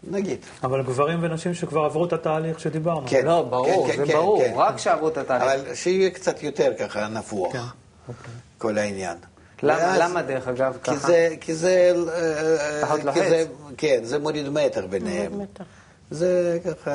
נגיד. 0.03 0.45
אבל 0.63 0.83
גברים 0.83 1.19
ונשים 1.21 1.53
שכבר 1.53 1.85
עברו 1.85 2.05
את 2.05 2.13
התהליך 2.13 2.59
שדיברנו. 2.59 3.07
כן. 3.07 3.25
לא, 3.25 3.41
ברור, 3.41 3.87
כן, 3.87 3.97
זה 3.97 4.05
כן, 4.05 4.13
ברור, 4.13 4.43
כן. 4.43 4.53
רק 4.55 4.77
שעברו 4.77 5.07
את 5.07 5.17
התהליך. 5.17 5.43
אבל 5.43 5.75
שיהיה 5.75 6.09
קצת 6.09 6.43
יותר 6.43 6.73
ככה 6.79 7.07
נפוח, 7.07 7.53
כן. 7.53 8.11
כל 8.57 8.77
העניין. 8.77 9.17
למה, 9.63 9.77
ואז- 9.79 9.99
למה 10.01 10.21
דרך 10.21 10.47
אגב 10.47 10.77
כי 10.83 10.91
ככה? 10.91 11.07
זה, 11.07 11.29
כי 11.41 11.53
זה, 11.53 11.93
אה, 12.15 12.81
פחות 12.81 12.99
כי 12.99 13.05
לוחץ. 13.05 13.19
זה, 13.29 13.45
כן, 13.77 13.99
זה 14.03 14.19
מוריד 14.19 14.49
מתח 14.49 14.81
ביניהם. 14.89 15.39
מתח. 15.41 15.63
זה 16.11 16.57
ככה, 16.65 16.91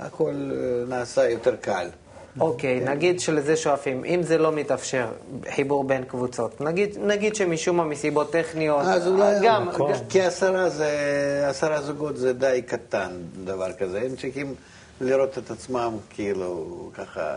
הכל 0.00 0.30
אה, 0.52 0.56
נעשה 0.88 1.28
יותר 1.30 1.56
קל. 1.56 1.88
אוקיי, 2.40 2.80
נגיד 2.80 3.20
שלזה 3.20 3.56
שואפים. 3.56 4.04
אם 4.04 4.22
זה 4.22 4.38
לא 4.38 4.52
מתאפשר, 4.52 5.06
חיבור 5.54 5.84
בין 5.84 6.04
קבוצות, 6.04 6.60
נגיד, 6.60 6.96
נגיד 7.02 7.36
שמשום 7.36 7.76
מה 7.76 7.84
מסיבות 7.84 8.32
טכניות, 8.32 8.82
אז 8.84 9.06
אולי, 9.08 9.34
גם, 9.44 9.68
נכון. 9.68 9.92
גם- 9.92 9.98
כי 10.08 10.22
עשרה 10.22 10.68
זה, 10.68 10.90
עשרה 11.48 11.82
זוגות 11.82 12.16
זה 12.16 12.32
די 12.32 12.62
קטן, 12.66 13.10
דבר 13.44 13.72
כזה. 13.72 14.00
הם 14.00 14.16
צריכים 14.16 14.54
לראות 15.00 15.38
את 15.38 15.50
עצמם 15.50 15.92
כאילו 16.10 16.90
ככה 16.94 17.34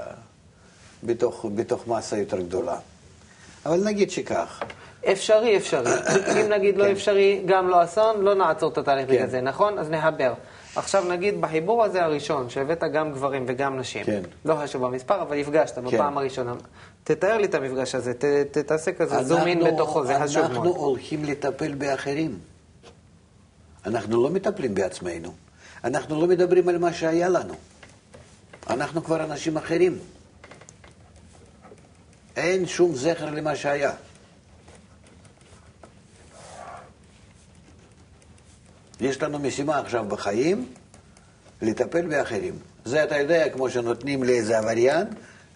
בתוך, 1.03 1.45
בתוך 1.55 1.87
מסה 1.87 2.17
יותר 2.17 2.39
גדולה. 2.39 2.77
אבל 3.69 3.83
נגיד 3.85 4.11
שכך. 4.11 4.59
אפשרי, 5.11 5.57
אפשרי. 5.57 5.91
אם 6.41 6.49
נגיד 6.49 6.77
לא 6.77 6.83
כן. 6.85 6.91
אפשרי, 6.91 7.41
גם 7.45 7.67
לא 7.69 7.83
אסון, 7.83 8.21
לא 8.21 8.35
נעצור 8.35 8.71
את 8.71 8.77
התהליך 8.77 9.07
כן. 9.07 9.13
בגלל 9.15 9.27
זה, 9.27 9.41
נכון? 9.41 9.79
אז 9.79 9.89
נחבר. 9.89 10.33
עכשיו 10.75 11.03
נגיד 11.09 11.41
בחיבור 11.41 11.83
הזה 11.83 12.03
הראשון, 12.03 12.49
שהבאת 12.49 12.83
גם 12.93 13.11
גברים 13.11 13.45
וגם 13.47 13.77
נשים. 13.79 14.03
כן. 14.03 14.21
לא 14.45 14.55
חשוב 14.63 14.85
במספר, 14.85 15.21
אבל 15.21 15.37
נפגשת 15.37 15.77
בפעם 15.77 16.17
הראשונה. 16.17 16.53
תתאר 17.03 17.37
לי 17.37 17.45
את 17.45 17.55
המפגש 17.55 17.95
הזה, 17.95 18.13
ת, 18.13 18.25
ת, 18.51 18.57
תעשה 18.57 18.91
כזה 18.91 19.23
זום 19.23 19.41
אין 19.47 19.57
אנחנו- 19.61 19.73
בתוכו, 19.75 20.05
זה 20.05 20.19
חשוב 20.23 20.43
אנחנו 20.43 20.63
מאוד. 20.63 20.75
הולכים 20.75 21.23
לטפל 21.25 21.73
באחרים. 21.75 22.39
אנחנו 23.85 24.23
לא 24.23 24.29
מטפלים 24.29 24.75
בעצמנו. 24.75 25.33
אנחנו 25.83 26.21
לא 26.21 26.27
מדברים 26.27 26.69
על 26.69 26.77
מה 26.77 26.93
שהיה 26.93 27.29
לנו. 27.29 27.53
אנחנו 28.69 29.03
כבר 29.03 29.23
אנשים 29.23 29.57
אחרים. 29.57 29.97
אין 32.39 32.65
שום 32.65 32.95
זכר 32.95 33.29
למה 33.29 33.55
שהיה. 33.55 33.91
יש 39.01 39.21
לנו 39.23 39.39
משימה 39.39 39.79
עכשיו 39.79 40.05
בחיים, 40.07 40.65
לטפל 41.61 42.07
באחרים. 42.07 42.53
זה 42.85 43.03
אתה 43.03 43.17
יודע, 43.17 43.49
כמו 43.49 43.69
שנותנים 43.69 44.23
לאיזה 44.23 44.57
עבריין, 44.57 45.07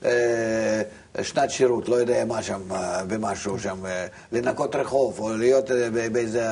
אה, 0.06 0.82
שנת 1.22 1.50
שירות, 1.52 1.90
לא 1.90 1.96
יודע 1.96 2.26
מה 2.26 2.44
שם, 2.44 2.72
אה, 2.72 3.04
במשהו 3.06 3.60
שם, 3.60 3.86
אה, 3.86 4.08
לנקות 4.32 4.76
רחוב, 4.76 5.20
או 5.20 5.38
להיות 5.38 5.72
אה, 5.72 5.90
באיזה 6.12 6.48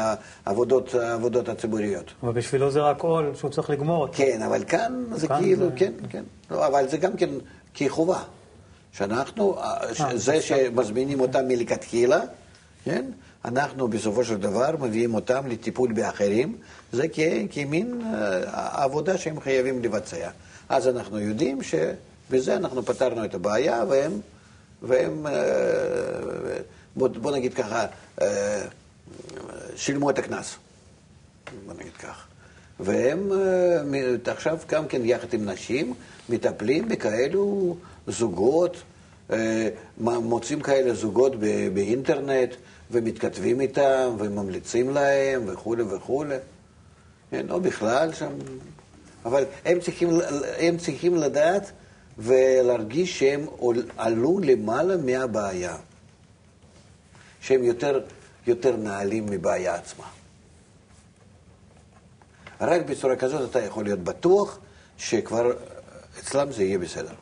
עבודות, 0.45 0.95
עבודות 0.95 1.49
הציבוריות. 1.49 2.11
אבל 2.23 2.32
בשבילו 2.34 2.71
זה 2.71 2.79
רק 2.82 3.01
עול 3.03 3.32
שהוא 3.36 3.51
צריך 3.51 3.69
לגמור 3.69 4.01
אותו. 4.01 4.13
כן, 4.13 4.41
אבל 4.41 4.63
כאן 4.67 5.03
זה 5.15 5.27
כאן 5.27 5.39
כאילו, 5.41 5.65
זה- 5.69 5.75
כן, 5.75 5.93
כן. 6.09 6.23
לא, 6.51 6.67
אבל 6.67 6.88
זה 6.89 6.97
גם 6.97 7.17
כן 7.17 7.29
כחובה. 7.73 8.19
שאנחנו, 8.97 9.57
אה, 9.57 9.77
אה, 9.99 10.17
זה 10.17 10.41
שמזמינים 10.41 11.19
אותם 11.19 11.47
מלכתחילה, 11.47 12.19
כן? 12.83 13.05
אנחנו 13.45 13.87
בסופו 13.87 14.23
של 14.23 14.37
דבר 14.37 14.75
מביאים 14.79 15.13
אותם 15.13 15.47
לטיפול 15.47 15.93
באחרים, 15.93 16.57
זה 16.91 17.07
כ- 17.13 17.19
כמין 17.51 18.01
אה, 18.13 18.83
עבודה 18.83 19.17
שהם 19.17 19.39
חייבים 19.39 19.83
לבצע. 19.83 20.29
אז 20.69 20.87
אנחנו 20.87 21.19
יודעים 21.19 21.59
שבזה 21.63 22.55
אנחנו 22.55 22.83
פתרנו 22.85 23.25
את 23.25 23.33
הבעיה, 23.35 23.83
והם, 23.89 24.19
והם 24.81 25.25
בוא, 26.95 27.07
בוא 27.07 27.31
נגיד 27.31 27.53
ככה, 27.53 27.85
שילמו 29.75 30.09
את 30.09 30.19
הקנס. 30.19 30.55
בוא 31.65 31.73
נגיד 31.73 31.93
כך. 31.93 32.27
והם 32.82 33.32
אה, 33.32 34.32
עכשיו 34.32 34.57
גם 34.69 34.88
כן 34.88 35.01
יחד 35.05 35.34
עם 35.34 35.49
נשים 35.49 35.93
מטפלים 36.29 36.89
בכאלו 36.89 37.75
זוגות, 38.07 38.77
אה, 39.32 39.69
מוצאים 39.97 40.61
כאלה 40.61 40.93
זוגות 40.93 41.36
באינטרנט 41.73 42.55
ומתכתבים 42.91 43.61
איתם 43.61 44.15
וממליצים 44.17 44.89
להם 44.89 45.43
וכולי 45.45 45.84
וכולי. 45.84 46.36
כן, 47.32 47.45
או 47.49 47.61
בכלל 47.61 48.13
שם. 48.13 48.32
אבל 49.25 49.43
הם 49.65 49.79
צריכים, 49.79 50.09
הם 50.59 50.77
צריכים 50.77 51.15
לדעת 51.15 51.71
ולהרגיש 52.17 53.19
שהם 53.19 53.45
עלו 53.97 54.39
למעלה 54.43 54.97
מהבעיה. 54.97 55.75
שהם 57.41 57.63
יותר, 57.63 58.01
יותר 58.47 58.75
נעלים 58.75 59.25
מבעיה 59.25 59.75
עצמה. 59.75 60.05
רק 62.62 62.82
בצורה 62.82 63.16
כזאת 63.16 63.49
אתה 63.49 63.59
יכול 63.59 63.84
להיות 63.84 63.99
בטוח 63.99 64.57
שכבר 64.97 65.51
אצלם 66.20 66.51
זה 66.51 66.64
יהיה 66.64 66.78
בסדר. 66.80 67.14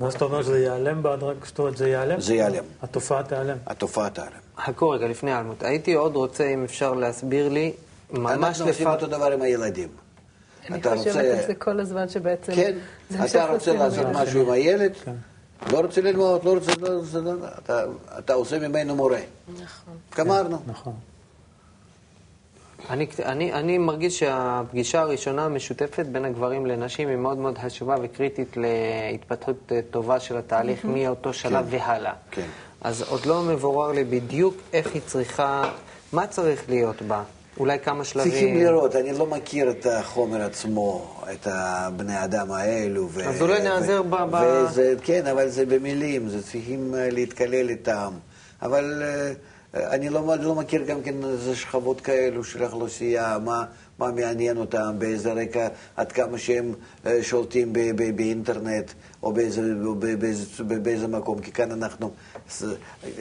מה 0.00 0.10
זאת 0.10 0.22
אומרת 0.22 0.44
שזה 0.44 0.58
ייעלם 0.58 1.02
בעד 1.02 1.22
רק 1.22 1.46
זאת 1.46 1.58
אומרת 1.58 1.76
זה 1.76 1.88
ייעלם? 1.88 2.20
זה 2.20 2.34
ייעלם. 2.34 2.64
התופעה 2.82 3.22
תיעלם. 3.22 3.56
התופעה 3.66 4.10
תעלם. 4.10 4.30
חכו 4.58 4.90
רגע, 4.90 5.08
לפני 5.08 5.38
אלמות. 5.38 5.62
הייתי 5.62 5.92
עוד 5.94 6.16
רוצה, 6.16 6.44
אם 6.48 6.64
אפשר 6.64 6.92
להסביר 6.94 7.48
לי, 7.48 7.72
ממש 8.10 8.44
אנחנו 8.60 8.66
עושים. 8.70 8.86
אותו 8.88 9.06
דבר 9.06 9.32
עם 9.32 9.42
הילדים. 9.42 9.88
אני 10.70 10.80
אתה 10.80 10.90
חושבת 10.96 11.06
רוצה- 11.16 11.40
על 11.40 11.46
זה 11.46 11.54
כל 11.54 11.80
הזמן 11.80 12.08
שבעצם... 12.08 12.52
כן, 12.54 12.78
אתה 13.24 13.50
רוצה. 13.52 13.72
לעשות 13.72 14.06
משהו 14.12 14.42
עם 14.42 14.50
הילד, 14.50 14.92
כן. 15.04 15.12
לא 15.72 15.80
רוצה 15.80 16.00
ללמוד, 16.00 16.44
לא 16.44 16.54
רוצה, 16.54 16.72
לא 16.80 16.88
רוצה, 16.88 17.20
לא- 17.20 17.32
אתה- 17.58 17.84
אתה 18.18 18.32
עושה 18.34 18.68
ממנו 18.68 18.94
מורה. 18.96 19.18
נכון. 19.62 19.94
גמרנו. 20.16 20.62
נכון. 20.66 20.92
אני, 22.90 23.06
אני, 23.24 23.52
אני 23.52 23.78
מרגיש 23.78 24.18
שהפגישה 24.18 25.00
הראשונה 25.00 25.44
המשותפת 25.44 26.06
בין 26.06 26.24
הגברים 26.24 26.66
לנשים 26.66 27.08
היא 27.08 27.16
מאוד 27.16 27.38
מאוד 27.38 27.58
חשובה 27.58 27.96
וקריטית 28.02 28.56
להתפתחות 28.56 29.72
אה, 29.72 29.80
טובה 29.90 30.20
של 30.20 30.36
התהליך 30.36 30.84
מאותו 30.84 31.32
שלב 31.32 31.70
כן. 31.70 31.76
והלאה. 31.76 32.12
כן. 32.30 32.46
אז 32.80 33.02
עוד 33.02 33.26
לא 33.26 33.42
מבורר 33.42 33.92
לי 33.92 34.04
בדיוק 34.04 34.54
איך 34.72 34.94
היא 34.94 35.02
צריכה, 35.06 35.62
מה 36.12 36.26
צריך 36.26 36.64
להיות 36.68 37.02
בה. 37.02 37.22
אולי 37.58 37.78
כמה 37.78 38.04
שלבים. 38.04 38.30
צריכים 38.30 38.56
לראות, 38.56 38.96
אני 38.96 39.18
לא 39.18 39.26
מכיר 39.26 39.70
את 39.70 39.86
החומר 39.86 40.42
עצמו, 40.42 41.14
את 41.32 41.46
הבני 41.50 42.24
אדם 42.24 42.52
האלו. 42.52 43.08
ו- 43.10 43.28
אז 43.28 43.42
אולי 43.42 43.60
ו- 43.60 43.64
נעזר 43.64 44.02
ב- 44.02 44.16
ב- 44.30 44.64
וזה, 44.68 44.94
כן, 45.02 45.26
אבל 45.26 45.48
זה 45.48 45.66
במילים, 45.66 46.28
זה 46.28 46.42
צריכים 46.42 46.94
אה, 46.94 47.10
להתקלל 47.10 47.68
איתם. 47.68 48.12
אבל 48.62 49.02
אה, 49.04 49.32
אני 49.74 50.08
לא, 50.08 50.36
לא 50.40 50.54
מכיר 50.54 50.82
גם 50.82 51.02
כן 51.02 51.24
איזה 51.24 51.56
שכבות 51.56 52.00
כאלו 52.00 52.44
של 52.44 52.64
אוכלוסייה, 52.64 53.38
מה, 53.44 53.64
מה 53.98 54.10
מעניין 54.10 54.56
אותם, 54.56 54.94
באיזה 54.98 55.32
רקע, 55.32 55.68
עד 55.96 56.12
כמה 56.12 56.38
שהם 56.38 56.74
אה, 57.06 57.22
שולטים 57.22 57.72
ב- 57.72 57.78
ב- 57.96 58.16
באינטרנט, 58.16 58.90
או 59.22 59.32
באיזה, 59.32 59.62
או 59.84 59.94
ב- 59.94 60.06
באיזה, 60.06 60.64
באיזה 60.64 61.08
מקום, 61.08 61.40
כי 61.40 61.52
כאן 61.52 61.72
אנחנו 61.72 62.10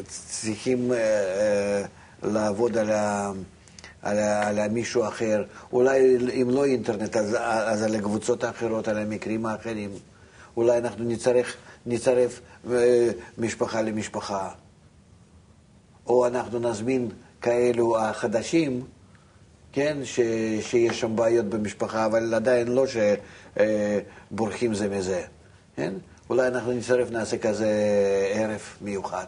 צריכים 0.07 0.91
אה, 0.91 0.97
אה, 0.97 1.83
לעבוד 2.23 2.77
על 2.77 2.91
ה... 2.91 3.31
על, 4.01 4.17
על 4.59 4.69
מישהו 4.69 5.07
אחר, 5.07 5.43
אולי 5.73 6.17
אם 6.41 6.49
לא 6.49 6.65
אינטרנט, 6.65 7.17
אז, 7.17 7.37
אז 7.41 7.83
על 7.83 7.95
הקבוצות 7.95 8.43
האחרות, 8.43 8.87
על 8.87 8.97
המקרים 8.97 9.45
האחרים. 9.45 9.89
אולי 10.57 10.77
אנחנו 10.77 11.05
נצטרך, 11.05 11.55
נצרף 11.85 12.41
אה, 12.71 13.09
משפחה 13.37 13.81
למשפחה. 13.81 14.49
או 16.07 16.27
אנחנו 16.27 16.59
נזמין 16.59 17.09
כאלו 17.41 17.99
החדשים, 17.99 18.83
כן, 19.71 19.97
ש, 20.03 20.19
שיש 20.61 20.99
שם 20.99 21.15
בעיות 21.15 21.45
במשפחה, 21.45 22.05
אבל 22.05 22.33
עדיין 22.33 22.67
לא 22.67 22.85
שבורחים 24.31 24.73
זה 24.73 24.89
מזה, 24.89 25.21
כן? 25.75 25.93
אולי 26.29 26.47
אנחנו 26.47 26.71
נצטרף, 26.71 27.11
נעשה 27.11 27.37
כזה 27.37 27.69
ערב 28.33 28.61
מיוחד. 28.81 29.25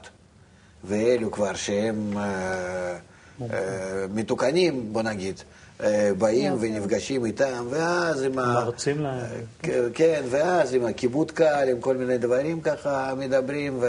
ואלו 0.87 1.31
כבר 1.31 1.53
שהם 1.53 2.17
אה, 2.17 2.95
אה, 3.41 4.05
מתוקנים, 4.13 4.93
בוא 4.93 5.01
נגיד, 5.01 5.39
אה, 5.83 6.11
באים 6.17 6.53
יופי. 6.53 6.67
ונפגשים 6.67 7.25
איתם, 7.25 7.67
ואז 7.69 8.23
עם 8.23 8.39
ה... 8.39 8.53
מרצים 8.53 8.99
להם. 8.99 9.41
כן, 9.61 9.81
כן, 9.93 10.23
ואז 10.29 10.73
עם 10.73 10.85
הכיבוד 10.85 11.31
קל, 11.31 11.67
עם 11.71 11.81
כל 11.81 11.97
מיני 11.97 12.17
דברים 12.17 12.61
ככה 12.61 13.13
מדברים 13.17 13.79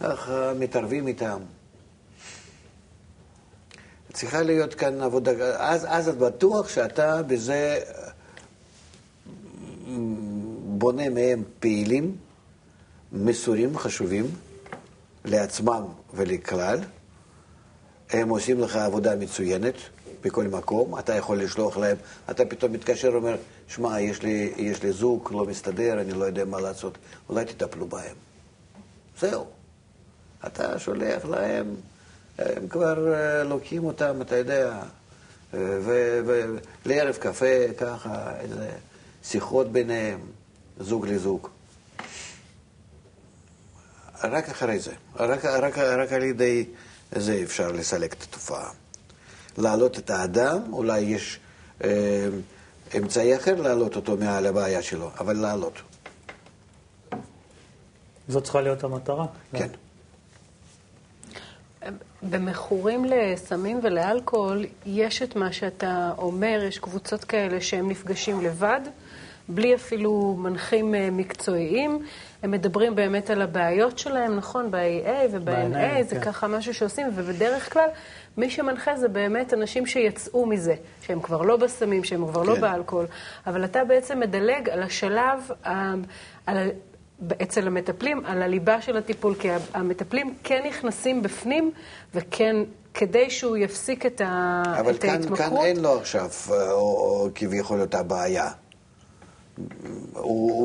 וככה 0.00 0.52
מתערבים 0.58 1.06
איתם. 1.06 1.38
צריכה 4.16 4.42
להיות 4.42 4.74
כאן 4.74 5.02
עבודה, 5.02 5.30
אז, 5.56 5.86
אז 5.88 6.08
את 6.08 6.18
בטוח 6.18 6.68
שאתה 6.68 7.22
בזה 7.22 7.78
בונה 10.64 11.08
מהם 11.08 11.42
פעילים, 11.60 12.16
מסורים, 13.12 13.78
חשובים, 13.78 14.26
לעצמם 15.24 15.82
ולכלל. 16.14 16.80
הם 18.10 18.28
עושים 18.28 18.60
לך 18.60 18.76
עבודה 18.76 19.16
מצוינת 19.16 19.74
בכל 20.22 20.44
מקום, 20.44 20.98
אתה 20.98 21.14
יכול 21.14 21.42
לשלוח 21.42 21.76
להם, 21.76 21.96
אתה 22.30 22.44
פתאום 22.44 22.72
מתקשר 22.72 23.10
ואומר, 23.12 23.36
שמע, 23.68 24.00
יש 24.00 24.20
יש 24.56 24.82
לי 24.82 24.92
זוג, 24.92 25.28
לא 25.32 25.46
מסתדר, 25.46 26.00
אני 26.00 26.12
לא 26.12 26.24
יודע 26.24 26.44
מה 26.44 26.60
לעשות, 26.60 26.98
אולי 27.28 27.44
תטפלו 27.44 27.86
בהם. 27.86 28.16
זהו. 29.20 29.46
אתה 30.46 30.78
שולח 30.78 31.24
להם, 31.24 31.74
הם 32.38 32.68
כבר 32.68 33.14
אה, 33.14 33.44
לוקחים 33.44 33.84
אותם, 33.84 34.22
אתה 34.22 34.36
יודע, 34.36 34.82
ולערב 36.84 37.16
קפה, 37.16 37.72
ככה, 37.78 38.32
איזה 38.40 38.70
שיחות 39.24 39.72
ביניהם, 39.72 40.20
זוג 40.80 41.06
לזוג. 41.06 41.48
רק 44.24 44.48
אחרי 44.48 44.78
זה, 44.78 44.92
רק, 45.16 45.44
רק, 45.44 45.78
רק 45.78 46.12
על 46.12 46.22
ידי 46.22 46.64
זה 47.12 47.40
אפשר 47.42 47.72
לסלק 47.72 48.12
את 48.12 48.22
התופעה. 48.22 48.70
להעלות 49.58 49.98
את 49.98 50.10
האדם, 50.10 50.72
אולי 50.72 51.00
יש 51.00 51.40
אה, 51.84 52.28
אמצעי 52.98 53.36
אחר 53.36 53.60
להעלות 53.60 53.96
אותו 53.96 54.16
מעל 54.16 54.46
הבעיה 54.46 54.82
שלו, 54.82 55.10
אבל 55.20 55.36
להעלות, 55.36 55.74
זאת 58.28 58.44
צריכה 58.44 58.60
להיות 58.60 58.84
המטרה. 58.84 59.26
כן. 59.52 59.68
במכורים 62.22 63.04
לסמים 63.04 63.80
ולאלכוהול, 63.82 64.64
יש 64.86 65.22
את 65.22 65.36
מה 65.36 65.52
שאתה 65.52 66.12
אומר, 66.18 66.60
יש 66.68 66.78
קבוצות 66.78 67.24
כאלה 67.24 67.60
שהם 67.60 67.88
נפגשים 67.90 68.40
לבד, 68.40 68.80
בלי 69.48 69.74
אפילו 69.74 70.36
מנחים 70.38 70.94
אה, 70.94 71.08
מקצועיים. 71.12 72.02
הם 72.42 72.50
מדברים 72.50 72.94
באמת 72.94 73.30
על 73.30 73.42
הבעיות 73.42 73.98
שלהם, 73.98 74.36
נכון? 74.36 74.70
ב-AA 74.70 75.28
וב-NA, 75.32 76.02
זה 76.02 76.14
כן. 76.16 76.20
ככה 76.20 76.46
משהו 76.48 76.74
שעושים, 76.74 77.06
ובדרך 77.14 77.72
כלל 77.72 77.88
מי 78.36 78.50
שמנחה 78.50 78.96
זה 78.96 79.08
באמת 79.08 79.54
אנשים 79.54 79.86
שיצאו 79.86 80.46
מזה, 80.46 80.74
שהם 81.02 81.20
כבר 81.20 81.42
לא 81.42 81.56
בסמים, 81.56 82.04
שהם 82.04 82.26
כבר 82.26 82.42
לא 82.42 82.54
כן. 82.54 82.60
באלכוהול, 82.60 83.06
אבל 83.46 83.64
אתה 83.64 83.84
בעצם 83.84 84.20
מדלג 84.20 84.68
על 84.70 84.82
השלב, 84.82 85.50
ה- 85.64 85.94
על, 86.46 86.68
אצל 87.42 87.66
המטפלים, 87.66 88.26
על 88.26 88.42
הליבה 88.42 88.80
של 88.80 88.96
הטיפול, 88.96 89.34
כי 89.34 89.48
המטפלים 89.74 90.34
כן 90.44 90.62
נכנסים 90.68 91.22
בפנים, 91.22 91.70
וכן, 92.14 92.56
כדי 92.94 93.30
שהוא 93.30 93.56
יפסיק 93.56 94.06
את, 94.06 94.20
ה, 94.20 94.62
אבל 94.80 94.94
את 94.94 95.00
כאן, 95.02 95.10
ההתמכרות. 95.10 95.38
כאן 95.38 95.66
אין 95.66 95.80
לו 95.80 95.98
עכשיו, 95.98 96.30
אה, 96.50 96.72
או, 96.72 96.78
או 96.78 97.28
כביכול 97.34 97.80
אותה 97.80 98.02
בעיה. 98.02 98.50
הוא, 99.56 99.64
הוא, 100.12 100.58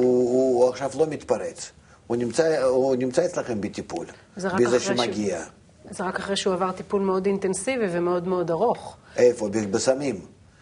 הוא 0.63 0.69
עכשיו 0.69 0.89
לא 0.99 1.07
מתפרץ. 1.07 1.71
הוא 2.07 2.17
נמצא, 2.17 2.63
הוא 2.63 2.95
נמצא 2.95 3.25
אצלכם 3.25 3.61
בטיפול. 3.61 4.05
בזה 4.37 4.49
שהוא- 4.79 4.95
שמגיע. 4.97 5.41
זה 5.89 6.03
רק 6.03 6.19
אחרי 6.19 6.35
שהוא 6.35 6.53
עבר 6.53 6.71
טיפול 6.71 7.01
מאוד 7.01 7.25
אינטנסיבי 7.25 7.85
ומאוד 7.91 8.27
מאוד 8.27 8.51
ארוך. 8.51 8.97
איפה? 9.17 9.49
בסמים. 9.71 10.21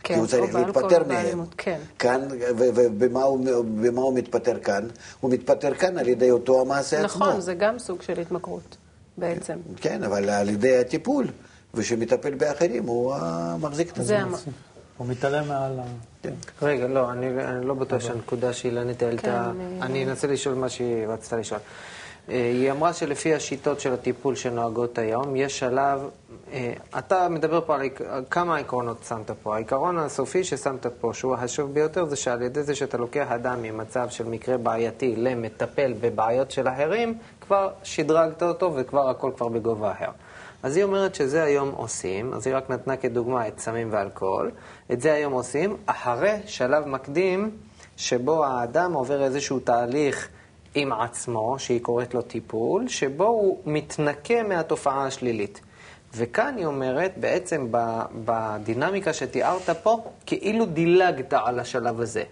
כן, 0.10 0.14
כי 0.16 0.20
הוא 0.20 0.28
צריך 0.28 0.56
להתפטר 0.56 1.04
מהם. 1.08 1.42
כן. 1.58 1.80
כאן, 2.00 2.28
ובמה 2.58 3.24
הוא, 3.24 3.50
הוא 3.96 4.14
מתפטר 4.14 4.60
כאן? 4.60 4.88
הוא 5.20 5.32
מתפטר 5.32 5.74
כאן 5.74 5.98
על 5.98 6.08
ידי 6.08 6.32
אותו 6.32 6.62
המעשה 6.62 7.06
עצמו. 7.06 7.26
נכון, 7.26 7.42
זה 7.42 7.54
גם 7.54 7.80
סוג 7.80 8.02
של 8.02 8.20
התמכרות, 8.20 8.78
בעצם. 9.18 9.54
כן, 9.76 10.04
אבל 10.04 10.30
על 10.30 10.50
ידי 10.50 10.78
הטיפול, 10.78 11.28
ושמטפל 11.74 12.34
באחרים, 12.36 12.84
הוא 12.88 13.14
אה, 13.14 13.56
מחזיק 13.58 13.98
את 14.00 14.06
זה 14.06 14.18
עצמו. 14.20 14.36
המ... 14.38 14.52
הוא 14.98 15.08
מתעלם 15.08 15.48
מעל 15.48 15.80
ה... 15.80 15.84
כן. 16.24 16.34
רגע, 16.62 16.88
לא, 16.88 17.12
אני, 17.12 17.44
אני 17.46 17.66
לא 17.66 17.74
בטוח 17.74 18.02
שהנקודה 18.02 18.54
שאילנית 18.54 19.04
העלתה, 19.04 19.22
כן, 19.22 19.32
אני- 19.62 19.82
אני 19.82 20.06
אנסה 20.06 20.28
לשאול 20.28 20.56
מה 20.56 20.70
שהיא 20.70 21.08
רצתה 21.08 21.38
לשאול. 21.38 21.60
אה, 22.30 22.36
היא 22.36 22.72
אמרה 22.72 22.94
שלפי 22.94 23.34
השיטות 23.34 23.80
של 23.80 23.94
הטיפול 23.94 24.36
שנוהגות 24.36 24.98
היום, 24.98 25.36
יש 25.36 25.60
שלב, 25.60 26.10
אה, 26.54 26.74
אתה 26.98 27.30
מדבר 27.30 27.62
פה 27.66 27.76
על 27.76 27.90
כמה 28.30 28.58
עקרונות 28.58 28.98
שמת 29.10 29.32
פה. 29.44 29.56
העיקרון 29.56 29.98
הסופי 29.98 30.44
ששמת 30.44 30.86
פה, 30.86 31.14
שהוא 31.14 31.34
החשוב 31.34 31.74
ביותר, 31.74 32.06
זה 32.06 32.16
שעל 32.16 32.42
ידי 32.42 32.64
זה 32.64 32.76
שאתה 32.76 32.98
לוקח 32.98 33.32
אדם 33.32 33.62
ממצב 33.62 34.10
של 34.10 34.26
מקרה 34.26 34.58
בעייתי 34.58 35.16
למטפל 35.16 35.94
בבעיות 36.02 36.52
של 36.52 36.68
אחרים, 36.68 37.18
כבר 37.42 37.70
שדרגת 37.84 38.44
אותו 38.44 38.76
וכבר 38.76 39.10
הכל 39.10 39.32
כבר 39.38 39.48
בגובה 39.48 39.92
אחר. 39.92 40.10
אז 40.64 40.76
היא 40.76 40.84
אומרת 40.84 41.16
שזה 41.16 41.44
היום 41.44 41.72
עושים, 41.72 42.34
אז 42.34 42.48
היא 42.48 42.56
רק 42.56 42.70
נתנה 42.70 42.98
כדוגמה 42.98 43.48
את 43.48 43.60
סמים 43.60 43.88
ואלכוהול, 43.92 44.52
את 44.92 45.02
זה 45.02 45.14
היום 45.14 45.34
עושים 45.34 45.78
אחרי 45.86 46.36
שלב 46.46 46.88
מקדים 46.88 47.52
שבו 47.98 48.46
האדם 48.46 48.94
עובר 48.94 49.24
איזשהו 49.24 49.60
תהליך 49.60 50.30
עם 50.76 50.94
עצמו, 50.94 51.56
שהיא 51.60 51.82
קוראת 51.82 52.14
לו 52.14 52.22
טיפול, 52.22 52.88
שבו 52.88 53.26
הוא 53.26 53.60
מתנקה 53.66 54.44
מהתופעה 54.44 55.06
השלילית. 55.06 55.62
וכאן 56.16 56.54
היא 56.58 56.66
אומרת, 56.66 57.14
בעצם 57.18 57.68
בדינמיקה 58.26 59.14
שתיארת 59.14 59.70
פה, 59.84 60.04
כאילו 60.26 60.66
דילגת 60.66 61.34
על 61.34 61.60
השלב 61.60 62.02
הזה. 62.02 62.24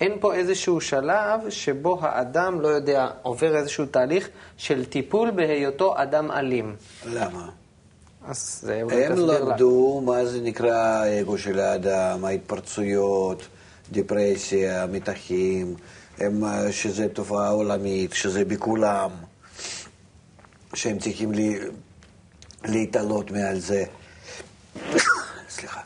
אין 0.00 0.12
פה 0.20 0.34
איזשהו 0.34 0.80
שלב 0.80 1.40
שבו 1.50 1.98
האדם, 2.00 2.60
לא 2.60 2.68
יודע, 2.68 3.08
עובר 3.22 3.56
איזשהו 3.56 3.86
תהליך 3.86 4.28
של 4.56 4.84
טיפול 4.84 5.30
בהיותו 5.30 5.94
אדם 5.96 6.30
אלים. 6.30 6.76
למה? 7.06 7.48
אז 8.28 8.60
זה 8.62 8.82
אולי 8.82 9.04
הם 9.04 9.12
תסביר 9.12 9.44
לה. 9.44 9.50
למדו 9.50 10.02
מה 10.04 10.24
זה 10.24 10.40
נקרא 10.40 10.74
האגו 10.74 11.38
של 11.38 11.60
האדם, 11.60 12.24
ההתפרצויות, 12.24 13.42
דיפרסיה, 13.92 14.86
מתחים, 14.86 15.74
הם, 16.20 16.44
אה, 16.44 16.72
שזה 16.72 17.08
תופעה 17.08 17.48
עולמית, 17.48 18.12
שזה 18.12 18.44
בכולם, 18.44 19.10
שהם 20.74 20.98
צריכים 20.98 21.32
לי, 21.32 21.58
להתעלות 22.64 23.30
מעל 23.30 23.58
זה. 23.58 23.84
סליחה. 25.54 25.80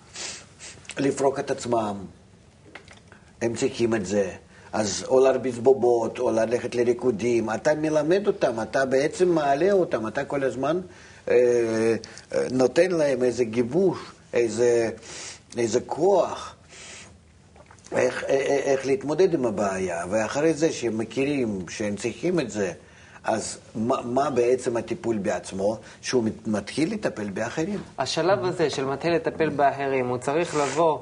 לפרוק 0.99 1.39
את 1.39 1.51
עצמם. 1.51 1.97
הם 3.43 3.55
צריכים 3.55 3.95
את 3.95 4.07
זה. 4.07 4.32
אז 4.72 5.05
או 5.09 5.20
להרביץ 5.20 5.55
בובות, 5.59 6.18
או 6.18 6.30
ללכת 6.30 6.74
לריקודים. 6.74 7.51
אתה 7.51 7.74
מלמד 7.74 8.26
אותם, 8.26 8.61
אתה 8.62 8.87
בעצם 8.87 9.28
מעלה 9.28 9.72
אותם, 9.72 10.07
אתה 10.07 10.24
כל 10.24 10.45
הזמן 10.45 10.80
אה, 11.28 11.35
אה, 12.35 12.47
נותן 12.51 12.91
להם 12.91 13.22
איזה 13.22 13.45
גיבוש, 13.45 13.99
איזה, 14.32 14.91
איזה 15.57 15.80
כוח. 15.80 16.53
איך, 17.93 18.24
איך, 18.24 18.49
איך 18.49 18.87
להתמודד 18.87 19.35
עם 19.35 19.47
הבעיה, 19.47 20.05
ואחרי 20.11 20.55
זה 20.55 20.72
שהם 20.72 20.99
מכירים 20.99 21.59
שהם 21.68 21.97
צריכים 21.97 22.41
את 22.41 22.51
זה, 22.51 22.72
אז 23.24 23.59
מה, 23.74 23.97
מה 24.05 24.30
בעצם 24.30 24.76
הטיפול 24.76 25.16
בעצמו? 25.18 25.76
שהוא 26.03 26.24
מת- 26.24 26.49
מתחיל 26.49 26.93
לטפל 26.93 27.30
באחרים. 27.30 27.78
השלב 27.99 28.45
הזה 28.45 28.70
של 28.70 28.85
מתחיל 28.85 29.14
לטפל 29.14 29.49
באחרים, 29.49 30.09
הוא 30.09 30.18
צריך 30.18 30.57
לבוא 30.57 30.99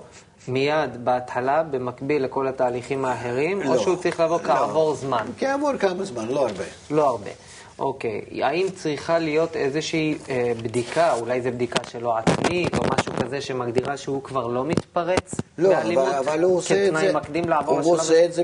מיד 0.48 1.04
בהתחלה, 1.04 1.62
במקביל 1.62 2.24
לכל 2.24 2.48
התהליכים 2.48 3.04
האחרים, 3.04 3.62
או 3.68 3.74
לא, 3.74 3.82
שהוא 3.82 3.96
צריך 3.96 4.20
לבוא 4.20 4.38
לא. 4.42 4.46
כעבור 4.46 4.94
זמן? 4.94 5.26
כעבור 5.38 5.70
כמה 5.78 6.04
זמן, 6.04 6.28
לא 6.28 6.40
הרבה. 6.48 6.64
לא 6.90 7.08
הרבה. 7.08 7.30
אוקיי. 7.78 8.20
האם 8.42 8.66
צריכה 8.76 9.18
להיות 9.18 9.56
איזושהי 9.56 10.18
אה, 10.30 10.52
בדיקה, 10.62 11.12
אולי 11.14 11.42
זו 11.42 11.50
בדיקה 11.50 11.84
שלו 11.90 12.14
עצמית, 12.16 12.74
או 12.78 12.82
משהו 12.98 13.01
כזה 13.24 13.40
שמגדירה 13.40 13.96
שהוא 13.96 14.22
כבר 14.22 14.46
לא 14.46 14.64
מתפרץ 14.64 15.34
לא, 15.58 15.68
באלימות? 15.68 16.08
אבל, 16.08 16.16
אבל 16.16 16.42
הוא 16.42 16.56
עושה 16.56 16.84
את 16.84 16.88
כתנאי 16.88 17.06
זה, 17.06 17.12
מקדים 17.12 17.48
לעבור 17.48 17.74
הוא 17.74 17.80
לשלב 17.80 18.00
עושה 18.00 18.24
את 18.24 18.32
זה 18.32 18.42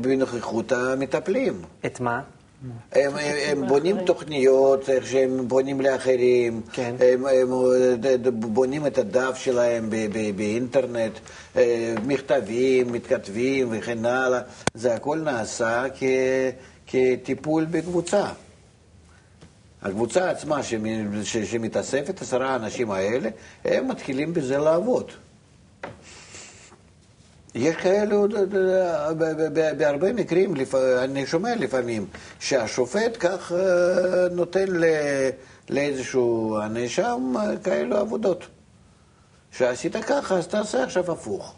בנוכחות 0.00 0.72
המטפלים. 0.72 1.62
את 1.86 2.00
מה? 2.00 2.20
הם, 2.92 3.12
הם, 3.16 3.36
הם 3.48 3.66
בונים 3.68 3.96
תוכניות, 4.04 4.90
איך 4.90 5.06
שהם 5.06 5.48
בונים 5.48 5.80
לאחרים, 5.80 6.60
כן. 6.72 6.94
הם, 7.00 7.26
הם 7.26 7.48
בונים 8.32 8.86
את 8.86 8.98
הדף 8.98 9.36
שלהם 9.36 9.90
באינטרנט, 10.36 11.12
אה, 11.56 11.94
מכתבים, 12.06 12.92
מתכתבים 12.92 13.68
וכן 13.70 14.04
הלאה. 14.04 14.40
זה 14.74 14.94
הכל 14.94 15.18
נעשה 15.18 15.84
כ, 15.98 16.04
כטיפול 16.86 17.64
בקבוצה. 17.64 18.24
הקבוצה 19.82 20.30
עצמה 20.30 20.60
שמתאספת, 21.44 22.22
עשרה 22.22 22.48
האנשים 22.50 22.90
האלה, 22.90 23.28
הם 23.64 23.88
מתחילים 23.88 24.34
בזה 24.34 24.58
לעבוד. 24.58 25.10
יש 27.54 27.76
כאלו, 27.76 28.26
ד- 28.26 28.34
ד- 28.34 28.54
ב- 29.18 29.24
ב- 29.24 29.58
ב- 29.60 29.78
בהרבה 29.78 30.12
מקרים, 30.12 30.54
אני 30.98 31.26
שומע 31.26 31.56
לפעמים, 31.56 32.06
שהשופט 32.40 33.16
כך 33.20 33.52
אה, 33.52 34.28
נותן 34.30 34.66
לאיזשהו 35.70 36.58
הנאשם 36.62 37.32
אה, 37.36 37.56
כאלו 37.56 37.96
עבודות. 37.96 38.46
שעשית 39.50 39.96
ככה, 39.96 40.34
אז 40.38 40.46
תעשה 40.46 40.84
עכשיו 40.84 41.12
הפוך. 41.12 41.54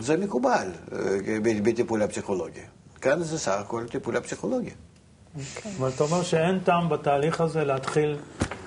זה 0.00 0.16
מקובל 0.16 0.68
אה, 0.92 0.98
בטיפול 1.62 2.02
הפסיכולוגי. 2.02 2.60
כאן 3.00 3.22
זה 3.22 3.38
סך 3.38 3.52
הכל 3.52 3.84
טיפול 3.90 4.16
הפסיכולוגי. 4.16 4.70
אבל 5.78 5.88
אתה 5.94 6.04
אומר 6.04 6.22
שאין 6.22 6.58
טעם 6.58 6.88
בתהליך 6.88 7.40
הזה 7.40 7.64
להתחיל 7.64 8.18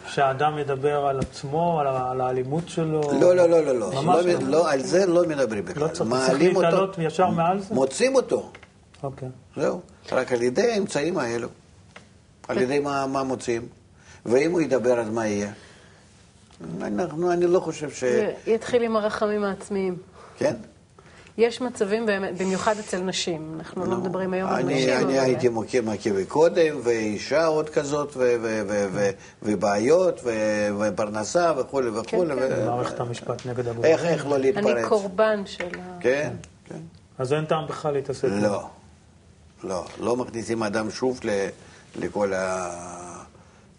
שהאדם 0.07 0.57
ידבר 0.57 1.05
על 1.05 1.19
עצמו, 1.19 1.79
על, 1.79 1.87
על 1.87 2.21
האלימות 2.21 2.69
שלו? 2.69 3.01
לא, 3.01 3.35
לא, 3.35 3.49
לא, 3.49 3.65
לא, 3.65 3.75
לא. 3.79 3.91
לא, 4.05 4.21
לא. 4.21 4.39
לא, 4.41 4.71
על 4.71 4.81
זה 4.81 5.05
לא 5.05 5.27
מדברים 5.27 5.65
בכלל. 5.65 5.83
לא 5.83 5.87
צריך, 5.87 6.09
צריך 6.27 6.57
להתעלות 6.57 6.95
ישר 6.99 7.29
מעל 7.29 7.59
זה? 7.59 7.73
מוצאים 7.73 8.15
אותו. 8.15 8.51
אוקיי. 9.03 9.29
זהו. 9.55 9.81
רק 10.11 10.31
על 10.31 10.41
ידי 10.41 10.71
האמצעים 10.71 11.17
האלו. 11.17 11.47
על 12.47 12.57
ידי 12.57 12.79
מה, 12.79 13.07
מה 13.07 13.23
מוצאים. 13.23 13.67
ואם 14.25 14.51
הוא 14.51 14.61
ידבר, 14.61 14.99
אז 14.99 15.09
מה 15.09 15.27
יהיה? 15.27 15.51
אנחנו, 16.81 17.31
אני 17.31 17.45
לא 17.47 17.59
חושב 17.59 17.91
ש... 17.91 18.03
יתחיל 18.47 18.83
עם 18.83 18.95
הרחמים 18.95 19.43
העצמיים. 19.43 19.97
כן? 20.37 20.55
יש 21.37 21.61
מצבים, 21.61 22.05
באמת, 22.05 22.37
במיוחד 22.41 22.75
אצל 22.79 22.97
נשים, 22.99 23.55
אנחנו 23.59 23.85
לא 23.85 23.97
מדברים 23.97 24.33
היום 24.33 24.49
על 24.49 24.55
אני, 24.55 24.75
נשים. 24.75 24.93
אני 25.09 25.19
הייתי 25.19 25.49
מכיר 25.49 25.83
קודם, 26.27 26.79
ואישה 26.83 27.45
עוד 27.45 27.69
כזאת, 27.69 28.11
ו- 28.17 28.35
ו- 28.41 28.61
ו- 28.67 28.87
ו- 28.91 29.09
ובעיות, 29.43 30.19
ו- 30.23 30.69
ופרנסה 30.79 31.53
וכולי 31.57 31.89
וכולי. 31.89 32.35
כן, 32.35 32.61
ו- 32.61 32.65
מערכת 32.65 32.99
המשפט 32.99 33.45
נגד 33.45 33.67
הגברים. 33.67 33.83
איך, 33.93 34.05
איך 34.05 34.25
לא 34.27 34.39
להתפרץ? 34.39 34.65
אני 34.77 34.89
קורבן 34.89 35.43
של 35.45 35.67
ה... 35.79 35.97
כן, 36.01 36.33
כן. 36.65 36.79
אז 37.17 37.33
אין 37.33 37.45
טעם 37.45 37.67
בכלל 37.67 37.93
להתעסק. 37.93 38.27
לא, 38.31 38.67
לא, 39.63 39.85
לא 39.99 40.15
מכניסים 40.15 40.63
אדם 40.63 40.91
שוב 40.91 41.19
ל- 41.23 41.47
לכל 41.95 42.31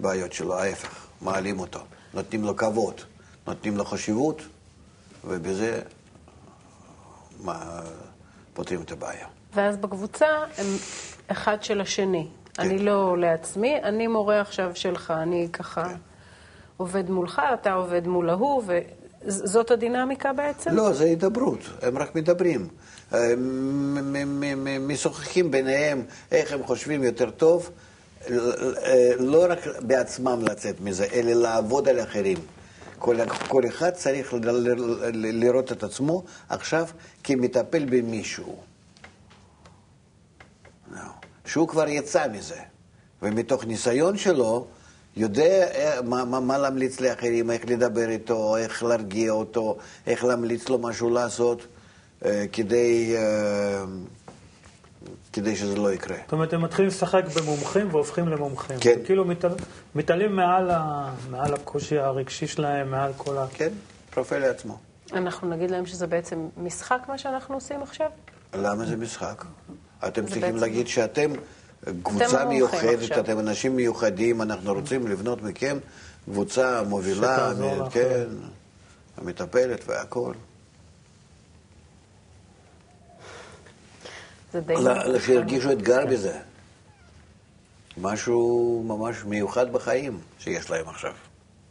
הבעיות 0.01 0.33
שלו, 0.33 0.59
ההפך, 0.59 0.89
מעלים 1.21 1.61
אותו, 1.61 1.81
נותנים 2.15 2.45
לו 2.45 2.57
כבוד, 2.57 2.95
נותנים 3.47 3.77
לו 3.77 3.85
חשיבות, 3.85 4.43
ובזה 5.25 5.81
מה, 7.41 7.81
פותרים 8.55 8.83
את 8.83 8.93
הבעיה. 8.93 9.27
ואז 9.55 9.77
בקבוצה 9.77 10.27
הם 10.59 10.67
אחד 11.29 11.63
של 11.63 11.81
השני. 11.81 12.27
כן. 12.55 12.63
אני 12.63 12.79
לא 12.79 13.19
לעצמי, 13.19 13.77
אני 13.83 14.07
מורה 14.07 14.41
עכשיו 14.41 14.71
שלך, 14.75 15.13
אני 15.23 15.49
ככה 15.53 15.85
כן. 15.85 15.95
עובד 16.77 17.11
מולך, 17.11 17.43
אתה 17.55 17.73
עובד 17.73 18.07
מול 18.07 18.31
ההוא, 18.31 18.63
ז- 19.27 19.53
זאת 19.53 19.71
הדינמיקה 19.71 20.33
בעצם? 20.33 20.71
לא, 20.71 20.93
זה 20.93 21.05
הידברות, 21.05 21.59
הם 21.83 21.99
רק 21.99 22.15
מדברים. 22.15 22.69
מ- 23.13 24.89
משוחחים 24.89 25.51
ביניהם 25.51 26.03
איך 26.33 26.53
הם 26.53 26.65
חושבים 26.65 27.03
יותר 27.05 27.31
טוב, 27.31 27.71
לא 29.19 29.47
רק 29.49 29.59
בעצמם 29.81 30.43
לצאת 30.43 30.81
מזה, 30.81 31.07
אלא 31.13 31.33
לעבוד 31.33 31.89
על 31.89 32.01
אחרים. 32.03 32.39
כל, 32.99 33.17
כל 33.49 33.63
אחד 33.69 33.91
צריך 33.91 34.35
ל- 34.35 34.37
ל- 34.51 34.71
ל- 35.13 35.45
לראות 35.45 35.73
את 35.73 35.83
עצמו 35.83 36.25
עכשיו 36.49 36.87
כמטפל 37.25 37.85
במישהו. 37.85 38.57
שהוא 41.47 41.69
כבר 41.69 41.89
יצא 41.89 42.27
מזה, 42.33 42.61
ומתוך 43.23 43.65
ניסיון 43.65 44.17
שלו, 44.17 44.67
יודע 45.17 45.69
אה, 45.75 46.03
מה, 46.03 46.25
מה, 46.25 46.41
מה 46.41 46.59
להמליץ 46.59 47.01
לאחרים, 47.01 47.51
איך 47.51 47.63
לדבר 47.67 48.09
איתו, 48.09 48.57
איך 48.57 48.83
להרגיע 48.83 49.33
אותו, 49.33 49.77
איך 50.07 50.25
להמליץ 50.25 50.69
לו 50.69 50.79
משהו 50.79 51.11
לעשות, 51.11 51.67
אה, 52.25 52.45
כדי, 52.53 53.17
אה, 53.17 53.85
כדי 55.33 55.57
שזה 55.57 55.77
לא 55.77 55.93
יקרה. 55.93 56.17
זאת 56.25 56.33
אומרת, 56.33 56.53
הם 56.53 56.63
מתחילים 56.65 56.89
לשחק 56.89 57.23
במומחים 57.37 57.89
והופכים 57.91 58.29
למומחים. 58.29 58.77
כן. 58.81 58.99
כאילו 59.05 59.25
מתעל- 59.25 59.55
מתעלים 59.95 60.37
מעל, 60.37 60.71
ה... 60.71 61.11
מעל 61.31 61.55
הקושי 61.55 61.99
הרגשי 61.99 62.47
שלהם, 62.47 62.91
מעל 62.91 63.13
כל 63.17 63.39
ה... 63.39 63.47
כן, 63.55 63.69
פרופיל 64.11 64.39
לעצמו. 64.39 64.79
אנחנו 65.13 65.49
נגיד 65.49 65.71
להם 65.71 65.87
שזה 65.87 66.07
בעצם 66.07 66.49
משחק 66.57 66.99
מה 67.09 67.19
שאנחנו 67.19 67.55
עושים 67.55 67.83
עכשיו? 67.83 68.07
למה 68.55 68.85
זה 68.87 68.97
משחק? 68.97 69.45
אתם 70.07 70.25
צריכים 70.27 70.43
בעצם- 70.43 70.57
להגיד 70.57 70.89
שאתם 70.89 71.31
קבוצה 72.03 72.25
המומחים 72.25 72.49
מיוחדת, 72.49 72.99
עכשיו. 73.03 73.21
אתם 73.21 73.39
אנשים 73.39 73.77
מיוחדים, 73.77 74.43
אנחנו 74.43 74.73
רוצים 74.75 75.07
לבנות 75.07 75.43
מכם 75.43 75.79
קבוצה 76.25 76.83
מובילה, 76.89 77.53
מ-. 77.61 77.91
כן, 77.91 78.25
המטפלת 79.17 79.85
והכול. 79.87 80.35
זה 84.53 84.61
די... 84.61 84.75
שירגישו 85.21 85.73
אתגר 85.73 86.07
בזה. 86.07 86.39
משהו 88.01 88.83
ממש 88.87 89.25
מיוחד 89.25 89.73
בחיים 89.73 90.21
שיש 90.39 90.71
להם 90.71 90.89
עכשיו. 90.89 91.13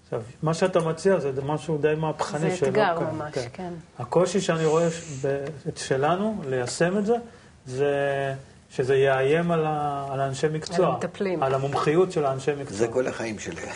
עכשיו, 0.04 0.22
מה 0.42 0.54
שאתה 0.54 0.80
מציע 0.80 1.20
זה 1.20 1.32
משהו 1.46 1.78
די 1.78 1.94
מהפכני 1.98 2.40
זה 2.40 2.68
אתגר 2.68 2.98
קיים. 2.98 3.10
ממש, 3.18 3.34
כן. 3.54 3.74
הקושי 4.00 4.42
שאני 4.42 4.66
רואה 4.66 4.88
את 5.68 5.78
שלנו 5.78 6.42
ליישם 6.46 6.98
את 6.98 7.06
זה, 7.06 7.16
זה 7.66 7.94
שזה 8.70 8.96
יאיים 8.96 9.52
על, 9.52 9.66
ה... 9.66 10.08
על 10.12 10.20
האנשי 10.20 10.48
מקצוע. 10.54 10.88
על 10.88 10.94
המטפלים. 10.94 11.44
על 11.44 11.54
המומחיות 11.54 12.12
של 12.12 12.26
האנשי 12.26 12.52
מקצוע. 12.60 12.78
זה 12.78 12.88
כל 12.88 13.08
החיים 13.08 13.40
שלי. 13.40 13.62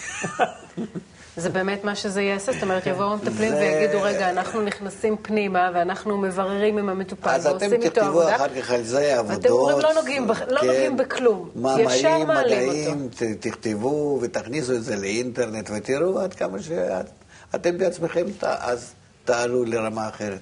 זה 1.38 1.50
באמת 1.50 1.84
מה 1.84 1.96
שזה 1.96 2.22
יעשה, 2.22 2.52
זאת 2.52 2.64
אומרת, 2.64 2.88
יבואו 2.88 3.14
המטפלים 3.14 3.50
זה- 3.50 3.58
ויגידו, 3.60 4.02
רגע, 4.02 4.30
אנחנו 4.30 4.62
נכנסים 4.62 5.16
פנימה 5.22 5.70
ואנחנו 5.74 6.18
מבררים 6.18 6.78
עם 6.78 6.90
המטופל 6.90 7.30
אז 7.30 7.42
אתם 7.46 7.52
ועושים 7.52 7.74
איתו 7.74 7.88
תכתבו 7.90 8.06
עבודה. 8.08 8.36
אחר 8.36 8.62
כך 8.62 8.72
על 8.72 8.84
זה 8.84 9.20
עבודות. 9.20 9.38
ואתם 9.44 9.54
אומרים, 9.54 9.80
לא 9.80 9.94
נוגעים 9.94 10.28
בח- 10.28 10.42
לא 10.42 10.60
כן, 10.62 10.68
נוגעים 10.68 10.98
בכלום. 10.98 11.50
מאמרים, 11.56 11.90
ישר 11.90 12.24
מעלים 12.26 12.70
מדעים, 12.70 13.10
ת- 13.10 13.48
תכתבו 13.48 14.20
ותכניסו 14.22 14.74
את 14.76 14.84
זה 14.84 14.96
לאינטרנט 14.96 15.70
ותראו 15.76 16.20
עד 16.20 16.34
כמה 16.34 16.58
שאתם 16.62 17.78
בעצמכם 17.78 18.26
ת- 18.40 18.44
אז 18.44 18.92
תעלו 19.26 19.66
לרמה 19.66 20.10
אחרת. 20.10 20.40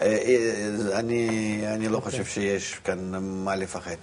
אה, 0.00 0.06
אה, 0.06 0.98
אני, 0.98 1.28
אני 1.74 1.88
לא 1.88 1.96
אוקיי. 1.96 2.10
חושב 2.10 2.24
שיש 2.24 2.74
כאן 2.84 2.98
מה 3.44 3.56
לפחד. 3.56 3.96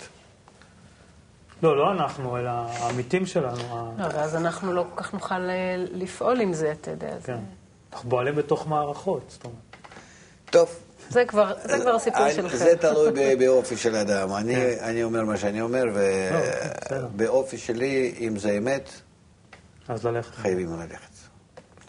לא, 1.64 1.78
לא 1.78 1.92
אנחנו, 1.92 2.38
אלא 2.38 2.50
העמיתים 2.50 3.26
שלנו. 3.26 3.94
לא, 3.98 4.04
ואז 4.14 4.36
אנחנו 4.36 4.74
לא 4.74 4.86
כל 4.96 5.04
כך 5.04 5.14
נוכל 5.14 5.36
אה, 5.36 5.50
לפעול 5.92 6.42
עם 6.42 6.54
זה, 6.54 6.72
אתה 6.72 6.92
יודע. 6.92 7.12
זה- 7.20 7.26
כן. 7.28 7.38
אנחנו 7.94 8.10
פועלים 8.10 8.36
בתוך 8.36 8.68
מערכות, 8.68 9.22
זאת 9.30 9.44
אומרת. 9.44 9.58
טוב. 10.50 10.70
זה 11.10 11.26
כבר 11.26 11.54
זה 11.64 11.80
כבר 11.82 11.96
הסיפור 11.96 12.26
אני- 12.26 12.34
שלכם. 12.34 12.58
זה 12.58 12.74
תלוי 12.80 13.12
ב- 13.12 13.40
באופי 13.44 13.78
של 13.78 13.96
אדם. 13.96 14.34
אני, 14.34 14.56
אני 14.80 15.04
אומר 15.04 15.24
מה 15.26 15.38
שאני 15.38 15.62
אומר, 15.62 15.84
כן. 15.94 16.96
לא. 16.96 16.98
ובאופי 17.14 17.58
שלי, 17.58 18.16
אם 18.20 18.38
זה 18.38 18.52
אמת, 18.58 18.90
אז 19.88 20.06
ללכת. 20.06 20.36
חייבים 20.36 20.80
ללכת. 20.80 21.08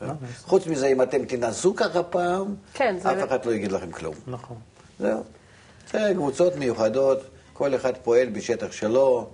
לא, 0.03 0.13
חוץ 0.45 0.67
מזה, 0.67 0.87
אם 0.87 1.03
אתם 1.03 1.25
תנסו 1.25 1.77
ככה 1.77 2.03
פעם, 2.03 2.55
כן, 2.75 2.97
אף 3.03 3.29
אחד 3.29 3.45
לא 3.47 3.53
יגיד 3.53 3.73
לכם 3.73 3.91
כלום. 3.93 4.15
נכון. 4.27 4.57
זהו. 5.01 5.23
זה 5.93 6.13
קבוצות 6.15 6.57
מיוחדות, 6.57 7.19
כל 7.53 7.75
אחד 7.75 7.93
פועל 7.97 8.29
בשטח 8.29 8.73
שלו. 8.73 9.29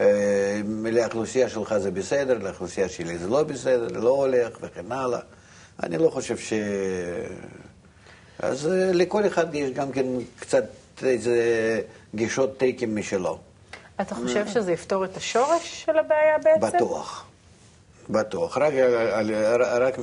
אה, 0.00 0.60
לאוכלוסייה 0.92 1.48
שלך 1.48 1.78
זה 1.78 1.90
בסדר, 1.90 2.38
לאוכלוסייה 2.38 2.88
שלי 2.88 3.18
זה 3.18 3.28
לא 3.28 3.42
בסדר, 3.42 4.00
לא 4.00 4.10
הולך 4.10 4.58
וכן 4.60 4.92
הלאה. 4.92 5.20
אני 5.82 5.98
לא 5.98 6.10
חושב 6.10 6.38
ש... 6.38 6.52
אז 8.38 8.66
אה, 8.66 8.92
לכל 8.92 9.26
אחד 9.26 9.54
יש 9.54 9.70
גם 9.70 9.92
כן 9.92 10.06
קצת 10.40 10.64
איזה 11.02 11.80
גישות 12.14 12.58
תקן 12.58 12.94
משלו. 12.94 13.38
אתה 14.00 14.14
חושב 14.14 14.46
שזה 14.46 14.72
יפתור 14.72 15.04
את 15.04 15.16
השורש 15.16 15.84
של 15.84 15.98
הבעיה 15.98 16.38
בעצם? 16.38 16.76
בטוח. 16.76 17.26
בטוח. 18.10 18.58
רק, 18.58 18.72
רק, 19.80 19.98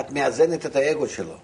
את 0.00 0.10
מאזנת 0.10 0.66
את 0.66 0.76
האגו 0.76 1.06
שלו. 1.06 1.36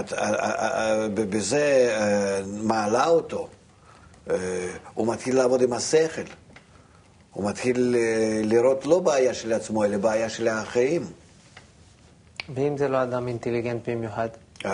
את 0.00 0.12
אה, 0.12 0.18
אה, 0.18 1.02
אה, 1.02 1.08
בזה 1.08 1.96
אה, 2.00 2.40
מעלה 2.46 3.06
אותו. 3.06 3.48
אה, 4.30 4.36
הוא 4.94 5.12
מתחיל 5.12 5.36
לעבוד 5.36 5.62
עם 5.62 5.72
השכל. 5.72 6.22
הוא 7.32 7.50
מתחיל 7.50 7.96
אה, 7.98 8.40
לראות 8.44 8.86
לא 8.86 9.00
בעיה 9.00 9.34
של 9.34 9.52
עצמו, 9.52 9.84
אלא 9.84 9.96
בעיה 9.96 10.28
של 10.28 10.48
האחרים. 10.48 11.02
ואם 12.54 12.76
זה 12.76 12.88
לא 12.88 13.02
אדם 13.02 13.28
אינטליגנט 13.28 13.88
במיוחד? 13.88 14.28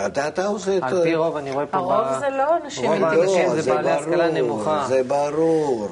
אתה, 0.06 0.28
אתה 0.28 0.46
עושה 0.46 0.76
את... 0.78 0.82
על 0.82 1.02
פי 1.02 1.14
רוב, 1.14 1.36
אני 1.36 1.50
רואה 1.50 1.66
פה... 1.66 1.76
הרוב 1.78 2.16
ב- 2.16 2.18
זה 2.20 2.28
לא 2.30 2.56
אנשים 2.64 2.92
אינטליגנטים. 2.92 3.46
לא, 3.48 3.60
זה 3.60 3.74
בעלי 3.74 3.90
השכלה 3.90 4.30
נמוכה. 4.30 4.84
זה 4.88 5.02
ברור. 5.02 5.88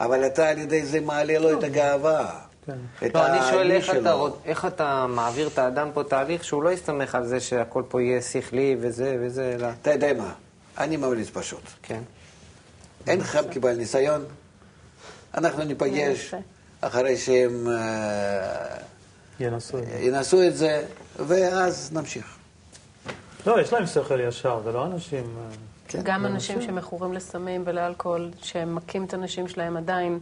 אבל 0.00 0.26
אתה 0.26 0.48
על 0.48 0.58
ידי 0.58 0.86
זה 0.86 1.00
מעלה 1.00 1.38
לו 1.38 1.58
את 1.58 1.64
הגאווה. 1.64 2.30
כן. 2.66 2.76
את 3.06 3.14
לא, 3.14 3.26
אני 3.26 3.38
שואל 3.50 3.70
איך 3.72 3.90
אתה, 3.90 3.98
שלו. 4.00 4.26
רוצ- 4.28 4.38
איך 4.48 4.64
אתה 4.64 5.06
מעביר 5.08 5.46
את 5.46 5.58
האדם 5.58 5.88
פה 5.94 6.04
תהליך 6.04 6.44
שהוא 6.44 6.62
לא 6.62 6.70
יסתמך 6.70 7.14
על 7.14 7.26
זה 7.26 7.40
שהכל 7.40 7.82
פה 7.88 8.02
יהיה 8.02 8.22
שכלי 8.22 8.76
וזה 8.80 9.16
וזה, 9.20 9.52
אלא... 9.58 9.68
אתה 9.82 9.92
יודע 9.92 10.12
מה? 10.18 10.32
אני 10.78 10.96
ממליץ 10.96 11.30
פשוט. 11.30 11.62
כן. 11.82 12.00
אין 13.06 13.20
לך 13.20 13.38
כבעל 13.50 13.76
ניסיון, 13.76 14.24
אנחנו 15.34 15.64
ניפגש. 15.64 16.34
אחרי 16.80 17.16
שהם 17.16 17.68
אה, 17.68 18.76
ינסו 19.40 19.78
את 19.78 19.84
זה. 19.86 19.98
ינסו 19.98 20.42
את 20.42 20.56
זה, 20.56 20.84
ואז 21.26 21.92
נמשיך. 21.92 22.36
לא, 23.46 23.60
יש 23.60 23.72
להם 23.72 23.86
שכל 23.86 24.20
ישר, 24.20 24.60
זה 24.64 24.72
לא 24.72 24.86
אנשים... 24.86 25.24
אה, 25.38 25.56
כן. 25.88 26.00
גם 26.02 26.26
אנשים 26.26 26.62
שמכורים 26.62 27.12
לסמים 27.12 27.62
ולאלכוהול, 27.66 28.30
שהם 28.42 28.74
מכים 28.74 29.04
את 29.04 29.14
הנשים 29.14 29.48
שלהם 29.48 29.76
עדיין, 29.76 30.18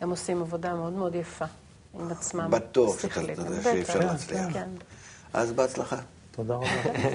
הם 0.00 0.10
עושים 0.10 0.40
עבודה 0.40 0.74
מאוד 0.74 0.92
מאוד 0.92 1.14
יפה 1.14 1.44
עם 2.00 2.10
עצמם. 2.10 2.50
בטוח 2.50 3.00
שאפשר 3.00 3.20
כן, 3.92 4.06
להצליח. 4.06 4.52
כן. 4.52 4.68
אז 5.32 5.52
בהצלחה. 5.52 5.96
תודה 6.36 6.54
רבה. 6.54 6.66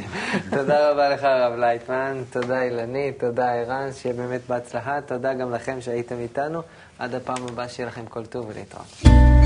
תודה 0.57 0.91
רבה 0.91 1.09
לך, 1.09 1.23
הרב 1.23 1.53
לייטמן, 1.59 2.21
תודה 2.31 2.61
אילנית, 2.61 3.19
תודה 3.19 3.53
ערן, 3.53 3.89
שיהיה 3.93 4.15
באמת 4.15 4.41
בהצלחה, 4.47 5.01
תודה 5.01 5.33
גם 5.33 5.51
לכם 5.51 5.81
שהייתם 5.81 6.19
איתנו. 6.19 6.61
עד 6.99 7.15
הפעם 7.15 7.47
הבאה, 7.47 7.69
שיהיה 7.69 7.87
לכם 7.87 8.05
כל 8.05 8.25
טוב 8.25 8.45
ולהתראות. 8.49 9.38